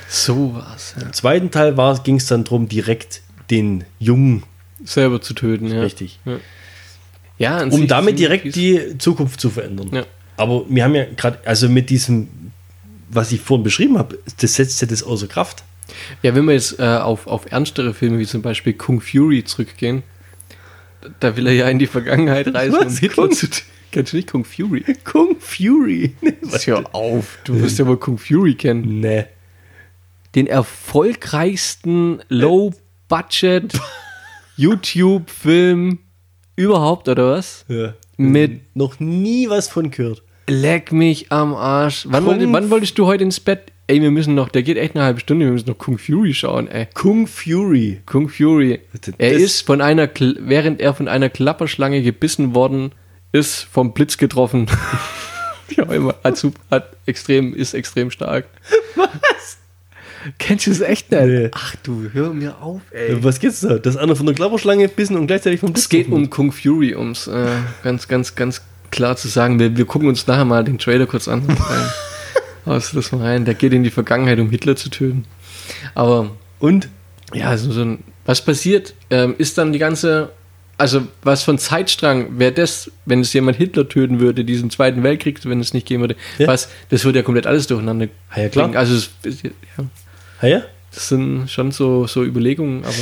So 0.08 0.54
war's. 0.54 0.94
Ja. 0.96 1.02
Im 1.06 1.12
zweiten 1.12 1.50
Teil 1.50 1.74
ging 2.04 2.16
es 2.16 2.26
dann 2.26 2.44
darum, 2.44 2.68
direkt 2.68 3.22
den 3.50 3.84
Jungen, 3.98 4.42
Selber 4.84 5.20
zu 5.20 5.34
töten, 5.34 5.66
ja. 5.68 5.80
richtig, 5.82 6.20
Ja, 7.38 7.62
um 7.64 7.86
damit 7.88 8.18
direkt 8.18 8.54
die 8.56 8.96
Zukunft 8.98 9.40
zu 9.40 9.50
verändern. 9.50 9.90
Ja. 9.92 10.06
Aber 10.38 10.64
wir 10.68 10.84
haben 10.84 10.94
ja 10.94 11.04
gerade, 11.16 11.38
also 11.44 11.68
mit 11.68 11.90
diesem, 11.90 12.28
was 13.10 13.32
ich 13.32 13.40
vorhin 13.40 13.64
beschrieben 13.64 13.98
habe, 13.98 14.18
das 14.40 14.54
setzt 14.54 14.80
ja 14.80 14.86
das 14.88 15.02
außer 15.02 15.26
Kraft. 15.26 15.64
Ja, 16.22 16.34
wenn 16.34 16.44
wir 16.44 16.52
jetzt 16.54 16.78
äh, 16.78 16.82
auf, 16.84 17.26
auf 17.26 17.50
ernstere 17.50 17.92
Filme 17.94 18.18
wie 18.18 18.26
zum 18.26 18.42
Beispiel 18.42 18.72
Kung 18.74 19.00
Fury 19.00 19.44
zurückgehen, 19.44 20.02
da 21.20 21.36
will 21.36 21.46
er 21.46 21.54
ja 21.54 21.68
in 21.68 21.78
die 21.78 21.86
Vergangenheit 21.86 22.52
reisen, 22.54 22.78
um 22.78 22.86
Was? 22.86 22.98
Hitler 22.98 23.24
Kung- 23.28 23.32
zu. 23.32 23.46
Kennst 23.90 24.12
du 24.12 24.16
nicht 24.18 24.30
Kung 24.30 24.44
Fury? 24.44 24.84
Kung 25.04 25.36
Fury. 25.40 26.14
Hör 26.66 26.94
auf, 26.94 27.38
du 27.44 27.58
wirst 27.60 27.78
ja 27.78 27.86
wohl 27.86 27.96
Kung 27.96 28.18
Fury 28.18 28.54
kennen. 28.54 29.00
nee. 29.00 29.24
Den 30.34 30.46
erfolgreichsten 30.46 32.20
Low-Budget 32.28 33.72
YouTube-Film 34.56 35.98
überhaupt, 36.56 37.08
oder 37.08 37.30
was? 37.32 37.64
Ja. 37.68 37.94
Mit 38.18 38.76
Noch 38.76 39.00
nie 39.00 39.48
was 39.48 39.68
von 39.68 39.90
gehört. 39.90 40.22
Leck 40.48 40.92
mich 40.92 41.30
am 41.30 41.54
Arsch. 41.54 42.06
Wann, 42.08 42.24
wollte, 42.24 42.50
wann 42.52 42.70
wolltest 42.70 42.98
du 42.98 43.06
heute 43.06 43.24
ins 43.24 43.38
Bett? 43.38 43.70
Ey, 43.86 44.02
wir 44.02 44.10
müssen 44.10 44.34
noch, 44.34 44.48
der 44.48 44.62
geht 44.62 44.76
echt 44.76 44.94
eine 44.96 45.04
halbe 45.04 45.20
Stunde, 45.20 45.46
wir 45.46 45.52
müssen 45.52 45.68
noch 45.68 45.78
Kung 45.78 45.96
Fury 45.98 46.34
schauen, 46.34 46.68
ey. 46.68 46.88
Kung 46.92 47.26
Fury. 47.26 48.00
Kung 48.04 48.28
Fury. 48.28 48.80
Er 49.18 49.32
das- 49.32 49.42
ist 49.42 49.60
von 49.62 49.80
einer, 49.80 50.08
während 50.40 50.80
er 50.80 50.92
von 50.94 51.08
einer 51.08 51.30
Klapperschlange 51.30 52.02
gebissen 52.02 52.54
worden 52.54 52.92
ist, 53.32 53.62
vom 53.62 53.94
Blitz 53.94 54.18
getroffen. 54.18 54.66
ja, 55.76 55.84
immer. 55.84 56.14
Hat, 56.24 56.42
hat 56.70 56.96
extrem, 57.06 57.54
ist 57.54 57.74
extrem 57.74 58.10
stark. 58.10 58.46
Was? 58.96 59.58
Kennst 60.38 60.66
du 60.66 60.70
es 60.72 60.80
echt 60.80 61.10
nicht? 61.10 61.24
Nee. 61.24 61.48
Ach 61.52 61.76
du, 61.82 62.08
hör 62.12 62.34
mir 62.34 62.60
auf, 62.60 62.82
ey. 62.90 63.22
Was 63.22 63.38
geht's 63.38 63.60
da? 63.60 63.78
Das 63.78 63.96
andere 63.96 64.16
von 64.16 64.26
der 64.26 64.34
Klapperschlange 64.34 64.88
bissen 64.88 65.16
und 65.16 65.26
gleichzeitig 65.28 65.60
vom 65.60 65.72
Es 65.72 65.88
geht 65.88 66.08
um 66.08 66.28
Kung 66.28 66.52
Fury, 66.52 66.94
um 66.94 67.12
es 67.12 67.26
äh, 67.26 67.46
ganz, 67.82 68.08
ganz, 68.08 68.34
ganz 68.34 68.62
klar 68.90 69.16
zu 69.16 69.28
sagen. 69.28 69.58
Wir, 69.58 69.76
wir 69.76 69.84
gucken 69.84 70.08
uns 70.08 70.26
nachher 70.26 70.44
mal 70.44 70.64
den 70.64 70.78
Trailer 70.78 71.06
kurz 71.06 71.28
an. 71.28 71.42
Aus 72.64 72.90
das 72.92 73.12
mal 73.12 73.22
rein. 73.22 73.44
Der 73.44 73.54
geht 73.54 73.72
in 73.72 73.82
die 73.82 73.90
Vergangenheit, 73.90 74.38
um 74.40 74.50
Hitler 74.50 74.76
zu 74.76 74.90
töten. 74.90 75.24
Aber 75.94 76.30
Und? 76.58 76.88
ja, 77.32 77.48
also 77.48 77.72
so 77.72 77.82
ein, 77.82 78.04
was 78.26 78.44
passiert, 78.44 78.94
ähm, 79.10 79.34
ist 79.38 79.56
dann 79.58 79.72
die 79.72 79.78
ganze, 79.78 80.30
also 80.76 81.06
was 81.22 81.42
von 81.44 81.58
Zeitstrang 81.58 82.38
wäre 82.38 82.52
das, 82.52 82.90
wenn 83.06 83.20
es 83.20 83.32
jemand 83.32 83.56
Hitler 83.56 83.88
töten 83.88 84.20
würde, 84.20 84.44
diesen 84.44 84.70
Zweiten 84.70 85.02
Weltkrieg, 85.02 85.38
wenn 85.44 85.60
es 85.60 85.72
nicht 85.74 85.86
geben 85.86 86.02
würde, 86.02 86.16
Ja. 86.38 86.46
was, 86.48 86.68
das 86.90 87.04
würde 87.04 87.18
ja 87.20 87.22
komplett 87.22 87.46
alles 87.46 87.66
durcheinander. 87.66 88.08
Ah, 88.30 88.40
ja, 88.40 88.48
klar. 88.48 88.74
Also 88.74 88.94
es, 88.94 89.10
ja, 89.42 89.50
Ah, 90.40 90.46
ja? 90.46 90.62
das 90.94 91.08
sind 91.08 91.50
schon 91.50 91.70
so, 91.72 92.06
so 92.06 92.22
Überlegungen, 92.24 92.84
aber 92.84 92.94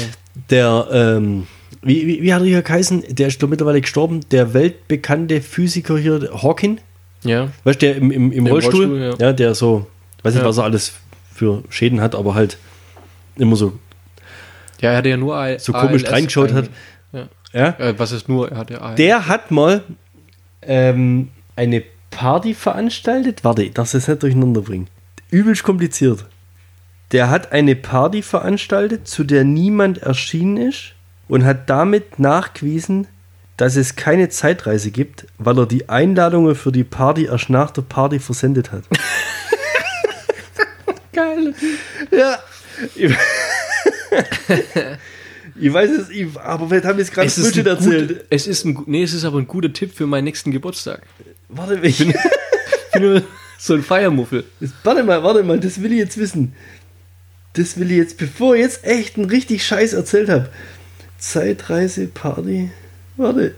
Der, 0.51 0.89
ähm, 0.93 1.47
wie, 1.83 2.07
wie, 2.07 2.23
wie 2.23 2.35
hat 2.35 2.43
er 2.43 2.47
hier 2.47 2.62
geheißen? 2.62 3.05
Der 3.11 3.29
ist 3.29 3.43
doch 3.43 3.49
mittlerweile 3.49 3.81
gestorben. 3.81 4.21
Der 4.31 4.55
weltbekannte 4.55 5.41
Physiker 5.41 5.99
hier, 5.99 6.31
Hawking. 6.43 6.79
ja. 7.23 7.49
Weißt 7.64 7.83
du, 7.83 7.87
der 7.87 7.97
im, 7.97 8.11
im, 8.11 8.33
im 8.33 8.47
Rollstuhl? 8.47 8.87
Rollstuhl, 8.87 9.17
ja. 9.21 9.27
ja. 9.29 9.33
der 9.33 9.55
so, 9.55 9.87
weiß 10.23 10.35
nicht, 10.35 10.43
Ja. 10.43 10.49
was 10.49 10.59
er 10.59 10.64
alles 10.64 10.95
für 11.35 11.62
Schäden 11.69 12.01
hat, 12.01 12.14
aber 12.14 12.35
halt 12.35 12.59
immer 13.37 13.57
so, 13.57 13.79
Ja, 14.81 14.91
er 14.93 14.97
hatte 14.99 15.09
ja 15.11 15.17
nur 15.17 15.37
A 15.37 15.59
so 15.59 15.73
komisch 15.73 16.05
ALS 16.05 16.12
reingeschaut 16.12 16.53
hat. 16.53 16.71
Ja. 17.12 17.29
Ja? 17.53 17.69
Äh, 17.79 17.99
was 17.99 18.12
ist 18.12 18.29
nur? 18.29 18.51
Er 18.51 18.59
hatte 18.59 18.81
ALS. 18.81 18.97
Der 18.97 19.29
hat 19.29 19.51
mal 19.51 19.83
ähm, 20.62 21.29
eine 21.55 21.83
Party 22.11 22.55
veranstaltet. 22.55 23.45
Warte, 23.45 23.62
ich 23.62 23.75
darf 23.75 23.93
das 23.93 24.09
nicht 24.09 24.23
durcheinander 24.23 24.62
bringen. 24.62 24.89
Übelst 25.31 25.62
kompliziert. 25.62 26.25
Der 27.12 27.31
hat 27.31 27.53
eine 27.53 27.77
Party 27.77 28.23
veranstaltet, 28.23 29.07
zu 29.07 29.23
der 29.23 29.45
niemand 29.45 29.99
erschienen 29.99 30.57
ist 30.57 30.96
und 31.29 31.45
hat 31.45 31.68
damit 31.68 32.18
nachgewiesen, 32.18 33.07
dass 33.57 33.77
es 33.77 33.97
keine 33.97 34.29
Zeitreise 34.29 34.91
gibt, 34.91 35.27
weil 35.39 35.59
er 35.59 35.66
die 35.66 35.89
Einladungen 35.89 36.55
für 36.55 36.72
die 36.72 36.85
Party 36.85 37.27
erst 37.27 37.51
nach 37.51 37.70
der 37.70 37.83
Party 37.83 38.18
versendet 38.18 38.72
hat. 38.72 38.85
Geil. 41.12 41.55
Ja. 42.11 42.39
Ich, 45.59 45.72
weiß 45.72 45.91
es, 45.91 46.11
ich, 46.11 46.39
aber 46.39 46.68
vielleicht 46.68 46.85
haben 46.85 46.99
wir 46.99 47.05
jetzt 47.05 47.14
gerade 47.14 47.27
Es 47.27 47.39
ist, 47.39 47.45
Bullshit 47.45 47.66
erzählt. 47.66 48.09
gut, 48.09 48.24
es, 48.29 48.47
ist 48.47 48.66
ein, 48.66 48.79
nee, 48.85 49.03
es 49.03 49.14
ist 49.14 49.24
aber 49.24 49.39
ein 49.39 49.47
guter 49.47 49.72
Tipp 49.72 49.95
für 49.95 50.07
meinen 50.07 50.24
nächsten 50.24 50.51
Geburtstag. 50.51 51.01
Warte, 51.49 51.79
ich, 51.83 52.01
Ich 52.01 52.12
bin 52.93 52.93
nur 53.03 53.22
so 53.59 53.72
ein 53.72 53.83
Feiermuffel. 53.83 54.45
Warte 54.85 55.03
mal, 55.03 55.22
warte 55.22 55.43
mal, 55.43 55.59
das 55.59 55.81
will 55.81 55.93
ich 55.93 55.99
jetzt 55.99 56.18
wissen. 56.18 56.55
Das 57.55 57.79
will 57.79 57.91
ich 57.91 57.97
jetzt, 57.97 58.18
bevor 58.18 58.55
ich 58.55 58.61
jetzt 58.61 58.85
echt 58.85 59.16
einen 59.16 59.31
richtig 59.31 59.64
Scheiß 59.64 59.95
erzählt 59.95 60.29
habe. 60.29 60.51
Zeitreise, 61.27 62.07
Party. 62.07 62.70
Warte. 63.16 63.57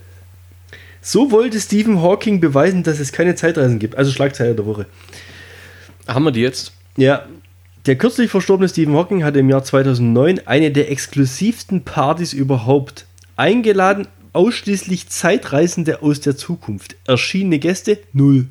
So 1.02 1.30
wollte 1.30 1.60
Stephen 1.60 2.00
Hawking 2.00 2.40
beweisen, 2.40 2.82
dass 2.82 2.98
es 2.98 3.12
keine 3.12 3.34
Zeitreisen 3.34 3.78
gibt. 3.78 3.94
Also 3.94 4.10
Schlagzeile 4.10 4.54
der 4.54 4.64
Woche. 4.64 4.86
Haben 6.06 6.24
wir 6.24 6.32
die 6.32 6.40
jetzt? 6.40 6.72
Ja, 6.96 7.26
der 7.84 7.96
kürzlich 7.96 8.30
verstorbene 8.30 8.70
Stephen 8.70 8.94
Hawking 8.94 9.22
hatte 9.22 9.40
im 9.40 9.50
Jahr 9.50 9.64
2009 9.64 10.46
eine 10.46 10.70
der 10.70 10.90
exklusivsten 10.90 11.84
Partys 11.84 12.32
überhaupt. 12.32 13.04
Eingeladen 13.36 14.08
ausschließlich 14.32 15.10
Zeitreisende 15.10 16.02
aus 16.02 16.20
der 16.20 16.38
Zukunft. 16.38 16.96
Erschienene 17.06 17.58
Gäste 17.58 17.98
null. 18.14 18.46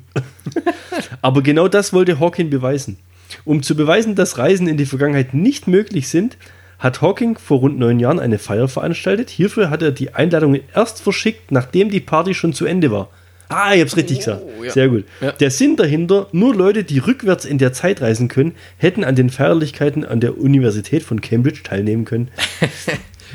Aber 1.22 1.42
genau 1.42 1.66
das 1.66 1.92
wollte 1.92 2.20
Hawking 2.20 2.50
beweisen. 2.50 2.98
Um 3.44 3.64
zu 3.64 3.74
beweisen, 3.74 4.14
dass 4.14 4.38
Reisen 4.38 4.68
in 4.68 4.76
die 4.76 4.86
Vergangenheit 4.86 5.34
nicht 5.34 5.66
möglich 5.66 6.08
sind, 6.08 6.36
hat 6.78 7.02
Hawking 7.02 7.36
vor 7.38 7.58
rund 7.58 7.78
neun 7.78 7.98
Jahren 8.00 8.20
eine 8.20 8.38
Feier 8.38 8.68
veranstaltet. 8.68 9.30
Hierfür 9.30 9.70
hat 9.70 9.82
er 9.82 9.90
die 9.92 10.14
Einladungen 10.14 10.60
erst 10.74 11.00
verschickt, 11.02 11.50
nachdem 11.50 11.90
die 11.90 12.00
Party 12.00 12.34
schon 12.34 12.52
zu 12.52 12.66
Ende 12.66 12.90
war. 12.90 13.08
Ah, 13.50 13.72
ich 13.74 13.80
hab's 13.80 13.96
richtig 13.96 14.18
gesagt. 14.18 14.42
ja. 14.62 14.70
Sehr 14.70 14.88
gut. 14.88 15.04
Ja. 15.22 15.32
Der 15.32 15.50
Sinn 15.50 15.76
dahinter, 15.76 16.28
nur 16.32 16.54
Leute, 16.54 16.84
die 16.84 16.98
rückwärts 16.98 17.46
in 17.46 17.56
der 17.56 17.72
Zeit 17.72 18.02
reisen 18.02 18.28
können, 18.28 18.54
hätten 18.76 19.04
an 19.04 19.16
den 19.16 19.30
Feierlichkeiten 19.30 20.04
an 20.04 20.20
der 20.20 20.36
Universität 20.38 21.02
von 21.02 21.20
Cambridge 21.20 21.62
teilnehmen 21.64 22.04
können. 22.04 22.28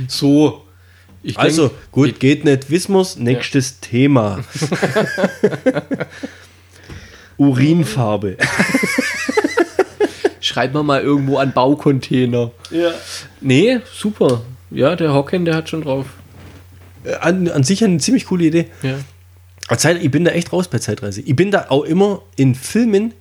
So. 0.07 0.63
Ich 1.21 1.37
Also, 1.37 1.67
denk, 1.67 1.91
gut, 1.91 2.19
geht 2.19 2.45
nicht, 2.45 2.69
wissen 2.71 2.93
wir's. 2.95 3.15
Nächstes 3.17 3.79
Thema. 3.79 4.43
Urinfarbe. 7.37 8.37
Schreibt 10.53 10.75
man 10.75 10.85
mal 10.85 11.01
irgendwo 11.01 11.37
an 11.37 11.51
Baucontainer. 11.51 12.51
Ja. 12.69 12.91
Nee, 13.41 13.79
super. 13.91 14.41
Ja, 14.69 14.95
der 14.95 15.11
Hocken, 15.11 15.45
der 15.45 15.55
hat 15.55 15.67
schon 15.67 15.81
drauf. 15.81 16.05
An, 17.21 17.49
an 17.49 17.63
sich 17.63 17.83
eine 17.83 17.97
ziemlich 17.97 18.27
coole 18.27 18.45
Idee. 18.45 18.67
Ja. 18.83 18.95
Aber 19.67 19.79
Zeit, 19.79 20.03
ich 20.03 20.11
bin 20.11 20.25
da 20.25 20.31
echt 20.31 20.53
raus 20.53 20.67
bei 20.67 20.77
Zeitreise. 20.77 21.21
Ich 21.21 21.35
bin 21.35 21.49
da 21.49 21.67
auch 21.69 21.83
immer 21.83 22.21
in 22.35 22.53
Filmen, 22.53 23.15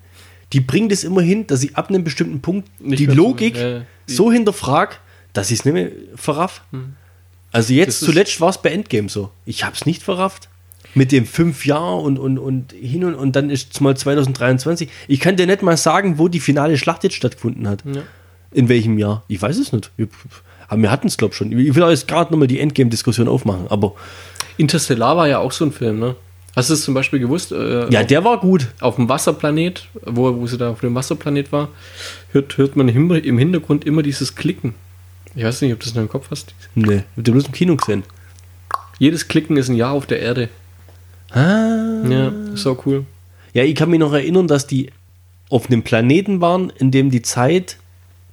die 0.53 0.61
bringen 0.61 0.91
das 0.91 1.05
immer 1.05 1.23
hin, 1.23 1.47
dass 1.47 1.63
ich 1.63 1.75
ab 1.75 1.89
einem 1.89 2.05
bestimmten 2.05 2.43
Punkt 2.43 2.69
Nicht 2.83 2.99
die 3.01 3.07
mehr 3.07 3.17
so, 3.17 3.23
Logik 3.23 3.57
ja, 3.57 3.83
so 4.07 4.31
hinterfrag, 4.31 5.01
dass 5.33 5.51
ich 5.51 5.61
es 5.61 5.65
nicht 5.65 5.73
mehr 5.73 5.89
verraff. 6.15 6.63
Also 7.51 7.73
jetzt 7.73 8.03
Das 8.03 8.09
zuletzt 8.09 8.43
war 8.43 8.51
es 8.51 8.59
bei 8.61 8.71
Endgame 8.71 9.09
so. 9.09 9.31
Ich 9.47 9.65
habe 9.65 9.75
es 9.75 9.87
nicht 9.87 10.03
verrafft. 10.03 10.51
Mit 10.95 11.13
dem 11.13 11.27
fünf 11.27 11.65
Jahr 11.65 12.01
und, 12.01 12.19
und, 12.19 12.39
und 12.39 12.73
hin 12.73 13.05
und, 13.05 13.15
und 13.15 13.35
dann 13.35 13.49
ist 13.51 13.75
es 13.75 13.81
mal 13.81 13.97
2023. 13.97 14.89
Ich 15.09 15.21
kann 15.21 15.37
dir 15.37 15.47
nicht 15.47 15.63
mal 15.63 15.77
sagen, 15.77 16.19
wo 16.19 16.29
die 16.29 16.41
finale 16.41 16.77
Schlacht 16.77 17.05
jetzt 17.05 17.15
stattgefunden 17.15 17.69
hat. 17.69 17.83
Ja. 17.85 18.03
In 18.51 18.69
welchem 18.69 18.99
Jahr. 18.99 19.25
Ich 19.29 19.41
weiß 19.41 19.57
es 19.59 19.73
nicht. 19.73 19.91
Aber 20.69 20.83
wir 20.83 20.91
hatten 20.91 21.07
es, 21.07 21.17
glaube 21.17 21.33
ich, 21.33 21.39
schon. 21.39 21.53
Ich 21.53 21.75
will 21.75 21.89
jetzt 21.91 22.09
gerade 22.09 22.33
nochmal 22.33 22.49
die 22.49 22.61
Endgame-Diskussion 22.61 23.29
aufmachen. 23.29 23.67
Aber 23.69 23.95
Interstellar 24.59 25.17
war 25.17 25.29
ja 25.29 25.39
auch 25.39 25.53
so 25.53 25.65
ein 25.65 25.73
Film, 25.73 25.99
ne? 25.99 26.17
Hast 26.55 26.69
du 26.69 26.75
es 26.75 26.83
zum 26.83 26.93
Beispiel 26.93 27.19
gewusst? 27.19 27.51
Äh, 27.53 27.91
ja, 27.91 28.01
auf, 28.01 28.07
der 28.07 28.25
war 28.25 28.39
gut. 28.39 28.69
auf 28.81 28.97
dem 28.97 29.09
Wasserplanet, 29.09 29.89
wo, 30.05 30.37
wo 30.37 30.47
sie 30.47 30.59
da 30.59 30.71
auf 30.71 30.81
dem 30.81 30.95
Wasserplanet 30.95 31.51
war, 31.51 31.69
hört, 32.33 32.59
hört 32.59 32.77
man 32.77 32.89
im 32.89 33.39
Hintergrund 33.39 33.87
immer 33.87 34.03
dieses 34.03 34.35
Klicken. 34.35 34.75
Ich 35.35 35.45
weiß 35.45 35.63
nicht, 35.63 35.73
ob 35.73 35.81
du 35.81 35.87
das 35.87 35.95
noch 35.95 36.03
im 36.03 36.11
Kopf 36.11 36.29
hast. 36.31 36.55
Nee, 36.75 37.05
mit 37.17 37.27
dem 37.27 37.33
bloß 37.33 37.47
im 37.47 37.53
Kino 37.53 37.77
gesehen. 37.77 38.03
Jedes 38.99 39.29
Klicken 39.29 39.57
ist 39.57 39.69
ein 39.69 39.77
Jahr 39.77 39.93
auf 39.93 40.07
der 40.07 40.21
Erde. 40.21 40.51
Ah. 41.33 42.03
Ja, 42.09 42.33
ist 42.53 42.63
so 42.63 42.81
cool. 42.87 43.05
Ja, 43.55 43.65
ich 43.65 43.75
kann 43.75 43.91
mich 43.91 44.01
noch 44.01 44.13
erinnern, 44.13 44.49
dass 44.49 44.67
die 44.67 44.91
auf 45.51 45.67
einem 45.67 45.83
Planeten 45.83 46.41
waren, 46.41 46.71
in 46.79 46.91
dem 46.91 47.11
die 47.11 47.23
Zeit 47.23 47.77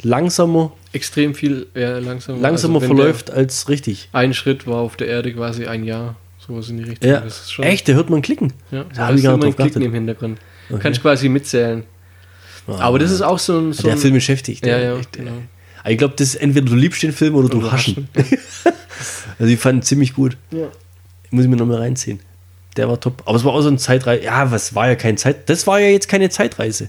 langsamer, 0.01 0.71
Extrem 0.91 1.35
viel 1.35 1.67
ja, 1.75 1.99
langsam. 1.99 2.41
langsamer 2.41 2.75
also 2.75 2.89
wenn 2.89 2.97
verläuft 2.97 3.29
als 3.29 3.69
richtig. 3.69 4.09
Ein 4.11 4.33
Schritt 4.33 4.65
war 4.65 4.77
auf 4.77 4.95
der 4.97 5.07
Erde 5.07 5.31
quasi 5.33 5.67
ein 5.67 5.83
Jahr. 5.83 6.15
sowas 6.39 6.69
in 6.69 6.77
die 6.77 6.83
Richtung. 6.83 7.09
Ja. 7.09 7.19
Das 7.19 7.41
ist 7.41 7.51
schon, 7.51 7.65
Echt, 7.65 7.87
da 7.87 7.93
hört 7.93 8.09
man 8.09 8.21
klicken. 8.23 8.53
Ja, 8.71 8.85
Da 8.95 9.07
hab 9.07 9.15
ich 9.15 9.23
gar 9.23 9.37
nicht 9.37 9.55
Klicken 9.57 9.83
im 9.83 9.93
Hintergrund. 9.93 10.39
Kannst 10.79 11.01
quasi 11.01 11.29
mitzählen. 11.29 11.83
Aber 12.67 12.99
das 12.99 13.11
ist 13.11 13.21
auch 13.21 13.39
so 13.39 13.59
ein. 13.59 13.73
So 13.73 13.83
der 13.83 13.93
ein 13.93 13.97
Film 13.97 14.13
beschäftigt. 14.13 14.65
ja, 14.65 14.77
ja, 14.79 14.97
echt, 14.97 15.13
genau. 15.13 15.31
Ich 15.85 15.97
glaube, 15.97 16.13
das 16.17 16.29
ist 16.29 16.35
entweder 16.35 16.65
du 16.65 16.75
liebst 16.75 17.01
den 17.03 17.13
Film 17.13 17.35
oder 17.35 17.49
du 17.49 17.59
Oder 17.59 17.71
haschen. 17.71 18.09
also 19.39 19.51
ich 19.51 19.59
fand 19.59 19.79
ihn 19.79 19.81
ziemlich 19.83 20.13
gut. 20.13 20.37
Ja. 20.51 20.67
Muss 21.31 21.45
ich 21.45 21.49
mir 21.49 21.55
nochmal 21.55 21.77
reinziehen. 21.77 22.19
Der 22.79 22.87
war 22.87 22.97
top. 22.99 23.21
Aber 23.25 23.35
es 23.35 23.43
war 23.43 23.51
auch 23.53 23.61
so 23.61 23.67
ein 23.69 23.77
Zeitreise. 23.77 24.23
Ja, 24.23 24.51
was 24.51 24.73
war 24.73 24.87
ja 24.87 24.95
kein 24.95 25.17
Zeit. 25.17 25.49
Das 25.49 25.67
war 25.67 25.79
ja 25.81 25.89
jetzt 25.89 26.07
keine 26.07 26.29
Zeitreise. 26.29 26.87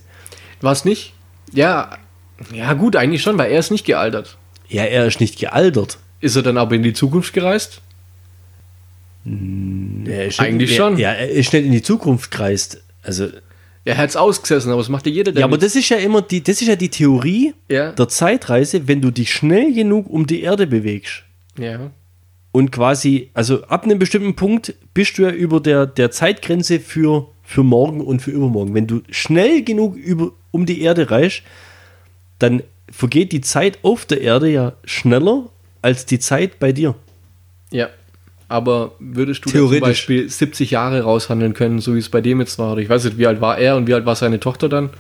War 0.61 0.71
es 0.73 0.85
nicht? 0.85 1.15
Ja, 1.53 1.99
ja, 2.55 2.73
gut, 2.75 2.95
eigentlich 2.95 3.23
schon, 3.23 3.37
weil 3.39 3.51
er 3.51 3.59
ist 3.59 3.73
nicht 3.73 3.85
gealtert. 3.85 4.37
Ja, 4.69 4.85
er 4.85 5.05
ist 5.07 5.19
nicht 5.21 5.39
gealtert. 5.41 5.99
Ist 6.21 6.37
er 6.37 6.43
dann 6.43 6.57
aber 6.59 6.77
in 6.77 6.85
die 6.85 6.93
Zukunft 6.93 7.33
gereist? 7.33 7.81
Er 9.25 10.27
ist 10.27 10.41
Eigentlich 10.41 10.71
nicht, 10.71 10.77
schon. 10.77 10.97
Ja, 10.97 11.11
er 11.13 11.29
ist 11.29 11.53
nicht 11.53 11.65
in 11.67 11.73
die 11.73 11.83
Zukunft 11.83 12.31
kreist. 12.31 12.83
Also, 13.03 13.29
Er 13.85 13.97
hat 13.99 14.11
es 14.11 14.17
ausgesessen, 14.17 14.71
aber 14.71 14.81
das 14.81 14.89
macht 14.89 15.07
ja 15.07 15.13
jeder. 15.13 15.33
der 15.33 15.41
ja, 15.41 15.47
aber 15.47 15.59
das 15.59 15.75
ist 15.77 15.89
ja 15.89 15.97
immer 15.99 16.23
die, 16.23 16.43
das 16.43 16.63
ist 16.63 16.69
ja 16.69 16.77
die 16.77 16.89
Theorie 16.89 17.53
Ja. 17.69 17.93
der 17.93 18.09
Zeitreise, 18.09 18.87
wenn 18.89 19.01
du 19.03 19.11
dich 19.11 19.33
schnell 19.33 19.75
genug 19.75 20.09
um 20.09 20.27
die 20.27 20.43
Erde 20.43 20.67
bewegst. 20.67 21.25
Ja. 21.59 21.91
Und 22.53 22.73
quasi, 22.73 23.31
also 23.33 23.63
ab 23.65 23.85
einem 23.85 23.99
bestimmten 23.99 24.35
Punkt 24.35 24.75
bist 24.93 25.19
du 25.19 25.23
ja 25.23 25.31
über 25.31 25.61
der, 25.61 25.87
der 25.87 26.11
Zeitgrenze 26.11 26.81
für, 26.81 27.29
für 27.45 27.63
morgen 27.63 28.01
und 28.01 28.21
für 28.21 28.33
übermorgen. 28.33 28.75
Wenn 28.75 28.87
du 28.87 29.03
schnell 29.11 29.63
genug 29.63 29.97
über, 29.97 30.33
um 30.51 30.67
die 30.67 30.83
Erde 30.83 31.11
reist, 31.11 31.43
dann 32.41 32.63
vergeht 32.91 33.33
die 33.33 33.41
Zeit 33.41 33.79
auf 33.83 34.05
der 34.05 34.21
Erde 34.21 34.51
ja 34.51 34.73
schneller 34.85 35.49
als 35.81 36.07
die 36.07 36.19
Zeit 36.19 36.59
bei 36.59 36.73
dir. 36.73 36.97
Ja. 37.71 37.89
Aber 38.49 38.93
würdest 38.99 39.45
du 39.45 39.51
zum 39.51 39.79
Beispiel 39.79 40.29
70 40.29 40.73
Jahre 40.73 41.03
raushandeln 41.03 41.55
können, 41.55 41.79
so 41.79 41.95
wie 41.95 42.01
es 42.01 42.09
bei 42.09 42.21
dem 42.21 42.41
jetzt 42.41 42.59
war? 42.59 42.73
Oder 42.73 42.83
ich 42.83 42.89
weiß 42.89 43.05
nicht, 43.05 43.17
wie 43.17 43.29
alt 43.29 43.41
war 43.41 43.59
er 43.59 43.77
und 43.77 43.87
wie 43.87 43.95
alt 43.95 44.07
war 44.07 44.17
seine 44.17 44.41
Tochter 44.41 44.69
dann? 44.69 44.91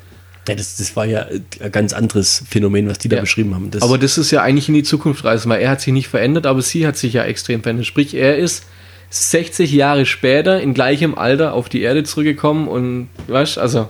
Ja, 0.50 0.56
das, 0.56 0.78
das 0.78 0.96
war 0.96 1.06
ja 1.06 1.26
ein 1.60 1.70
ganz 1.70 1.92
anderes 1.92 2.42
Phänomen, 2.48 2.88
was 2.88 2.98
die 2.98 3.08
da 3.08 3.16
Ja. 3.16 3.22
beschrieben 3.22 3.54
haben. 3.54 3.70
Das, 3.70 3.82
aber 3.82 3.98
das 3.98 4.18
ist 4.18 4.32
ja 4.32 4.42
eigentlich 4.42 4.66
in 4.66 4.74
die 4.74 4.82
Zukunft 4.82 5.24
reisen, 5.24 5.48
weil 5.48 5.60
er 5.62 5.70
hat 5.70 5.80
sich 5.80 5.92
nicht 5.92 6.08
verändert, 6.08 6.44
aber 6.44 6.60
sie 6.60 6.88
hat 6.88 6.96
sich 6.96 7.12
ja 7.12 7.22
extrem 7.22 7.62
verändert. 7.62 7.86
Sprich, 7.86 8.14
er 8.14 8.36
ist 8.36 8.64
60 9.10 9.70
Jahre 9.70 10.06
später 10.06 10.60
in 10.60 10.74
gleichem 10.74 11.14
Alter 11.14 11.52
auf 11.52 11.68
die 11.68 11.82
Erde 11.82 12.02
zurückgekommen 12.02 12.66
und, 12.66 13.10
weißt 13.28 13.58
also, 13.58 13.88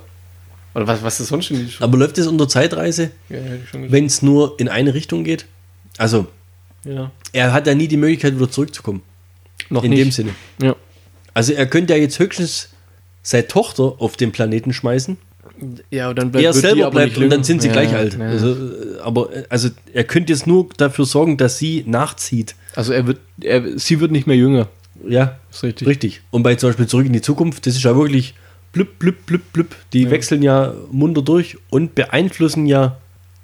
oder 0.75 0.87
was, 0.87 1.03
was 1.03 1.19
ist 1.19 1.29
sonst 1.29 1.47
schon? 1.47 1.67
Aber 1.81 1.97
läuft 1.97 2.19
das 2.19 2.27
unter 2.27 2.47
Zeitreise, 2.47 3.11
ja, 3.31 3.39
wenn 3.73 4.05
es 4.05 4.21
nur 4.21 4.61
in 4.61 4.69
eine 4.69 4.93
Richtung 4.93 5.25
geht? 5.25 5.47
Also, 5.97 6.27
ja. 6.85 7.11
er 7.33 7.55
hat 7.55 7.67
ja 7.69 7.75
nie 7.75 7.89
die 7.89 7.97
Möglichkeit, 7.97 8.37
wieder 8.37 8.51
zurückzukommen. 8.51 9.01
Noch 9.71 9.83
in 9.83 9.91
nicht. 9.91 10.03
dem 10.03 10.11
Sinne. 10.11 10.35
Ja. 10.61 10.77
Also, 11.33 11.55
er 11.55 11.65
könnte 11.65 11.95
ja 11.95 11.99
jetzt 11.99 12.19
höchstens 12.19 12.69
seine 13.23 13.49
Tochter 13.49 13.95
auf 13.99 14.19
den 14.19 14.31
Planeten 14.31 14.75
schmeißen 14.75 15.17
Ja, 15.91 16.11
und 16.11 16.19
dann 16.19 16.29
er 16.29 16.35
wird 16.35 16.55
die 16.55 16.59
selber 16.59 16.87
aber 16.87 17.01
bleibt 17.01 17.19
und 17.19 17.31
dann 17.31 17.45
sind 17.45 17.63
sie 17.63 17.69
Ja, 17.69 17.73
gleich 17.75 17.93
ja, 17.93 17.99
alt. 17.99 18.19
ja. 18.19 18.27
Also, 18.27 18.57
aber 19.03 19.29
also 19.49 19.69
er 19.93 20.05
könnte 20.05 20.33
jetzt 20.33 20.47
nur 20.47 20.69
dafür 20.77 21.05
sorgen, 21.05 21.37
dass 21.37 21.59
sie 21.59 21.85
nachzieht. 21.87 22.55
Also 22.75 22.93
er 22.93 23.07
wird, 23.07 23.19
er, 23.41 23.79
sie 23.79 24.01
wird 24.01 24.11
nicht 24.13 24.27
mehr 24.27 24.37
jünger. 24.37 24.69
Ja, 25.07 25.39
ist 25.51 25.63
richtig. 25.63 25.89
richtig. 25.89 26.23
Und 26.31 26.43
bei 26.43 26.55
zum 26.57 26.69
Beispiel 26.71 26.87
Zurück 26.87 27.07
in 27.07 27.13
die 27.13 27.23
Zukunft, 27.23 27.67
das 27.67 27.75
ist 27.75 27.83
ja 27.83 27.97
wirklich 27.97 28.35
blüpp, 28.73 28.99
blüpp, 28.99 29.27
blüpp, 29.27 29.53
blüpp. 29.53 29.75
Die 29.93 30.11
wechseln 30.11 30.43
ja 30.43 30.75
munter 30.91 31.23
durch 31.23 31.57
und 31.71 31.95
beeinflussen 31.95 32.67
ja 32.67 32.99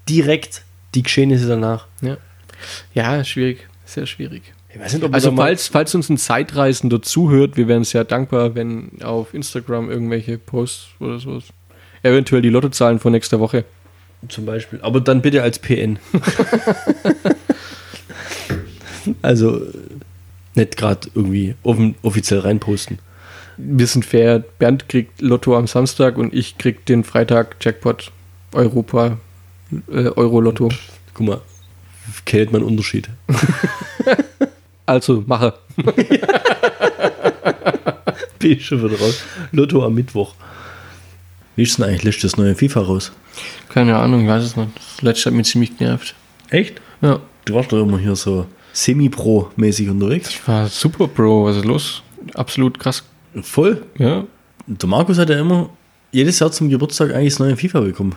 direkt 0.08 0.62
die 0.94 1.02
Geschehnisse 1.02 1.48
danach. 1.48 1.86
Ja. 2.00 2.16
ja, 2.94 3.24
schwierig. 3.24 3.66
Sehr 3.84 4.06
schwierig. 4.06 4.42
Nicht, 4.78 5.02
ob 5.02 5.14
Also 5.14 5.34
falls, 5.34 5.68
falls 5.68 5.94
uns 5.94 6.10
ein 6.10 6.18
Zeitreisender 6.18 7.00
zuhört, 7.00 7.56
wir 7.56 7.68
wären 7.68 7.84
sehr 7.84 8.04
dankbar, 8.04 8.54
wenn 8.54 8.90
auf 9.02 9.32
Instagram 9.32 9.90
irgendwelche 9.90 10.38
Posts 10.38 10.88
oder 11.00 11.18
sowas. 11.18 11.44
Eventuell 12.06 12.42
die 12.42 12.48
Lottozahlen 12.48 12.98
von 12.98 13.12
nächster 13.12 13.40
Woche. 13.40 13.64
zum 14.28 14.46
Beispiel. 14.46 14.80
Aber 14.82 15.00
dann 15.00 15.22
bitte 15.22 15.42
als 15.42 15.58
PN. 15.58 15.98
also 19.22 19.56
äh, 19.56 19.68
nicht 20.54 20.76
gerade 20.76 21.08
irgendwie 21.14 21.54
offiziell 22.02 22.40
reinposten. 22.40 22.98
Wir 23.58 23.86
sind 23.86 24.04
fair. 24.04 24.44
Bernd 24.58 24.88
kriegt 24.88 25.20
Lotto 25.20 25.56
am 25.56 25.66
Samstag 25.66 26.18
und 26.18 26.34
ich 26.34 26.58
krieg 26.58 26.84
den 26.86 27.04
Freitag 27.04 27.56
Jackpot 27.60 28.12
Europa 28.52 29.18
äh, 29.88 30.08
Euro 30.08 30.40
Lotto. 30.40 30.70
Guck 31.14 31.26
mal, 31.26 31.40
kennt 32.24 32.52
man 32.52 32.62
Unterschied. 32.62 33.08
Also 34.86 35.24
mache. 35.26 35.54
Bin 38.38 38.52
ich 38.52 38.64
schon 38.64 38.84
wieder 38.84 39.00
raus. 39.00 39.24
Lotto 39.50 39.84
am 39.84 39.94
Mittwoch. 39.94 40.34
Wie 41.56 41.62
ist 41.62 41.78
denn 41.78 41.86
eigentlich 41.86 42.20
das 42.20 42.36
neue 42.36 42.54
FIFA 42.54 42.80
raus? 42.82 43.12
Keine 43.70 43.96
Ahnung, 43.96 44.22
ich 44.22 44.28
weiß 44.28 44.44
es 44.44 44.56
nicht. 44.56 44.70
Das 44.74 45.02
letzte 45.02 45.30
hat 45.30 45.34
mich 45.34 45.46
ziemlich 45.46 45.76
genervt. 45.76 46.14
Echt? 46.50 46.80
Ja. 47.00 47.20
Du 47.46 47.54
warst 47.54 47.72
doch 47.72 47.82
immer 47.82 47.98
hier 47.98 48.14
so 48.14 48.46
semi-pro-mäßig 48.72 49.88
unterwegs. 49.88 50.28
Ich 50.28 50.46
war 50.46 50.68
super 50.68 51.08
Bro, 51.08 51.46
was 51.46 51.56
ist 51.56 51.64
los? 51.64 52.02
Absolut 52.34 52.78
krass. 52.78 53.04
Voll. 53.42 53.82
Ja. 53.98 54.24
Der 54.66 54.88
Markus 54.88 55.18
hat 55.18 55.30
ja 55.30 55.38
immer 55.38 55.70
jedes 56.12 56.38
Jahr 56.38 56.52
zum 56.52 56.68
Geburtstag 56.68 57.14
eigentlich 57.14 57.34
das 57.34 57.38
neue 57.38 57.56
FIFA 57.56 57.80
bekommen. 57.80 58.16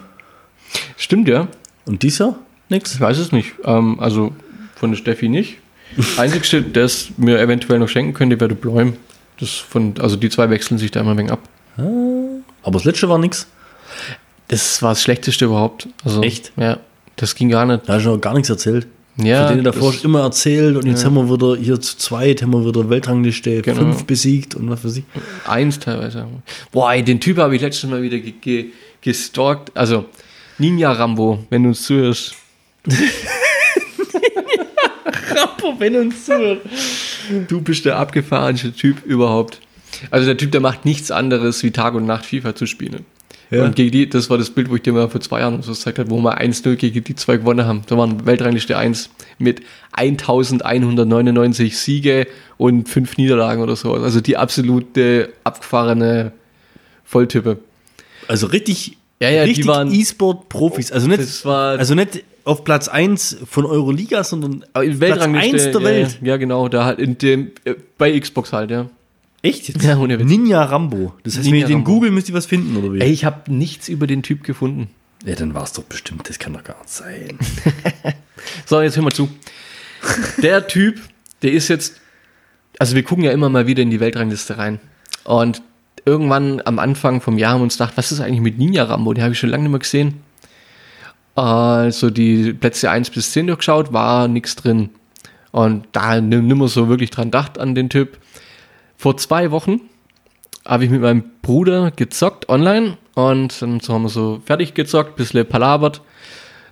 Stimmt, 0.98 1.30
ja. 1.30 1.48
Und 1.86 2.04
dieses 2.04 2.20
Jahr 2.20 2.36
nichts? 2.68 2.94
Ich 2.96 3.02
weiß 3.02 3.18
es 3.18 3.32
nicht. 3.32 3.54
Ähm, 3.64 4.00
also 4.00 4.34
von 4.76 4.92
der 4.92 4.98
Steffi 4.98 5.30
nicht. 5.30 5.58
Einzigste, 6.18 6.62
der 6.62 6.84
es 6.84 7.12
mir 7.18 7.40
eventuell 7.40 7.80
noch 7.80 7.90
schenken 7.90 8.14
könnte, 8.14 8.40
wäre 8.40 8.50
der 8.50 8.56
Bläum. 8.56 8.94
Das 9.40 9.52
von, 9.52 9.94
also 10.00 10.18
die 10.18 10.30
zwei 10.30 10.50
wechseln 10.50 10.78
sich 10.78 10.92
da 10.92 11.00
immer 11.00 11.12
ein 11.12 11.18
wenig 11.18 11.32
ab. 11.32 11.40
Aber 12.64 12.74
das 12.74 12.84
letzte 12.86 13.10
war 13.10 13.18
nichts. 13.18 13.48
Das 14.48 14.82
war 14.82 14.92
das 14.92 15.02
Schlechteste 15.04 15.46
überhaupt. 15.46 15.88
Also, 16.04 16.22
Echt? 16.24 16.52
Ja. 16.58 16.80
Das 17.16 17.36
ging 17.36 17.50
gar 17.50 17.66
nicht. 17.66 17.88
Da 17.88 17.94
hast 17.94 18.06
du 18.06 18.10
noch 18.10 18.22
gar 18.22 18.34
nichts 18.34 18.50
erzählt. 18.50 18.88
Ja, 19.18 19.48
Von 19.48 19.56
denen 19.56 19.64
davor 19.66 19.92
das- 19.92 20.04
immer 20.06 20.22
erzählt 20.22 20.78
und 20.78 20.86
jetzt 20.86 21.04
haben 21.04 21.16
wir 21.16 21.30
wieder 21.30 21.58
hier 21.62 21.80
zu 21.82 21.98
zweit, 21.98 22.42
haben 22.42 22.52
wir 22.54 22.66
wieder 22.66 22.90
Weltrangliste 22.90 23.62
Genau. 23.62 23.82
5 23.82 24.06
besiegt 24.06 24.56
und 24.56 24.70
was 24.70 24.80
für 24.80 24.90
sich. 24.90 25.04
Eins 25.46 25.78
teilweise. 25.78 26.26
Boah, 26.72 26.94
ey, 26.94 27.04
den 27.04 27.20
Typ 27.20 27.38
habe 27.38 27.54
ich 27.56 27.62
letztes 27.62 27.90
Mal 27.90 28.02
wieder 28.02 28.18
ge 28.20 28.32
ge 28.40 28.68
gestalkt. 29.02 29.76
Also, 29.76 30.06
Ninja 30.58 30.94
Rambo, 30.94 31.40
wenn 31.50 31.64
du 31.64 31.70
uns 31.70 31.84
zuhörst. 31.84 32.36
Rambo, 35.36 35.76
wenn 35.80 35.94
du 35.94 36.00
uns 36.02 36.26
zuhörst. 36.26 36.62
Du 37.48 37.62
bist 37.62 37.86
der 37.86 37.98
abgefahrenste 37.98 38.72
Typ 38.74 39.06
überhaupt. 39.06 39.60
Also 40.12 40.26
der 40.28 40.38
Typ, 40.38 40.52
der 40.52 40.62
macht 40.62 40.86
nichts 40.86 41.12
anderes, 41.12 41.64
wie 41.64 41.72
Tag 41.72 41.94
und 41.94 42.06
Nacht 42.06 42.26
FIFA 42.26 42.56
zu 42.56 42.66
spielen. 42.66 43.06
Ja. 43.52 43.64
Und 43.66 43.76
gegen 43.76 43.90
die, 43.92 44.08
das 44.08 44.30
war 44.30 44.38
das 44.38 44.52
Bild, 44.52 44.70
wo 44.70 44.76
ich 44.76 44.84
dir 44.84 44.94
mal 44.94 45.10
vor 45.10 45.22
zwei 45.22 45.40
Jahren 45.40 45.62
so 45.64 45.72
gezeigt 45.72 45.98
habe, 45.98 46.12
wo 46.12 46.20
wir 46.22 46.40
1-0 46.40 46.76
gegen 46.76 47.04
die 47.04 47.16
zwei 47.16 47.38
gewonnen 47.38 47.66
haben. 47.66 47.82
Da 47.88 47.98
waren 47.98 48.26
Weltrangliste 48.28 48.78
1 48.78 49.10
mit 49.40 49.62
1199 49.94 51.78
Siege 51.78 52.28
und 52.58 52.88
5 52.90 53.18
Niederlagen 53.18 53.62
oder 53.62 53.76
so. 53.76 53.94
Also 53.94 54.22
die 54.22 54.38
absolute 54.38 55.30
abgefahrene 55.44 56.32
Volltype. 57.04 57.58
Also 58.28 58.48
richtig, 58.48 58.98
Ja, 59.20 59.30
ja, 59.30 59.44
die 59.44 59.50
richtig 59.52 59.68
waren- 59.68 59.92
E-Sport-Profis. 59.92 60.92
Also 60.92 61.08
nicht, 61.08 61.46
also 61.46 61.96
nicht 61.96 62.24
auf 62.46 62.64
Platz 62.64 62.88
1 62.88 63.38
von 63.50 63.66
Euroliga, 63.66 64.24
sondern 64.24 64.54
in 64.54 64.62
Platz 64.72 65.00
Weltrangliste, 65.00 65.56
1 65.58 65.72
der 65.72 65.84
Welt. 65.84 66.20
Ja, 66.22 66.28
ja, 66.30 66.38
genau, 66.38 66.68
da 66.70 66.86
halt 66.86 67.00
in 67.00 67.18
dem, 67.18 67.52
äh, 67.66 67.74
bei 67.98 68.18
Xbox 68.20 68.54
halt, 68.54 68.72
ja. 68.72 68.90
Echt 69.42 69.68
jetzt? 69.70 69.82
Ja, 69.84 69.98
ohne 69.98 70.20
Witz. 70.20 70.28
Ninja 70.28 70.64
Rambo. 70.64 71.14
Das 71.24 71.36
heißt, 71.38 71.46
wenn 71.46 71.52
Ninja 71.54 71.66
ich 71.68 71.72
den 71.72 71.78
Rambo. 71.78 71.92
Google 71.92 72.12
müsst 72.12 72.28
ihr 72.30 72.36
was 72.36 72.46
finden, 72.46 72.76
oder 72.78 72.94
wie? 72.94 73.00
Ey, 73.02 73.12
ich 73.12 73.24
habe 73.26 73.52
nichts 73.54 73.88
über 73.88 74.06
den 74.08 74.22
Typ 74.24 74.44
gefunden. 74.44 74.90
Ja, 75.26 75.36
dann 75.36 75.54
war 75.54 75.64
es 75.64 75.74
doch 75.74 75.84
bestimmt. 75.84 76.28
Das 76.30 76.40
kann 76.40 76.54
doch 76.54 76.64
gar 76.64 76.78
nicht 76.80 76.90
sein. 76.90 77.38
So, 78.66 78.80
jetzt 78.82 78.96
hör 78.96 79.04
mal 79.04 79.12
zu. 79.12 79.30
Der 80.42 80.66
Typ, 80.68 81.02
der 81.42 81.52
ist 81.52 81.68
jetzt, 81.68 82.00
also 82.80 82.96
wir 82.96 83.04
gucken 83.04 83.26
ja 83.26 83.32
immer 83.34 83.50
mal 83.50 83.68
wieder 83.68 83.84
in 83.84 83.90
die 83.90 84.00
Weltrangliste 84.00 84.58
rein. 84.58 84.80
Und 85.26 85.62
irgendwann 86.06 86.62
am 86.64 86.80
Anfang 86.80 87.20
vom 87.20 87.38
Jahr 87.38 87.52
haben 87.54 87.60
wir 87.60 87.64
uns 87.66 87.78
gedacht, 87.78 87.98
was 87.98 88.14
ist 88.14 88.22
eigentlich 88.22 88.40
mit 88.40 88.58
Ninja 88.58 88.86
Rambo? 88.86 89.14
Den 89.14 89.24
habe 89.24 89.34
ich 89.34 89.40
schon 89.40 89.50
lange 89.50 89.64
nicht 89.64 89.72
mehr 89.72 89.80
gesehen. 89.80 90.22
Also 91.36 92.10
die 92.10 92.54
Plätze 92.54 92.90
1 92.90 93.10
bis 93.12 93.32
10 93.34 93.48
durchgeschaut, 93.48 93.92
war 93.94 94.28
nichts 94.30 94.56
drin. 94.56 94.90
Und 95.52 95.86
da 95.92 96.22
nimm- 96.22 96.48
nimmer 96.48 96.68
so 96.70 96.90
wirklich 96.90 97.10
dran 97.12 97.28
gedacht 97.28 97.58
an 97.58 97.76
den 97.76 97.90
Typ. 97.90 98.18
Vor 99.00 99.16
zwei 99.16 99.50
Wochen 99.52 99.80
habe 100.66 100.84
ich 100.84 100.90
mit 100.90 101.00
meinem 101.00 101.24
Bruder 101.42 101.90
gezockt 101.90 102.50
online 102.50 102.98
und 103.14 103.62
dann 103.62 103.80
haben 103.88 104.02
wir 104.02 104.10
so 104.10 104.42
fertig 104.44 104.74
gezockt, 104.74 105.16
bisschen 105.16 105.48
palabert. 105.48 106.02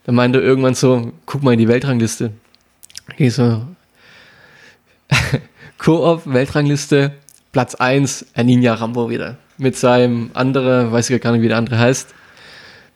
Dann 0.04 0.16
meinte 0.16 0.40
er 0.40 0.44
irgendwann 0.44 0.74
so, 0.74 1.14
guck 1.26 1.42
mal 1.42 1.54
in 1.54 1.60
die 1.60 1.70
Weltrangliste. 1.70 2.34
Ich 3.16 3.36
so, 3.36 3.66
Koop, 5.78 6.24
Weltrangliste, 6.26 7.14
Platz 7.54 7.76
1, 7.76 8.26
ein 8.34 8.48
Ninja 8.48 8.74
Rambo 8.74 9.10
wieder. 9.10 9.38
Mit 9.58 9.78
seinem 9.78 10.32
anderen, 10.34 10.92
weiß 10.92 11.10
ich 11.10 11.22
gar 11.22 11.32
nicht, 11.32 11.44
wie 11.44 11.48
der 11.48 11.58
andere 11.58 11.80
heißt, 11.80 12.14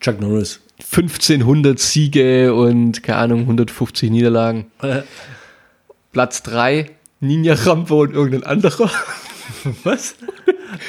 Chuck 0.02 0.20
Norris. 0.20 0.60
1500 0.80 1.80
Siege 1.80 2.54
und, 2.54 3.02
keine 3.02 3.20
Ahnung, 3.20 3.40
150 3.44 4.12
Niederlagen. 4.12 4.70
Platz 6.12 6.44
3, 6.44 6.92
Ninja 7.22 7.54
Rambo 7.54 8.02
und 8.02 8.14
irgendein 8.14 8.44
anderer. 8.44 8.92
Was? 9.84 10.16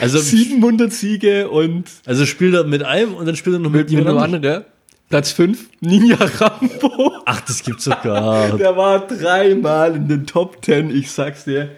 Also, 0.01 0.18
700 0.18 0.93
Siege 0.93 1.49
und 1.51 1.85
also 2.07 2.26
spielt 2.26 2.55
er 2.55 2.64
mit 2.64 2.83
einem 2.83 3.14
und 3.14 3.26
dann 3.26 3.37
spielt 3.37 3.57
er 3.57 3.59
noch 3.59 3.70
mit, 3.70 3.91
mit 3.91 3.99
einem 3.99 4.09
jemand 4.09 4.35
anderen. 4.35 4.64
Platz 5.09 5.30
5, 5.33 5.68
Ninja 5.80 6.16
Rambo. 6.18 7.12
Ach, 7.26 7.41
das 7.43 7.62
gibt's 7.62 7.85
sogar. 7.85 8.57
Der 8.57 8.76
war 8.76 9.07
dreimal 9.07 9.95
in 9.95 10.09
den 10.09 10.26
Top 10.26 10.64
10, 10.64 10.91
ich 10.91 11.11
sag's 11.11 11.45
dir. 11.45 11.70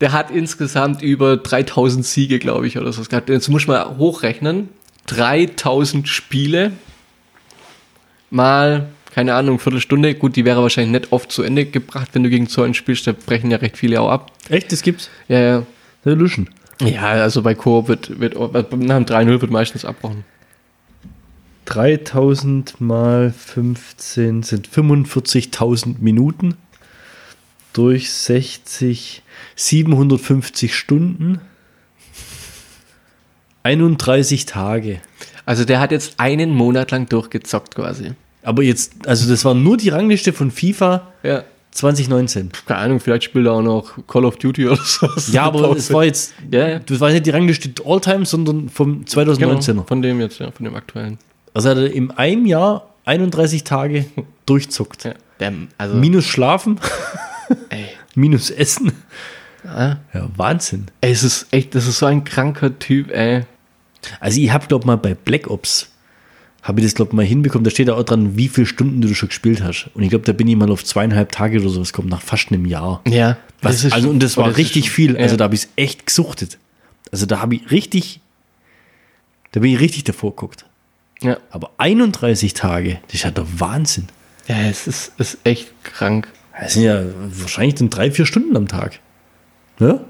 Der 0.00 0.12
hat 0.12 0.30
insgesamt 0.30 1.02
über 1.02 1.36
3000 1.36 2.04
Siege, 2.06 2.38
glaube 2.38 2.66
ich, 2.66 2.78
oder 2.78 2.92
so 2.92 3.02
gehabt. 3.02 3.28
Jetzt 3.28 3.48
muss 3.48 3.66
man 3.66 3.98
hochrechnen. 3.98 4.70
3000 5.06 6.08
Spiele 6.08 6.72
mal, 8.30 8.88
keine 9.16 9.34
Ahnung, 9.34 9.58
Viertelstunde. 9.58 10.14
Gut, 10.14 10.36
die 10.36 10.44
wäre 10.44 10.60
wahrscheinlich 10.60 11.00
nicht 11.00 11.10
oft 11.10 11.32
zu 11.32 11.42
Ende 11.42 11.64
gebracht, 11.64 12.10
wenn 12.12 12.22
du 12.22 12.28
gegen 12.28 12.50
Zollen 12.50 12.74
spielst. 12.74 13.06
Da 13.06 13.12
brechen 13.12 13.50
ja 13.50 13.56
recht 13.56 13.78
viele 13.78 13.98
auch 14.02 14.10
ab. 14.10 14.30
Echt, 14.50 14.70
das 14.70 14.82
gibt's? 14.82 15.08
Ja, 15.26 15.40
ja. 15.40 15.66
Revolution. 16.04 16.50
Ja, 16.82 17.12
also 17.12 17.40
bei 17.40 17.54
Koop 17.54 17.88
wird, 17.88 18.20
wird 18.20 18.34
nach 18.36 18.98
dem 18.98 19.06
3-0 19.06 19.40
wird 19.40 19.50
meistens 19.50 19.86
abgebrochen. 19.86 20.24
3000 21.64 22.78
mal 22.78 23.32
15 23.32 24.42
sind 24.42 24.68
45.000 24.68 25.94
Minuten 25.98 26.54
durch 27.72 28.12
60, 28.12 29.22
750 29.54 30.74
Stunden, 30.74 31.40
31 33.62 34.44
Tage. 34.44 35.00
Also 35.46 35.64
der 35.64 35.80
hat 35.80 35.90
jetzt 35.90 36.20
einen 36.20 36.50
Monat 36.50 36.90
lang 36.90 37.08
durchgezockt 37.08 37.76
quasi. 37.76 38.12
Aber 38.46 38.62
jetzt, 38.62 39.06
also 39.06 39.28
das 39.28 39.44
war 39.44 39.54
nur 39.54 39.76
die 39.76 39.88
Rangliste 39.88 40.32
von 40.32 40.50
FIFA 40.50 41.08
Ja. 41.22 41.42
2019. 41.72 42.50
Keine 42.64 42.80
Ahnung, 42.80 43.00
vielleicht 43.00 43.24
spielt 43.24 43.44
er 43.46 43.52
auch 43.52 43.60
noch 43.62 43.98
Call 44.06 44.24
of 44.24 44.36
Duty 44.36 44.66
oder 44.68 44.76
so. 44.82 45.08
Ja, 45.32 45.42
aber 45.44 45.76
es 45.76 45.92
war 45.92 46.04
jetzt, 46.04 46.32
Ja, 46.50 46.68
ja. 46.68 46.78
das 46.78 47.00
war 47.00 47.10
nicht 47.10 47.26
die 47.26 47.30
Rangliste 47.30 47.70
All-Time, 47.84 48.24
sondern 48.24 48.68
vom 48.70 49.02
2019er. 49.04 49.66
Genau, 49.66 49.82
von 49.82 50.00
dem 50.00 50.20
jetzt, 50.20 50.38
ja, 50.38 50.50
von 50.50 50.64
dem 50.64 50.74
aktuellen. 50.74 51.18
Also 51.52 51.68
hat 51.70 51.76
er 51.76 51.90
in 51.92 52.10
einem 52.12 52.46
Jahr 52.46 52.88
31 53.04 53.64
Tage 53.64 54.06
durchzockt. 54.46 55.04
Ja. 55.04 55.12
Also, 55.76 55.96
Minus 55.96 56.24
Schlafen, 56.24 56.80
minus 58.14 58.50
Essen. 58.50 58.92
ja. 59.64 59.98
Ja, 60.14 60.28
Wahnsinn. 60.36 60.86
ey, 61.02 61.12
es 61.12 61.22
ist 61.22 61.46
echt, 61.50 61.74
das 61.74 61.86
ist 61.86 61.98
so 61.98 62.06
ein 62.06 62.24
kranker 62.24 62.78
Typ, 62.78 63.10
ey. 63.10 63.42
Also 64.20 64.40
ich 64.40 64.50
habe, 64.52 64.66
glaube 64.66 64.86
mal 64.86 64.96
bei 64.96 65.14
Black 65.14 65.48
Ops, 65.50 65.90
habe 66.66 66.80
ich 66.80 66.86
das, 66.86 66.94
glaube 66.94 67.14
mal 67.14 67.24
hinbekommen, 67.24 67.64
da 67.64 67.70
steht 67.70 67.88
da 67.88 67.94
auch 67.94 68.02
dran, 68.02 68.36
wie 68.36 68.48
viele 68.48 68.66
Stunden 68.66 69.00
du 69.00 69.14
schon 69.14 69.28
gespielt 69.28 69.62
hast. 69.62 69.88
Und 69.94 70.02
ich 70.02 70.10
glaube, 70.10 70.24
da 70.24 70.32
bin 70.32 70.48
ich 70.48 70.56
mal 70.56 70.70
auf 70.70 70.84
zweieinhalb 70.84 71.30
Tage 71.30 71.60
oder 71.60 71.68
sowas 71.68 71.92
gekommen, 71.92 72.08
nach 72.08 72.22
fast 72.22 72.50
einem 72.50 72.66
Jahr. 72.66 73.02
Ja. 73.06 73.36
Was, 73.62 73.90
also, 73.92 74.10
und 74.10 74.20
das 74.22 74.36
war 74.36 74.56
richtig 74.56 74.90
viel. 74.90 75.14
Ja. 75.14 75.20
Also 75.20 75.36
da 75.36 75.44
habe 75.44 75.54
ich 75.54 75.62
es 75.62 75.68
echt 75.76 76.06
gesuchtet. 76.06 76.58
Also 77.12 77.24
da 77.26 77.40
habe 77.40 77.54
ich 77.54 77.70
richtig, 77.70 78.20
da 79.52 79.60
bin 79.60 79.72
ich 79.72 79.80
richtig 79.80 80.04
davor 80.04 80.30
geguckt. 80.30 80.64
ja. 81.22 81.38
Aber 81.50 81.70
31 81.78 82.54
Tage, 82.54 82.98
das 83.06 83.14
ist 83.14 83.22
ja 83.24 83.30
der 83.30 83.46
Wahnsinn. 83.60 84.08
ja, 84.48 84.56
es 84.68 84.86
ist, 84.88 85.12
ist 85.18 85.38
echt 85.44 85.68
krank. 85.84 86.28
Das 86.60 86.72
sind 86.74 86.82
ja 86.84 87.04
wahrscheinlich 87.30 87.76
dann 87.76 87.90
drei, 87.90 88.10
vier 88.10 88.26
Stunden 88.26 88.56
am 88.56 88.66
Tag. 88.66 88.98
Ja? 89.78 90.00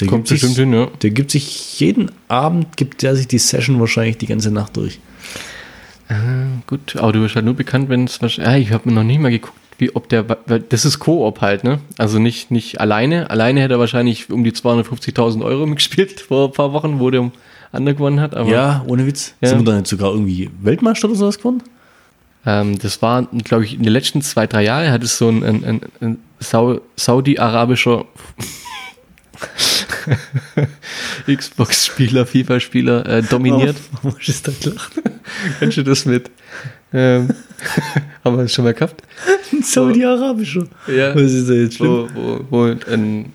Der 0.00 0.08
Kommt 0.08 0.28
sich- 0.28 0.40
bestimmt 0.40 0.56
hin, 0.58 0.72
ja. 0.74 0.86
Der 1.02 1.10
gibt 1.10 1.30
sich 1.30 1.78
jeden 1.80 2.10
Abend, 2.28 2.76
gibt 2.76 3.02
der 3.02 3.14
sich 3.16 3.26
die 3.28 3.38
Session 3.38 3.78
wahrscheinlich 3.80 4.18
die 4.18 4.26
ganze 4.26 4.50
Nacht 4.50 4.76
durch. 4.76 4.98
Gut, 6.66 6.96
aber 6.96 7.12
du 7.12 7.22
bist 7.22 7.34
halt 7.34 7.44
nur 7.44 7.54
bekannt, 7.54 7.88
wenn 7.88 8.04
es 8.04 8.20
wahrscheinlich. 8.20 8.52
Ja, 8.52 8.58
ich 8.58 8.72
habe 8.72 8.88
mir 8.88 8.94
noch 8.94 9.04
nicht 9.04 9.20
mal 9.20 9.30
geguckt, 9.30 9.58
wie 9.78 9.94
ob 9.94 10.08
der. 10.08 10.28
Weil 10.46 10.60
das 10.60 10.84
ist 10.84 10.98
Koop 10.98 11.40
halt, 11.40 11.64
ne? 11.64 11.80
Also 11.98 12.18
nicht, 12.18 12.50
nicht 12.50 12.80
alleine. 12.80 13.30
Alleine 13.30 13.60
hätte 13.60 13.74
er 13.74 13.80
wahrscheinlich 13.80 14.30
um 14.30 14.44
die 14.44 14.52
250.000 14.52 15.42
Euro 15.44 15.66
mitgespielt 15.66 16.20
vor 16.20 16.48
ein 16.48 16.52
paar 16.52 16.72
Wochen, 16.72 17.00
wo 17.00 17.10
der 17.10 17.30
andere 17.72 17.94
gewonnen 17.94 18.20
hat. 18.20 18.36
Aber 18.36 18.50
Ja, 18.50 18.84
ohne 18.86 19.06
Witz. 19.06 19.34
Ja. 19.40 19.48
Sind 19.48 19.60
wir 19.60 19.64
da 19.72 19.78
nicht 19.78 19.86
sogar 19.88 20.12
irgendwie 20.12 20.50
Weltmeister 20.60 21.08
oder 21.08 21.16
sowas 21.16 21.38
geworden? 21.38 21.62
ähm, 22.46 22.78
das 22.78 23.00
war, 23.00 23.22
glaube 23.44 23.64
ich, 23.64 23.74
in 23.74 23.82
den 23.82 23.92
letzten 23.92 24.20
zwei, 24.20 24.46
drei 24.46 24.64
Jahren 24.64 24.90
hat 24.90 25.02
es 25.02 25.16
so 25.16 25.28
ein, 25.28 25.42
ein, 25.42 25.64
ein, 25.64 25.80
ein 26.00 26.18
Sau 26.40 26.80
Saudi-arabischer 26.96 28.04
Xbox-Spieler, 31.26 32.26
FIFA-Spieler 32.26 33.06
äh, 33.06 33.22
dominiert. 33.22 33.76
Oh, 34.02 34.12
was 34.12 34.28
ist 34.28 34.46
da 34.48 34.52
gelacht? 34.60 34.92
Kennst 35.58 35.76
du 35.78 35.82
das 35.82 36.04
mit? 36.06 36.30
Ähm, 36.92 37.28
haben 38.24 38.36
wir 38.36 38.42
das 38.42 38.52
schon 38.52 38.64
mal 38.64 38.74
gehabt? 38.74 39.02
Ein 39.52 39.62
Saudi-Arabischer. 39.62 40.66
Ja. 40.86 41.14
Was 41.14 41.32
ist 41.32 41.48
da 41.48 41.54
jetzt 41.54 41.76
schlimm? 41.76 42.08
wo, 42.14 42.40
wo, 42.50 42.66
wo 42.66 42.92
ein 42.92 43.32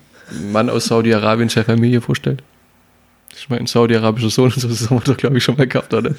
Mann 0.52 0.70
aus 0.70 0.86
Saudi-Arabien 0.86 1.48
seine 1.48 1.64
Familie 1.64 2.00
vorstellt. 2.00 2.42
Das 3.30 3.38
ist 3.38 3.50
mein 3.50 3.66
saudi-arabischer 3.66 4.30
Sohn, 4.30 4.52
das 4.54 4.90
haben 4.90 4.98
wir 4.98 5.04
doch, 5.04 5.16
glaube 5.16 5.38
ich, 5.38 5.44
schon 5.44 5.56
mal 5.56 5.66
gehabt, 5.66 5.94
oder? 5.94 6.14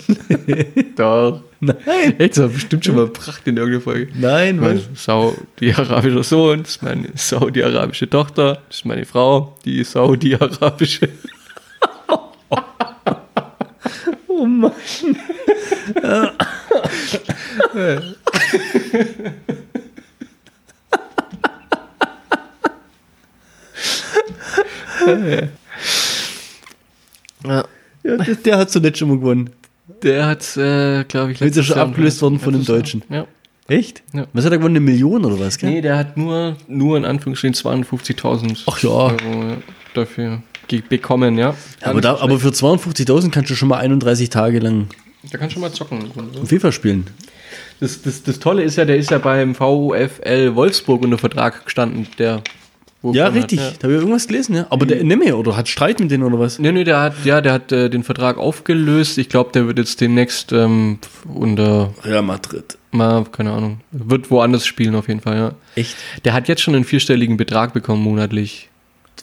doch. 0.96 1.42
Nein. 1.60 1.76
Echt, 2.18 2.38
das 2.38 2.40
war 2.40 2.48
bestimmt 2.48 2.86
schon 2.86 2.96
mal 2.96 3.08
Pracht 3.08 3.46
in 3.46 3.58
irgendeiner 3.58 3.84
Folge. 3.84 4.12
Nein, 4.16 4.58
Mein 4.58 4.82
was? 4.92 5.04
saudi-arabischer 5.04 6.24
Sohn, 6.24 6.64
das 6.64 6.72
ist 6.72 6.84
meine 6.84 7.10
saudi-arabische 7.14 8.10
Tochter, 8.10 8.62
das 8.68 8.78
ist 8.78 8.86
meine 8.86 9.06
Frau, 9.06 9.58
die 9.66 9.84
saudi-arabische. 9.84 11.10
Oh 14.28 14.46
Mann. 14.48 14.72
Ja. 27.46 27.66
Ja, 28.04 28.18
der, 28.18 28.36
der 28.36 28.58
hat 28.58 28.72
so 28.72 28.80
nicht 28.80 28.98
schon 28.98 29.10
mal 29.10 29.20
gewonnen. 29.20 29.50
Der 30.04 30.26
hat, 30.26 30.58
äh, 30.58 31.04
glaube 31.04 31.32
ich, 31.34 31.40
Jetzt 31.40 31.50
ist 31.52 31.56
letztes 31.58 31.66
schon 31.68 31.78
Jahr- 31.78 31.88
abgelöst 31.88 32.22
worden 32.22 32.40
von 32.40 32.54
dem 32.54 32.64
Jahr. 32.64 32.78
Deutschen. 32.78 33.04
Ja. 33.10 33.28
Echt? 33.68 34.02
Ja. 34.14 34.26
Was 34.34 34.46
hat 34.46 34.52
er 34.52 34.58
gewonnen? 34.58 34.76
Eine 34.76 34.86
Million 34.86 35.24
oder 35.24 35.40
was? 35.40 35.58
Gell? 35.58 35.70
Nee, 35.70 35.82
der 35.82 35.98
hat 35.98 36.18
nur, 36.18 36.58
nur 36.68 36.98
in 36.98 37.06
Anführungsstrichen 37.06 37.54
250.000 37.54 38.64
Ach 38.68 38.80
ja. 38.80 38.90
Euro 38.90 39.58
dafür 39.94 40.42
bekommen, 40.90 41.38
ja. 41.38 41.54
aber, 41.82 42.00
da, 42.00 42.16
aber 42.18 42.40
für 42.40 42.50
52.000 42.50 43.30
kannst 43.32 43.50
du 43.52 43.56
schon 43.56 43.68
mal 43.68 43.78
31 43.80 44.30
Tage 44.30 44.60
lang 44.60 44.88
der 45.32 45.40
kann 45.40 45.52
schon 45.52 45.62
mal 45.62 45.72
zocken. 45.72 46.04
FIFA 46.46 46.72
spielen. 46.72 47.06
Das, 47.80 48.02
das, 48.02 48.24
das 48.24 48.40
Tolle 48.40 48.64
ist 48.64 48.78
ja, 48.78 48.86
der 48.86 48.98
ist 48.98 49.12
ja 49.12 49.18
beim 49.20 49.54
VfL 49.54 50.56
Wolfsburg 50.56 51.04
unter 51.04 51.18
Vertrag 51.18 51.66
gestanden, 51.66 52.08
der. 52.18 52.42
Ja, 53.04 53.28
richtig. 53.28 53.60
Hat, 53.60 53.72
ja. 53.72 53.78
Da 53.80 53.84
habe 53.84 53.94
ich 53.94 54.00
irgendwas 54.00 54.28
gelesen, 54.28 54.56
ja. 54.56 54.68
Aber 54.70 54.86
der 54.86 55.04
nicht 55.04 55.18
mehr, 55.18 55.38
oder 55.38 55.58
hat 55.58 55.68
Streit 55.68 56.00
mit 56.00 56.12
denen 56.12 56.24
oder 56.24 56.40
was? 56.40 56.60
Nee, 56.60 56.72
nee, 56.72 56.84
der 56.84 57.00
hat, 57.00 57.26
ja, 57.26 57.42
der 57.42 57.54
hat 57.54 57.72
äh, 57.72 57.90
den 57.90 58.04
Vertrag 58.04 58.38
aufgelöst. 58.38 59.18
Ich 59.18 59.28
glaube, 59.28 59.52
der 59.54 59.66
wird 59.68 59.80
jetzt 59.80 60.00
demnächst 60.02 60.52
ähm, 60.52 61.00
unter, 61.34 61.94
Real 62.04 62.22
Madrid. 62.22 62.78
mal, 62.92 63.26
keine 63.26 63.54
Ahnung, 63.54 63.82
wird 63.92 64.30
woanders 64.30 64.68
spielen 64.68 64.94
auf 64.94 65.08
jeden 65.08 65.22
Fall, 65.22 65.38
ja. 65.38 65.54
Echt? 65.76 65.96
Der 66.26 66.34
hat 66.34 66.48
jetzt 66.48 66.62
schon 66.62 66.76
einen 66.76 66.84
vierstelligen 66.84 67.38
Betrag 67.38 67.74
bekommen 67.74 68.04
monatlich. 68.04 68.70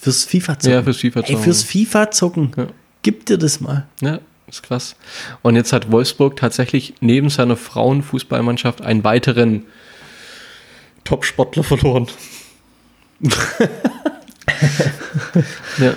Fürs 0.01 0.25
FIFA 0.25 0.59
zocken. 0.59 0.73
Ja, 0.73 0.83
fürs 0.83 0.97
FIFA 0.99 1.21
Ey, 1.21 1.37
fürs 1.37 1.63
FIFA 1.63 2.11
zocken. 2.11 2.53
Ja. 2.57 2.67
Gib 3.03 3.27
dir 3.27 3.39
das 3.39 3.61
mal. 3.61 3.87
Ja, 4.01 4.19
ist 4.49 4.65
krass. 4.65 4.97
Und 5.43 5.55
jetzt 5.55 5.73
hat 5.73 5.93
Wolfsburg 5.93 6.37
tatsächlich 6.37 6.95
neben 7.01 7.31
seiner 7.31 7.57
Frauenfußballmannschaft 7.57 8.83
einen 8.83 9.05
weiteren 9.05 9.67
Top-Sportler 11.05 11.63
verloren. 11.63 12.09
ja. 15.79 15.95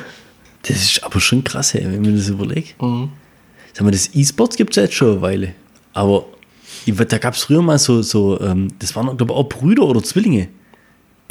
Das 0.64 0.78
ist 0.78 1.04
aber 1.04 1.20
schon 1.20 1.44
krass, 1.44 1.74
ey, 1.76 1.84
wenn 1.86 2.02
man 2.02 2.16
das 2.16 2.30
überlegt. 2.30 2.82
Mhm. 2.82 3.10
Sag 3.74 3.84
mal, 3.84 3.92
das 3.92 4.14
E-Sports 4.14 4.56
gibt 4.58 4.72
es 4.72 4.76
ja 4.78 4.84
jetzt 4.84 4.94
schon 4.96 5.12
eine 5.12 5.22
Weile. 5.22 5.54
Aber 5.94 6.26
da 6.86 7.18
gab 7.18 7.34
es 7.34 7.44
früher 7.44 7.62
mal 7.62 7.80
so, 7.80 8.02
so 8.02 8.40
ähm, 8.42 8.70
das 8.80 8.96
waren 8.96 9.06
glaube 9.18 9.34
ich 9.34 9.38
auch 9.40 9.50
Brüder 9.50 9.84
oder 9.84 10.04
Zwillinge. 10.04 10.50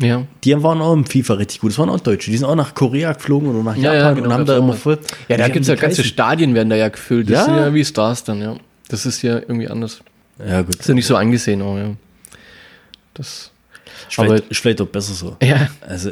Ja. 0.01 0.25
Die 0.45 0.63
waren 0.63 0.81
auch 0.81 0.95
im 0.95 1.05
FIFA 1.05 1.35
richtig 1.35 1.61
gut. 1.61 1.73
Das 1.73 1.79
waren 1.79 1.91
auch 1.91 2.01
Deutsche. 2.01 2.31
Die 2.31 2.37
sind 2.39 2.47
auch 2.47 2.55
nach 2.55 2.75
Korea 2.75 3.13
geflogen 3.13 3.51
oder 3.51 3.63
nach 3.63 3.77
Ja, 3.77 3.93
Japan 3.93 3.99
ja, 4.01 4.13
genau, 4.15 4.27
und 4.27 4.33
haben 4.33 4.47
da 4.47 4.57
immer 4.57 4.73
voll. 4.73 4.99
Ja, 5.29 5.37
da 5.37 5.49
gibt 5.49 5.63
es 5.63 5.69
ja 5.69 5.75
ganze. 5.75 6.03
Stadien, 6.03 6.55
werden 6.55 6.71
da 6.71 6.77
ja 6.77 6.89
gefüllt. 6.89 7.29
Das 7.29 7.41
Ja. 7.41 7.45
sind 7.45 7.57
ja 7.57 7.75
wie 7.75 7.85
Stars 7.85 8.25
dann, 8.25 8.41
ja. 8.41 8.57
Das 8.89 9.05
ist 9.05 9.21
ja 9.23 9.35
irgendwie 9.39 9.69
anders. 9.69 10.01
Ja, 10.39 10.63
gut. 10.63 10.71
Das 10.75 10.81
ist 10.81 10.89
ja 10.89 10.95
nicht 10.95 11.07
so 11.07 11.17
angesehen, 11.17 11.61
auch, 11.61 11.77
ja. 11.77 11.91
Das. 13.13 13.50
Ist 14.11 14.19
aber- 14.19 14.37
ist 14.51 14.59
vielleicht 14.61 14.81
auch 14.81 14.87
besser 14.89 15.15
so. 15.15 15.37
Ja. 15.43 15.69
Also, 15.81 16.11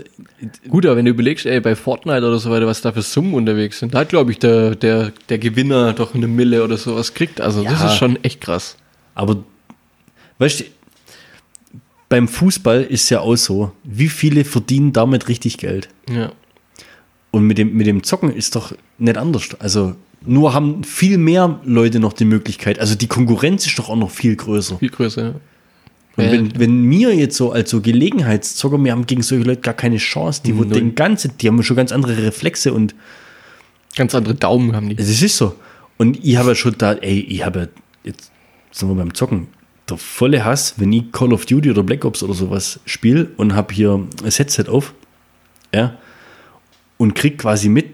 Gut, 0.68 0.86
aber 0.86 0.96
wenn 0.96 1.04
du 1.04 1.10
überlegst, 1.10 1.46
ey, 1.46 1.60
bei 1.60 1.74
Fortnite 1.74 2.18
oder 2.26 2.38
so 2.38 2.48
weiter, 2.50 2.66
was 2.66 2.80
da 2.80 2.92
für 2.92 3.02
Summen 3.02 3.34
unterwegs 3.34 3.80
sind, 3.80 3.92
da 3.94 3.98
hat, 4.00 4.08
glaube 4.10 4.30
ich, 4.30 4.38
der, 4.38 4.76
der, 4.76 5.12
der 5.28 5.38
Gewinner 5.38 5.92
doch 5.92 6.14
eine 6.14 6.28
Mille 6.28 6.62
oder 6.62 6.76
sowas 6.76 7.12
kriegt. 7.14 7.40
Also, 7.40 7.62
das 7.64 7.80
Ja. 7.80 7.86
ist 7.88 7.96
schon 7.96 8.22
echt 8.22 8.40
krass. 8.40 8.76
aber, 9.14 9.38
weißt 10.38 10.60
du, 10.60 10.64
beim 12.08 12.28
Fußball 12.28 12.82
ist 12.84 13.10
ja 13.10 13.20
auch 13.20 13.36
so, 13.36 13.72
wie 13.84 14.08
viele 14.08 14.44
verdienen 14.44 14.92
damit 14.92 15.28
richtig 15.28 15.58
Geld? 15.58 15.88
Ja. 16.08 16.32
Und 17.32 17.46
mit 17.46 17.58
dem, 17.58 17.74
mit 17.74 17.86
dem 17.86 18.02
Zocken 18.02 18.32
ist 18.34 18.54
doch 18.56 18.72
nicht 18.98 19.18
anders. 19.18 19.48
Also, 19.58 19.94
nur 20.24 20.54
haben 20.54 20.84
viel 20.84 21.18
mehr 21.18 21.60
Leute 21.64 22.00
noch 22.00 22.12
die 22.14 22.24
Möglichkeit. 22.24 22.78
Also, 22.78 22.94
die 22.94 23.08
Konkurrenz 23.08 23.66
ist 23.66 23.78
doch 23.78 23.88
auch 23.90 23.96
noch 23.96 24.10
viel 24.10 24.36
größer. 24.36 24.78
Viel 24.78 24.88
größer, 24.90 25.22
ja. 25.22 25.34
Und 26.18 26.24
Ja. 26.24 26.32
wenn, 26.32 26.58
wenn 26.58 26.82
mir 26.82 27.14
jetzt 27.14 27.36
so 27.36 27.52
als 27.52 27.70
so 27.70 27.80
Gelegenheitszocker, 27.80 28.76
wir 28.82 28.90
haben 28.92 29.06
gegen 29.06 29.22
solche 29.22 29.44
Leute 29.44 29.60
gar 29.60 29.72
keine 29.74 29.96
Chance, 29.98 30.42
die, 30.44 30.52
Null. 30.52 30.66
den 30.66 30.94
ganze, 30.94 31.28
die 31.28 31.46
haben 31.48 31.62
schon 31.62 31.76
ganz 31.76 31.92
andere 31.92 32.22
Reflexe 32.22 32.72
und 32.74 32.94
Ganz 33.96 34.14
andere 34.14 34.34
Daumen 34.34 34.76
haben 34.76 34.88
die. 34.90 34.96
es 34.98 35.22
ist 35.22 35.36
so. 35.36 35.54
Und 35.96 36.22
ich 36.24 36.36
habe 36.36 36.50
ja 36.50 36.54
schon 36.54 36.74
da, 36.76 36.92
ey, 36.94 37.20
ich 37.20 37.44
habe 37.44 37.58
ja, 37.60 37.66
jetzt 38.04 38.30
sind 38.70 38.88
wir 38.88 38.94
beim 38.94 39.14
Zocken, 39.14 39.48
der 39.88 39.96
volle 39.96 40.44
Hass, 40.44 40.74
wenn 40.76 40.92
ich 40.92 41.10
Call 41.12 41.32
of 41.32 41.46
Duty 41.46 41.70
oder 41.70 41.82
Black 41.82 42.04
Ops 42.04 42.22
oder 42.22 42.34
sowas 42.34 42.78
spiele 42.84 43.30
und 43.36 43.54
habe 43.54 43.72
hier 43.74 44.06
das 44.22 44.38
Headset 44.38 44.64
auf, 44.68 44.92
ja, 45.74 45.96
und 46.98 47.14
krieg 47.14 47.38
quasi 47.38 47.68
mit, 47.68 47.86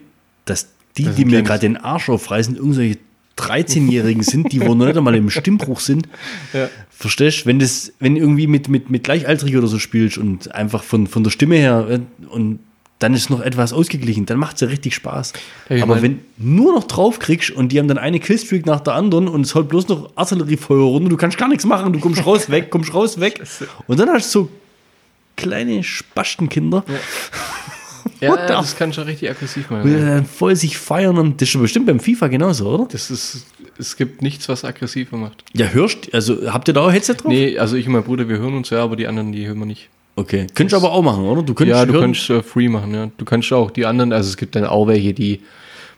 dass 0.47 0.69
die, 0.97 1.05
Das 1.05 1.15
die 1.15 1.25
mir 1.25 1.43
gerade 1.43 1.61
den 1.61 1.77
Arsch 1.77 2.09
aufreißen, 2.09 2.57
irgendwelche 2.57 2.99
13-Jährigen 3.39 4.23
sind, 4.23 4.53
die 4.53 4.61
wo 4.61 4.75
noch 4.75 4.87
nicht 4.87 4.97
einmal 4.97 5.15
im 5.15 5.29
Stimmbruch 5.31 5.81
sind. 5.81 6.09
Ja. 6.53 6.69
Verstehst 6.97 7.43
du? 7.43 7.47
Wenn 7.47 7.59
das, 7.59 7.93
wenn 7.99 8.17
irgendwie 8.17 8.47
mit, 8.47 8.69
mit, 8.69 8.91
mit 8.91 9.05
Gleichaltrigen 9.05 9.59
oder 9.59 9.67
so 9.67 9.79
spielst 9.79 10.17
und 10.19 10.55
einfach 10.55 10.83
von, 10.83 11.07
von 11.07 11.25
der 11.25 11.31
Stimme 11.31 11.57
her 11.57 11.87
äh, 11.91 12.27
und 12.27 12.61
dann 13.01 13.13
ist 13.13 13.29
noch 13.29 13.41
etwas 13.41 13.73
ausgeglichen, 13.73 14.25
dann 14.25 14.39
macht 14.39 14.55
es 14.55 14.61
ja 14.63 14.69
richtig 14.69 14.95
Spaß. 14.95 15.33
Ja, 15.69 15.83
Aber 15.83 16.01
wenn 16.01 16.21
nur 16.39 16.73
noch 16.73 16.85
drauf 16.85 17.19
kriegst 17.19 17.51
und 17.51 17.73
die 17.73 17.79
haben 17.79 17.89
dann 17.89 17.99
eine 17.99 18.21
Killstreak 18.21 18.65
nach 18.65 18.81
der 18.81 18.95
anderen 18.95 19.29
und 19.29 19.43
es 19.43 19.55
holt 19.55 19.69
bloß 19.69 19.89
noch 19.89 20.11
Artilleriefeuer 20.15 20.85
runter, 20.85 21.09
du 21.11 21.17
kannst 21.17 21.37
gar 21.37 21.49
nichts 21.49 21.67
machen, 21.67 21.93
du 21.93 21.99
kommst 21.99 22.25
raus, 22.25 22.49
weg, 22.51 22.71
kommst 22.71 22.95
raus, 22.95 23.21
weg. 23.21 23.43
Und 23.87 23.99
dann 23.99 24.09
hast 24.09 24.35
du 24.35 24.41
so 24.45 24.49
kleine 25.37 25.83
Spastenkinder, 25.83 26.85
Ja, 26.87 26.95
the- 28.33 28.49
das 28.49 28.77
kann 28.77 28.93
schon 28.93 29.05
richtig 29.05 29.31
aggressiv 29.31 29.71
machen. 29.71 29.93
dann 30.07 30.25
voll 30.27 30.57
sich 30.57 30.79
feiern 30.79 31.19
und 31.19 31.41
das 31.41 31.49
ist 31.49 31.53
schon 31.53 31.63
bestimmt 31.63 31.87
beim 31.87 32.01
FIFA 32.01 32.29
genauso, 32.29 32.69
oder? 32.69 32.89
Das 32.91 33.11
ist, 33.11 33.47
es 33.79 33.97
gibt 33.97 34.23
nichts, 34.23 34.49
was 34.49 34.65
aggressiver 34.65 35.17
macht. 35.17 35.45
Ja, 35.55 35.67
hörst, 35.69 36.13
also 36.15 36.53
habt 36.53 36.69
ihr 36.69 36.75
da 36.75 36.83
auch 36.83 36.93
Headset 36.93 37.15
drauf? 37.15 37.33
Nee, 37.33 37.59
also 37.59 37.77
ich 37.77 37.87
und 37.87 37.93
mein 37.93 38.05
Bruder, 38.05 38.29
wir 38.29 38.39
hören 38.39 38.55
uns 38.55 38.71
ja, 38.71 38.83
aber 38.83 38.97
die 38.97 39.07
anderen, 39.07 39.33
die 39.33 39.47
hören 39.47 39.59
wir 39.59 39.67
nicht. 39.67 39.89
Okay, 40.17 40.47
könntest 40.55 40.73
du 40.81 40.87
aber 40.87 40.93
auch 40.95 41.03
machen, 41.03 41.25
oder? 41.25 41.43
Du 41.43 41.55
könntest 41.55 41.79
ja, 41.81 41.87
du 41.87 41.95
hören, 41.95 42.03
kannst 42.03 42.31
äh, 42.31 42.43
free 42.43 42.69
machen, 42.69 42.95
ja. 42.95 43.11
Du 43.19 43.25
kannst 43.25 43.53
auch 43.53 43.71
die 43.71 43.85
anderen, 43.85 44.13
also 44.13 44.29
es 44.29 44.37
gibt 44.37 44.55
dann 44.55 44.65
auch 44.65 44.87
welche, 44.87 45.13
die 45.13 45.41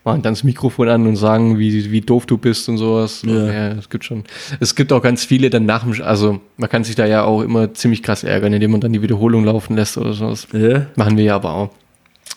machen 0.04 0.22
dann 0.22 0.32
das 0.34 0.44
Mikrofon 0.44 0.88
an 0.88 1.06
und 1.06 1.16
sagen, 1.16 1.58
wie, 1.58 1.90
wie 1.90 2.00
doof 2.00 2.24
du 2.26 2.38
bist 2.38 2.68
und 2.68 2.78
sowas. 2.78 3.22
Ja. 3.26 3.46
Ja. 3.46 3.68
es 3.72 3.90
gibt 3.90 4.04
schon. 4.04 4.22
Es 4.60 4.74
gibt 4.76 4.92
auch 4.92 5.02
ganz 5.02 5.24
viele 5.24 5.50
dann 5.50 5.66
nach 5.66 5.82
dem, 5.82 6.00
also 6.00 6.40
man 6.56 6.70
kann 6.70 6.84
sich 6.84 6.94
da 6.94 7.04
ja 7.06 7.24
auch 7.24 7.42
immer 7.42 7.74
ziemlich 7.74 8.02
krass 8.04 8.22
ärgern, 8.24 8.52
indem 8.52 8.70
man 8.70 8.80
dann 8.80 8.92
die 8.92 9.02
Wiederholung 9.02 9.44
laufen 9.44 9.74
lässt 9.76 9.98
oder 9.98 10.12
sowas. 10.12 10.46
Ja. 10.52 10.86
Machen 10.94 11.16
wir 11.18 11.24
ja 11.24 11.34
aber 11.34 11.52
auch. 11.54 11.70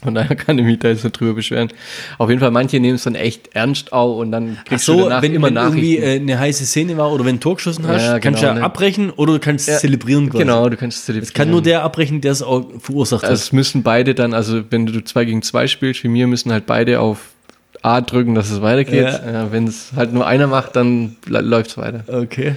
Von 0.01 0.15
daher 0.15 0.35
kann 0.35 0.57
ich 0.57 0.63
mich 0.65 0.79
da 0.79 0.87
jetzt 0.87 1.03
nicht 1.03 1.19
drüber 1.19 1.33
beschweren. 1.33 1.69
Auf 2.17 2.29
jeden 2.29 2.39
Fall, 2.39 2.51
manche 2.51 2.79
nehmen 2.79 2.95
es 2.95 3.03
dann 3.03 3.15
echt 3.15 3.49
ernst 3.53 3.91
auch 3.91 4.17
und 4.17 4.31
dann 4.31 4.57
kriegst 4.63 4.85
so, 4.85 4.95
du 4.95 5.03
danach 5.03 5.21
wenn, 5.21 5.33
immer 5.33 5.47
wenn 5.47 5.57
irgendwie 5.57 5.97
äh, 5.97 6.15
eine 6.15 6.39
heiße 6.39 6.65
Szene 6.65 6.95
war 6.95 7.11
oder 7.11 7.25
wenn 7.25 7.35
du 7.35 7.39
ein 7.39 7.41
Tor 7.41 7.55
geschossen 7.55 7.85
hast, 7.85 8.01
Ja, 8.05 8.19
kannst 8.19 8.39
genau, 8.39 8.53
du 8.53 8.55
ja 8.57 8.61
ne? 8.61 8.63
abbrechen 8.63 9.09
oder 9.09 9.33
du 9.33 9.39
kannst 9.39 9.67
Ja, 9.67 9.77
zelebrieren 9.77 10.29
quasi. 10.29 10.43
Genau, 10.43 10.69
du 10.69 10.77
kannst 10.77 11.09
Es 11.09 11.33
kann 11.33 11.51
nur 11.51 11.61
der 11.61 11.83
abbrechen, 11.83 12.21
der 12.21 12.31
es 12.31 12.41
auch 12.41 12.65
verursacht 12.79 13.23
hat. 13.23 13.31
Es 13.31 13.51
müssen 13.51 13.83
beide 13.83 14.15
dann, 14.15 14.33
also 14.33 14.63
wenn 14.69 14.85
du 14.85 15.03
zwei 15.03 15.25
gegen 15.25 15.41
zwei 15.41 15.67
spielst, 15.67 16.03
wie 16.03 16.07
mir, 16.07 16.27
müssen 16.27 16.51
halt 16.51 16.65
beide 16.65 17.01
auf 17.01 17.19
A 17.81 18.01
drücken, 18.01 18.35
dass 18.35 18.51
es 18.51 18.61
weitergeht. 18.61 19.03
Ja, 19.03 19.51
wenn 19.51 19.67
es 19.67 19.91
halt 19.95 20.13
nur 20.13 20.25
einer 20.27 20.47
macht, 20.47 20.75
dann 20.75 21.15
läuft 21.27 21.71
es 21.71 21.77
weiter. 21.77 22.03
Okay. 22.07 22.55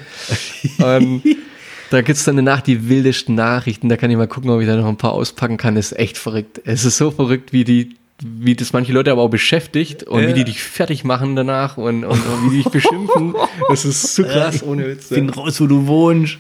ähm, 0.81 1.23
da 1.93 2.03
gibt 2.03 2.19
es 2.19 2.25
dann 2.25 2.37
danach 2.37 2.61
die 2.61 2.89
wildesten 2.89 3.35
Nachrichten. 3.35 3.89
Da 3.89 3.97
kann 3.97 4.11
ich 4.11 4.17
mal 4.17 4.27
gucken, 4.29 4.51
ob 4.51 4.61
ich 4.61 4.67
da 4.67 4.77
noch 4.77 4.87
ein 4.87 4.97
paar 4.97 5.13
auspacken 5.13 5.57
kann. 5.57 5.75
Das 5.75 5.93
ist 5.93 5.99
echt 5.99 6.19
verrückt. 6.19 6.61
Es 6.65 6.85
ist 6.85 6.97
so 6.97 7.11
verrückt, 7.11 7.53
wie 7.53 7.65
die 7.65 7.97
wie 8.25 8.55
das 8.55 8.73
manche 8.73 8.93
Leute 8.93 9.11
aber 9.11 9.23
auch 9.23 9.31
beschäftigt 9.31 10.05
und 10.05 10.23
Ja. 10.23 10.29
wie 10.29 10.33
die 10.35 10.45
dich 10.45 10.63
fertig 10.63 11.03
machen 11.03 11.35
danach 11.35 11.77
und, 11.77 12.05
und, 12.05 12.21
und 12.21 12.45
wie 12.53 12.59
die 12.59 12.63
dich 12.63 12.71
beschimpfen. 12.73 13.35
Das 13.69 13.85
ist 13.85 14.15
so 14.15 14.23
krass, 14.23 14.63
ohne 14.63 14.87
Witz. 14.87 15.09
Find 15.09 15.37
raus, 15.37 15.61
wo 15.61 15.67
du 15.67 15.89
wohnst. 15.89 16.39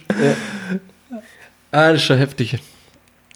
Ah, 1.72 1.88
das 1.90 1.94
ist 1.96 2.02
schon 2.04 2.18
heftig. 2.18 2.58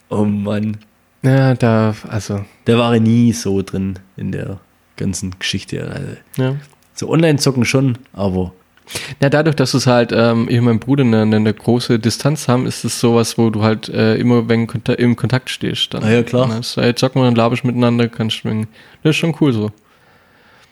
Oh 0.09 0.23
Mann. 0.23 0.77
Ja, 1.23 1.55
da, 1.55 1.93
also, 2.07 2.45
Der 2.67 2.77
war 2.77 2.97
nie 2.99 3.33
so 3.33 3.61
drin 3.61 3.99
in 4.15 4.31
der 4.31 4.59
ganzen 4.95 5.35
Geschichte. 5.39 5.83
Also, 5.91 6.07
ja. 6.41 6.55
so 6.93 7.09
Online-Zocken 7.09 7.65
schon, 7.65 7.97
aber 8.13 8.53
Ja, 9.21 9.29
dadurch, 9.29 9.55
dass 9.55 9.73
es 9.73 9.87
halt, 9.87 10.11
ähm, 10.13 10.47
ich 10.49 10.59
und 10.59 10.65
mein 10.65 10.79
Bruder 10.79 11.03
eine, 11.03 11.21
eine 11.21 11.53
große 11.53 11.99
Distanz 11.99 12.47
haben, 12.47 12.65
ist 12.65 12.83
es 12.83 12.99
sowas, 12.99 13.37
wo 13.37 13.49
du 13.49 13.63
halt 13.63 13.89
äh, 13.89 14.15
immer 14.15 14.47
wenn 14.49 14.67
Konta 14.67 14.93
im 14.93 15.15
Kontakt 15.15 15.49
stehst. 15.49 15.93
Dann. 15.93 16.03
Ah 16.03 16.11
ja, 16.11 16.23
klar. 16.23 16.47
Dann 16.47 16.59
ist, 16.59 16.77
ey, 16.77 16.95
zocken 16.95 17.21
wir, 17.21 17.25
dann 17.25 17.35
labisch 17.35 17.63
miteinander, 17.63 18.07
kannst 18.07 18.37
schwingen. 18.37 18.67
Das 19.03 19.11
ist 19.11 19.17
schon 19.17 19.35
cool 19.41 19.53
so. 19.53 19.71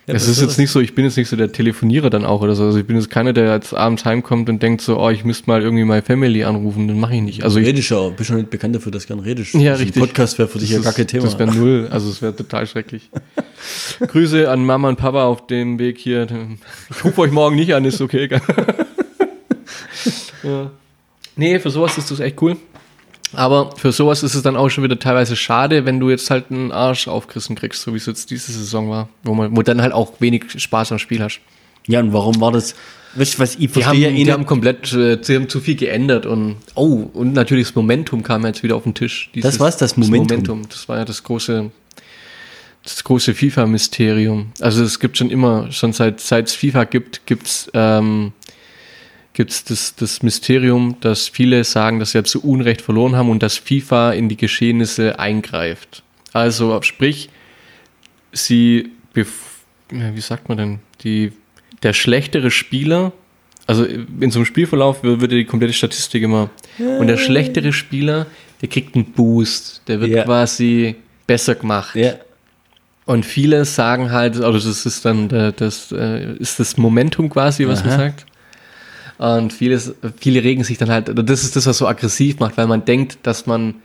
Ja, 0.07 0.13
es 0.13 0.21
das 0.25 0.33
ist 0.33 0.41
jetzt 0.41 0.49
das- 0.51 0.57
nicht 0.59 0.69
so, 0.69 0.79
ich 0.81 0.93
bin 0.93 1.03
jetzt 1.05 1.17
nicht 1.17 1.27
so 1.29 1.35
der 1.35 1.51
Telefonierer 1.51 2.11
dann 2.11 2.25
auch 2.25 2.41
oder 2.41 2.53
so. 2.53 2.63
Also 2.65 2.77
ich 2.77 2.85
bin 2.85 2.95
jetzt 2.95 3.09
keiner, 3.09 3.33
der 3.33 3.53
jetzt 3.55 3.73
abends 3.73 4.05
heimkommt 4.05 4.49
und 4.49 4.61
denkt 4.61 4.81
so, 4.81 4.99
oh, 4.99 5.09
ich 5.09 5.25
müsste 5.25 5.47
mal 5.49 5.63
irgendwie 5.63 5.83
meine 5.83 6.03
Family 6.03 6.43
anrufen. 6.43 6.87
Dann 6.87 6.99
mache 6.99 7.15
ich 7.15 7.21
nicht. 7.21 7.43
Also 7.43 7.57
ich, 7.59 7.65
redest 7.65 7.89
ja, 7.89 8.09
bist 8.09 8.27
schon 8.27 8.37
nicht 8.37 8.51
bekannt 8.51 8.75
dafür, 8.75 8.91
dass 8.91 9.03
du 9.07 9.15
gern 9.15 9.19
redest. 9.19 9.55
Ja, 9.55 9.71
Also 9.71 9.83
richtig. 9.83 10.01
Ein 10.03 10.07
Podcast 10.07 10.37
wäre 10.37 10.47
für 10.47 10.59
dich 10.59 10.69
ja 10.69 10.77
das 10.77 10.85
gar 10.85 10.93
kein 10.93 11.07
Thema. 11.07 11.23
Das 11.23 11.39
wäre 11.39 11.51
null. 11.51 11.87
Also 11.89 12.09
es 12.11 12.21
wäre 12.21 12.35
total 12.35 12.67
schrecklich. 12.67 13.09
Grüße 13.99 14.47
an 14.49 14.63
Mama 14.63 14.89
und 14.89 14.97
Papa 14.97 15.25
auf 15.25 15.47
dem 15.47 15.79
Weg 15.79 15.97
hier. 15.97 16.27
Ich 16.91 17.03
rufe 17.03 17.21
euch 17.21 17.31
morgen 17.31 17.55
nicht 17.55 17.73
an, 17.73 17.83
ist 17.83 17.99
okay. 17.99 18.29
ja. 20.43 20.69
Nee, 21.35 21.59
für 21.59 21.69
sowas 21.71 21.97
ist 21.97 22.11
das 22.11 22.19
echt 22.19 22.39
cool. 22.41 22.57
Aber 23.35 23.75
für 23.75 23.91
sowas 23.91 24.23
ist 24.23 24.35
es 24.35 24.41
dann 24.41 24.55
auch 24.55 24.69
schon 24.69 24.83
wieder 24.83 24.99
teilweise 24.99 25.35
schade, 25.35 25.85
wenn 25.85 25.99
du 25.99 26.09
jetzt 26.09 26.29
halt 26.29 26.45
einen 26.49 26.71
Arsch 26.71 27.07
aufgerissen 27.07 27.55
kriegst, 27.55 27.81
so 27.81 27.93
wie 27.93 27.97
es 27.97 28.05
jetzt 28.05 28.31
diese 28.31 28.51
Saison 28.51 28.89
war, 28.89 29.09
wo 29.23 29.33
man, 29.33 29.55
wo 29.55 29.61
dann 29.61 29.81
halt 29.81 29.93
auch 29.93 30.13
wenig 30.19 30.43
Spaß 30.57 30.91
am 30.91 30.99
Spiel 30.99 31.21
hast. 31.21 31.39
ja, 31.87 31.99
und 31.99 32.13
warum 32.13 32.39
war 32.41 32.51
das? 32.51 32.75
Weißt 33.15 33.35
du, 33.35 33.39
was 33.39 33.53
ich 33.53 33.59
Die 33.59 33.67
verstehe 33.69 34.07
haben, 34.07 34.15
ja 34.15 34.21
eh 34.21 34.23
die 34.25 34.31
haben 34.33 34.45
komplett, 34.45 34.91
äh, 34.93 35.17
sie 35.21 35.35
haben 35.35 35.47
zu 35.47 35.61
viel 35.61 35.75
geändert 35.75 36.25
und 36.25 36.57
oh, 36.75 37.09
und 37.13 37.33
natürlich 37.33 37.67
das 37.67 37.75
Momentum 37.75 38.23
kam 38.23 38.45
jetzt 38.45 38.61
wieder 38.61 38.75
auf 38.75 38.83
den 38.83 38.93
Tisch. 38.93 39.29
Das 39.35 39.59
war's, 39.59 39.77
das 39.77 39.95
Momentum? 39.95 40.63
Das 40.69 40.89
war 40.89 40.97
ja 40.97 41.05
das 41.05 41.23
große, 41.23 41.71
das 42.83 43.03
große 43.03 43.33
FIFA-Mysterium. 43.33 44.51
Also 44.59 44.83
es 44.83 44.99
gibt 44.99 45.17
schon 45.17 45.29
immer, 45.29 45.71
schon 45.71 45.93
seit 45.93 46.19
seit 46.19 46.47
es 46.47 46.55
FIFA 46.55 46.83
gibt, 46.83 47.25
gibt's 47.25 47.69
ähm, 47.73 48.33
gibt's 49.35 49.63
das, 49.65 49.95
das 49.95 50.23
Mysterium, 50.23 50.95
dass 51.01 51.27
viele 51.27 51.63
sagen, 51.63 51.99
dass 51.99 52.11
sie 52.11 52.17
ja 52.17 52.23
zu 52.23 52.41
Unrecht 52.43 52.81
verloren 52.81 53.15
haben 53.15 53.29
und 53.29 53.43
dass 53.43 53.57
FIFA 53.57 54.13
in 54.13 54.29
die 54.29 54.37
Geschehnisse 54.37 55.19
eingreift. 55.19 56.01
Also 56.33 56.81
sprich, 56.81 57.29
sie, 58.31 58.89
wie 59.13 60.21
sagt 60.21 60.49
man 60.49 60.57
denn, 60.57 60.79
die, 61.03 61.31
der 61.83 61.93
schlechtere 61.93 62.49
Spieler, 62.49 63.11
also 63.67 63.83
in 63.85 64.31
so 64.31 64.39
einem 64.39 64.45
Spielverlauf 64.45 65.03
wird 65.03 65.31
die 65.31 65.45
komplette 65.45 65.73
Statistik 65.73 66.23
immer, 66.23 66.49
und 66.79 67.07
der 67.07 67.17
schlechtere 67.17 67.73
Spieler, 67.73 68.25
der 68.61 68.69
kriegt 68.69 68.95
einen 68.95 69.05
Boost, 69.11 69.81
der 69.87 69.99
wird 69.99 70.11
Ja. 70.11 70.23
quasi 70.23 70.95
besser 71.27 71.55
gemacht. 71.55 71.95
ja, 71.95 72.13
Und 73.05 73.25
viele 73.25 73.65
sagen 73.65 74.11
halt, 74.11 74.37
oder 74.37 74.53
das 74.53 74.85
ist 74.85 75.03
dann 75.05 75.27
das 75.29 75.91
äh, 75.91 76.33
ist 76.37 76.59
das 76.59 76.77
Momentum 76.77 77.29
quasi, 77.29 77.67
was 77.67 77.83
man 77.83 77.93
Aha. 77.93 77.97
sagt. 77.99 78.25
Und 79.17 79.53
vieles, 79.53 79.93
viele 80.19 80.43
regen 80.43 80.63
sich 80.63 80.77
dann 80.77 80.89
halt, 80.89 81.11
das 81.29 81.43
ist 81.43 81.55
das, 81.55 81.65
was 81.67 81.77
so 81.77 81.87
aggressiv 81.87 82.39
macht, 82.39 82.57
weil 82.57 82.67
man 82.67 82.83
denkt, 82.85 83.19
dass 83.23 83.45
man 83.45 83.75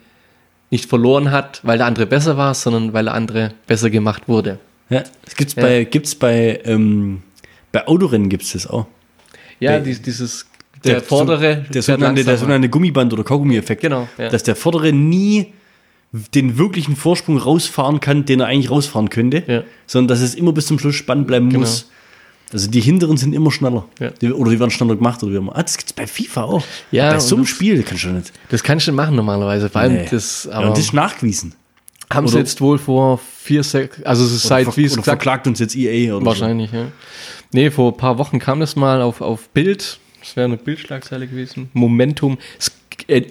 nicht 0.70 0.86
verloren 0.88 1.30
hat, 1.30 1.60
weil 1.64 1.78
der 1.78 1.86
andere 1.86 2.06
besser 2.06 2.36
war, 2.36 2.54
sondern 2.54 2.92
weil 2.92 3.04
der 3.04 3.14
andere 3.14 3.52
besser 3.66 3.90
gemacht 3.90 4.28
wurde. 4.28 4.58
ja. 4.88 5.02
Das 5.24 5.36
gibt's 5.36 5.54
Ja. 5.54 5.62
bei, 5.62 5.84
gibt's 5.84 6.14
bei, 6.14 6.60
ähm, 6.64 7.22
bei 7.72 7.86
Autorennen 7.86 8.28
gibt's 8.28 8.52
das 8.52 8.66
auch. 8.66 8.86
Ja, 9.60 9.72
Der- 9.72 9.80
dies, 9.80 10.02
dieses, 10.02 10.46
der, 10.84 11.00
vordere, 11.00 11.64
der 11.72 11.82
sogenannte, 11.82 12.24
der 12.24 12.36
sogenannte 12.38 12.68
Gummiband- 12.68 13.12
oder 13.12 13.22
Kaugummi-Effekt. 13.22 13.82
Genau, 13.82 14.08
ja. 14.18 14.28
Dass 14.30 14.42
der 14.42 14.56
vordere 14.56 14.92
nie 14.92 15.52
den 16.34 16.58
wirklichen 16.58 16.96
Vorsprung 16.96 17.38
rausfahren 17.38 18.00
kann, 18.00 18.24
den 18.24 18.40
er 18.40 18.46
eigentlich 18.46 18.70
rausfahren 18.70 19.10
könnte, 19.10 19.44
Ja. 19.46 19.62
sondern 19.86 20.08
dass 20.08 20.20
es 20.22 20.34
immer 20.34 20.52
bis 20.52 20.66
zum 20.66 20.78
Schluss 20.80 20.96
spannend 20.96 21.28
bleiben 21.28 21.48
Genau. 21.50 21.60
muss. 21.60 21.88
Also 22.52 22.68
die 22.70 22.80
hinteren 22.80 23.16
sind 23.16 23.32
immer 23.34 23.50
schneller. 23.50 23.84
Ja. 24.00 24.10
Die, 24.10 24.32
oder 24.32 24.50
die 24.50 24.58
werden 24.58 24.70
schneller 24.70 24.96
gemacht 24.96 25.22
oder 25.22 25.32
wie 25.32 25.36
immer. 25.36 25.54
Ah, 25.56 25.62
das 25.62 25.76
gibt's 25.76 25.92
bei 25.92 26.06
FIFA 26.06 26.42
auch. 26.44 26.64
Ja, 26.90 27.12
bei 27.12 27.20
so 27.20 27.36
einem 27.36 27.46
Spiel 27.46 27.82
kannst 27.82 28.04
du 28.04 28.08
nicht. 28.08 28.32
Das 28.48 28.62
kannst 28.62 28.86
du 28.88 28.92
machen 28.92 29.14
normalerweise, 29.16 29.68
vor 29.68 29.80
allem 29.82 29.94
Nee. 29.94 30.08
das, 30.10 30.44
Ja, 30.50 30.56
aber 30.56 30.68
und 30.68 30.76
das 30.76 30.84
ist 30.86 30.92
nachgewiesen. 30.92 31.54
haben 32.12 32.26
sie 32.26 32.34
oder- 32.34 32.40
jetzt 32.42 32.60
wohl 32.60 32.78
vor 32.78 33.18
vier 33.42 33.62
Sek 33.62 34.00
also 34.04 34.24
es 34.24 34.32
ist 34.32 34.42
seit, 34.42 34.66
wie 34.76 34.84
es 34.84 34.90
gesagt 34.90 35.04
verklagt 35.04 35.46
uns 35.46 35.58
jetzt 35.60 35.76
EA 35.76 36.14
oder 36.14 36.26
Wahrscheinlich, 36.26 36.72
ja. 36.72 36.86
Nee, 37.52 37.70
vor 37.70 37.92
ein 37.92 37.96
paar 37.96 38.18
Wochen 38.18 38.38
kam 38.38 38.58
das 38.60 38.74
mal 38.76 39.00
auf, 39.02 39.20
auf 39.20 39.48
Bild. 39.50 39.98
Das 40.20 40.36
wäre 40.36 40.44
eine 40.46 40.56
Bildschlagzeile 40.56 41.26
gewesen. 41.26 41.70
Momentum 41.72 42.36
sk- 42.60 42.72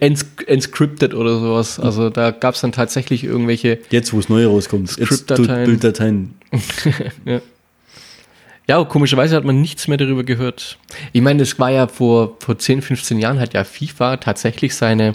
ens 0.01 0.25
encrypted 0.47 1.13
oder 1.13 1.39
sowas. 1.39 1.79
Also 1.79 2.09
da 2.09 2.31
gab 2.31 2.55
es 2.55 2.61
dann 2.61 2.71
tatsächlich 2.71 3.23
irgendwelche. 3.23 3.79
so. 3.81 3.87
Jetzt, 3.91 4.11
wo 4.13 4.19
es 4.19 4.27
neu 4.29 4.45
rauskommt. 4.47 4.89
Script-Dateien. 4.89 5.65
Bilddateien. 5.65 6.33
Ja, 7.25 7.41
komischerweise 8.83 9.35
hat 9.35 9.45
man 9.45 9.61
nichts 9.61 9.87
mehr 9.87 9.97
darüber 9.97 10.23
gehört. 10.23 10.77
Ich 11.11 11.21
meine, 11.21 11.39
das 11.39 11.57
war 11.59 11.71
ja 11.71 11.87
vor, 11.87 12.37
vor 12.39 12.57
10, 12.57 12.81
15 12.81 13.19
Jahren 13.19 13.39
hat 13.39 13.53
ja 13.53 13.63
FIFA 13.63 14.17
tatsächlich 14.17 14.75
seine 14.75 15.13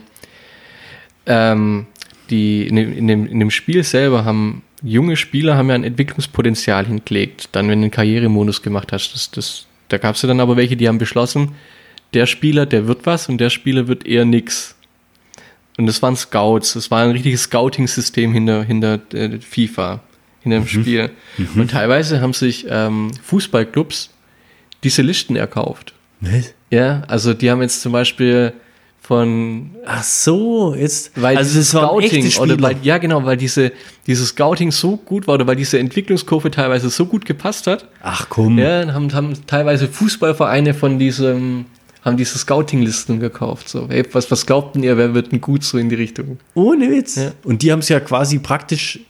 ähm, 1.27 1.87
die 2.31 2.67
in 2.67 2.77
dem, 2.77 2.97
in, 2.97 3.07
dem, 3.07 3.27
in 3.27 3.39
dem 3.39 3.51
Spiel 3.51 3.85
selber 3.85 4.25
haben 4.25 4.63
junge 4.83 5.17
Spieler 5.17 5.57
haben 5.57 5.69
ja 5.69 5.75
ein 5.75 5.85
Entwicklungspotenzial 5.85 6.87
hingelegt, 6.87 7.49
dann 7.53 7.69
wenn 7.69 7.81
du 7.81 7.85
einen 7.85 7.91
Karrieremodus 7.91 8.63
gemacht 8.63 8.93
hast. 8.93 9.15
Das, 9.15 9.31
das, 9.31 9.67
da 9.89 9.99
gab 9.99 10.15
es 10.15 10.23
ja 10.23 10.29
dann 10.29 10.41
aber 10.41 10.57
welche, 10.57 10.77
die 10.77 10.89
haben 10.89 10.99
beschlossen, 10.99 11.53
der 12.13 12.27
Spieler, 12.27 12.67
der 12.67 12.87
wird 12.87 13.07
was 13.07 13.29
und 13.29 13.39
der 13.39 13.51
Spieler 13.51 13.89
wird 13.89 14.07
eher 14.07 14.25
nix. 14.25 14.77
Und 15.77 15.87
das 15.87 16.03
waren 16.03 16.17
Scouts, 16.17 16.75
das 16.75 16.91
war 16.91 17.03
ein 17.03 17.11
richtiges 17.11 17.45
Scouting-System 17.45 18.33
hinter, 18.33 18.63
hinter 18.63 19.01
äh, 19.13 19.41
FIFA, 19.41 20.01
hinter 20.45 20.61
dem 20.61 20.69
Spiel. 20.69 21.11
Und 21.57 21.73
teilweise 21.73 22.21
haben 22.21 22.33
sich 22.33 22.67
ähm, 22.69 23.11
Fußballclubs 23.23 24.11
diese 24.85 25.03
Listen 25.03 25.35
erkauft. 25.35 25.95
Was? 26.21 26.55
Ja, 26.71 27.03
also 27.09 27.35
die 27.35 27.51
haben 27.51 27.61
jetzt 27.63 27.83
zum 27.83 27.93
Beispiel 27.93 28.53
von 29.01 29.71
Ach 29.85 30.03
so, 30.03 30.75
jetzt. 30.75 31.13
weil 31.21 31.37
also 31.37 31.59
das 31.59 31.75
echte 32.13 32.41
oder 32.41 32.61
weil, 32.63 32.77
ja 32.83 32.97
genau, 32.97 33.23
weil 33.25 33.37
diese 33.37 33.73
dieses 34.07 34.29
Scouting 34.29 34.73
so 34.73 34.97
gut 34.97 35.27
war 35.27 35.35
oder 35.35 35.47
weil 35.47 35.57
diese 35.57 35.79
Entwicklungskurve 35.79 36.51
teilweise 36.51 36.89
so 36.89 37.05
gut 37.05 37.27
gepasst 37.27 37.67
hat, 37.67 37.87
Ach 38.03 38.27
komm. 38.31 38.59
ja, 38.59 38.93
haben, 38.95 39.13
haben 39.13 39.35
teilweise 39.47 39.89
Fußballvereine 39.89 40.73
von 40.73 40.99
diesem 40.99 41.67
haben 42.03 42.17
diese 42.17 42.39
Scouting-Listen 42.39 43.19
gekauft. 43.19 43.69
So, 43.69 43.89
hey, 43.89 44.05
was, 44.13 44.31
was 44.31 44.45
glaubten 44.45 44.83
ihr, 44.83 44.97
wer 44.99 45.15
wird 45.15 45.33
denn 45.33 45.41
gut 45.41 45.65
so 45.65 45.79
in 45.79 45.89
die 45.89 45.95
Richtung? 45.95 46.39
Ohne 46.55 46.91
Witz. 46.91 47.17
Ja. 47.17 47.33
Und 47.45 47.63
die 47.63 47.73
haben 47.73 47.79
es 47.79 47.89
ja 47.89 47.99
quasi 48.01 48.39
praktisch 48.39 49.01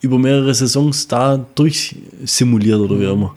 über 0.00 0.18
mehrere 0.18 0.54
Saisons 0.54 1.06
da 1.08 1.44
durchsimuliert 1.54 2.80
oder 2.80 2.98
wie 2.98 3.04
immer. 3.04 3.34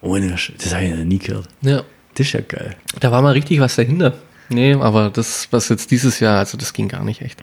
Ohne, 0.00 0.30
das 0.30 0.74
habe 0.74 0.84
ich 0.84 0.94
noch 0.94 1.04
nie 1.04 1.18
gehört. 1.18 1.48
Ja. 1.62 1.84
Das 2.14 2.26
ist 2.26 2.32
ja 2.32 2.40
geil. 2.40 2.76
Da 3.00 3.10
war 3.10 3.22
mal 3.22 3.32
richtig 3.32 3.60
was 3.60 3.76
dahinter. 3.76 4.14
Nee, 4.50 4.74
aber 4.74 5.10
das, 5.10 5.48
was 5.50 5.68
jetzt 5.70 5.90
dieses 5.90 6.20
Jahr, 6.20 6.38
also 6.38 6.58
das 6.58 6.72
ging 6.72 6.88
gar 6.88 7.04
nicht 7.04 7.22
echt. 7.22 7.42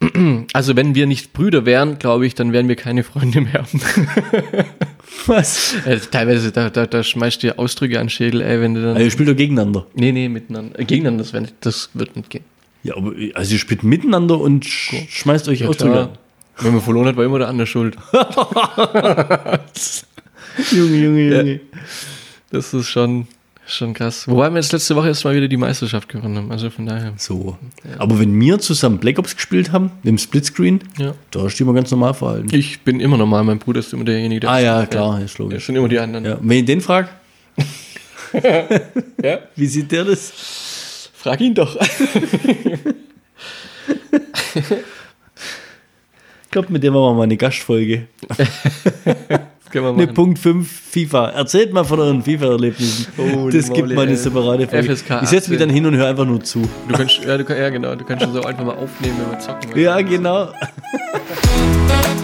Also 0.52 0.74
wenn 0.74 0.96
wir 0.96 1.06
nicht 1.06 1.32
Brüder 1.32 1.64
wären, 1.64 1.98
glaube 1.98 2.26
ich, 2.26 2.34
dann 2.34 2.52
wären 2.52 2.66
wir 2.66 2.74
keine 2.74 3.04
Freunde 3.04 3.40
mehr. 3.40 3.64
Was? 5.26 5.74
Äh, 5.86 5.98
teilweise, 5.98 6.50
da, 6.50 6.70
da, 6.70 6.86
da 6.86 7.02
schmeißt 7.04 7.42
dir 7.42 7.58
Ausdrücke 7.58 8.00
an 8.00 8.06
den 8.06 8.10
Schädel, 8.10 8.42
ey, 8.42 8.60
wenn 8.60 8.74
du 8.74 8.82
dann... 8.82 8.90
Also 8.90 9.04
ihr 9.04 9.10
spielt 9.10 9.28
doch 9.28 9.36
gegeneinander. 9.36 9.86
Nee, 9.94 10.10
nee, 10.10 10.28
miteinander. 10.28 10.78
Äh, 10.78 10.84
gegeneinander, 10.84 11.22
das, 11.22 11.32
wär 11.32 11.46
das 11.60 11.90
wird 11.94 12.16
nicht 12.16 12.30
gehen. 12.30 12.44
Ja, 12.82 12.96
aber 12.96 13.12
also 13.34 13.52
ihr 13.52 13.58
spielt 13.60 13.84
miteinander 13.84 14.40
und 14.40 14.64
sch 14.64 14.94
schmeißt 15.08 15.48
euch 15.48 15.64
Ausdrücke 15.64 16.00
an. 16.00 16.18
Wenn 16.58 16.72
man 16.72 16.80
verloren 16.82 17.06
hat, 17.08 17.16
war 17.16 17.24
immer 17.24 17.38
der 17.38 17.48
andere 17.48 17.66
schuld. 17.66 17.96
Junge, 20.70 20.96
Junge, 20.96 21.22
Junge. 21.36 21.60
Das 22.50 22.74
ist 22.74 22.88
schon, 22.88 23.26
schon 23.66 23.94
krass. 23.94 24.28
Wobei 24.28 24.50
wir 24.50 24.56
jetzt 24.58 24.70
letzte 24.72 24.94
Woche 24.94 25.08
erst 25.08 25.24
mal 25.24 25.34
wieder 25.34 25.48
die 25.48 25.56
Meisterschaft 25.56 26.08
gewonnen 26.10 26.36
haben. 26.36 26.52
Also 26.52 26.68
von 26.70 26.84
daher. 26.86 27.14
So. 27.16 27.56
Aber 27.98 28.18
wenn 28.20 28.38
wir 28.38 28.58
zusammen 28.58 28.98
Black 28.98 29.18
Ops 29.18 29.34
gespielt 29.34 29.72
haben, 29.72 29.90
im 30.04 30.18
Splitscreen, 30.18 30.80
Ja. 30.98 31.14
da 31.30 31.48
stehen 31.48 31.66
wir 31.66 31.72
ganz 31.74 31.90
normal 31.90 32.12
verhalten. 32.14 32.48
Ich 32.54 32.80
bin 32.82 33.00
immer 33.00 33.16
normal, 33.16 33.44
mein 33.44 33.58
Bruder 33.58 33.80
ist 33.80 33.92
immer 33.94 34.04
derjenige, 34.04 34.40
der. 34.40 34.50
Ah 34.50 34.58
ja, 34.60 34.84
klar, 34.86 35.20
ist 35.22 35.38
Ja, 35.38 35.44
logisch. 35.44 35.64
schon 35.64 35.74
immer 35.76 35.88
die 35.88 35.98
anderen. 35.98 36.24
Ja. 36.26 36.36
Wenn 36.40 36.58
ich 36.58 36.64
den 36.66 36.80
frage, 36.82 37.08
Ja? 39.22 39.38
wie 39.56 39.66
sieht 39.66 39.90
der 39.90 40.04
das? 40.04 41.10
Frag 41.14 41.40
ihn 41.40 41.54
doch. 41.54 41.76
Ich 46.52 46.54
glaube, 46.54 46.70
mit 46.70 46.82
dem 46.82 46.92
machen 46.92 47.04
wir 47.04 47.14
mal 47.14 47.22
eine 47.22 47.38
Gastfolge. 47.38 48.08
Eine. 49.74 50.06
Punkt 50.08 50.38
5 50.38 50.70
FIFA. 50.70 51.30
Erzählt 51.30 51.72
mal 51.72 51.82
von 51.82 51.98
euren 51.98 52.22
FIFA-Erlebnissen. 52.22 53.06
Holy 53.16 53.56
das 53.56 53.68
gibt 53.68 53.86
moly, 53.86 53.94
mal 53.94 54.06
eine 54.06 54.18
separate 54.18 54.68
Folge. 54.68 54.94
FSK 54.94 55.22
ich 55.22 55.28
setze 55.30 55.50
mich 55.50 55.58
18. 55.58 55.58
dann 55.60 55.70
hin 55.70 55.86
und 55.86 55.96
höre 55.96 56.08
einfach 56.08 56.26
nur 56.26 56.44
zu. 56.44 56.68
Du 56.88 56.94
kannst, 56.94 57.24
ja, 57.24 57.38
du, 57.38 57.58
ja, 57.58 57.70
genau. 57.70 57.94
Du 57.94 58.04
kannst 58.04 58.22
schon 58.22 58.34
so 58.34 58.42
einfach 58.42 58.66
mal 58.66 58.74
aufnehmen, 58.74 59.16
wenn 59.18 59.30
wir 59.30 59.38
zocken. 59.38 59.80
Ja, 59.80 59.98
genau. 60.02 60.50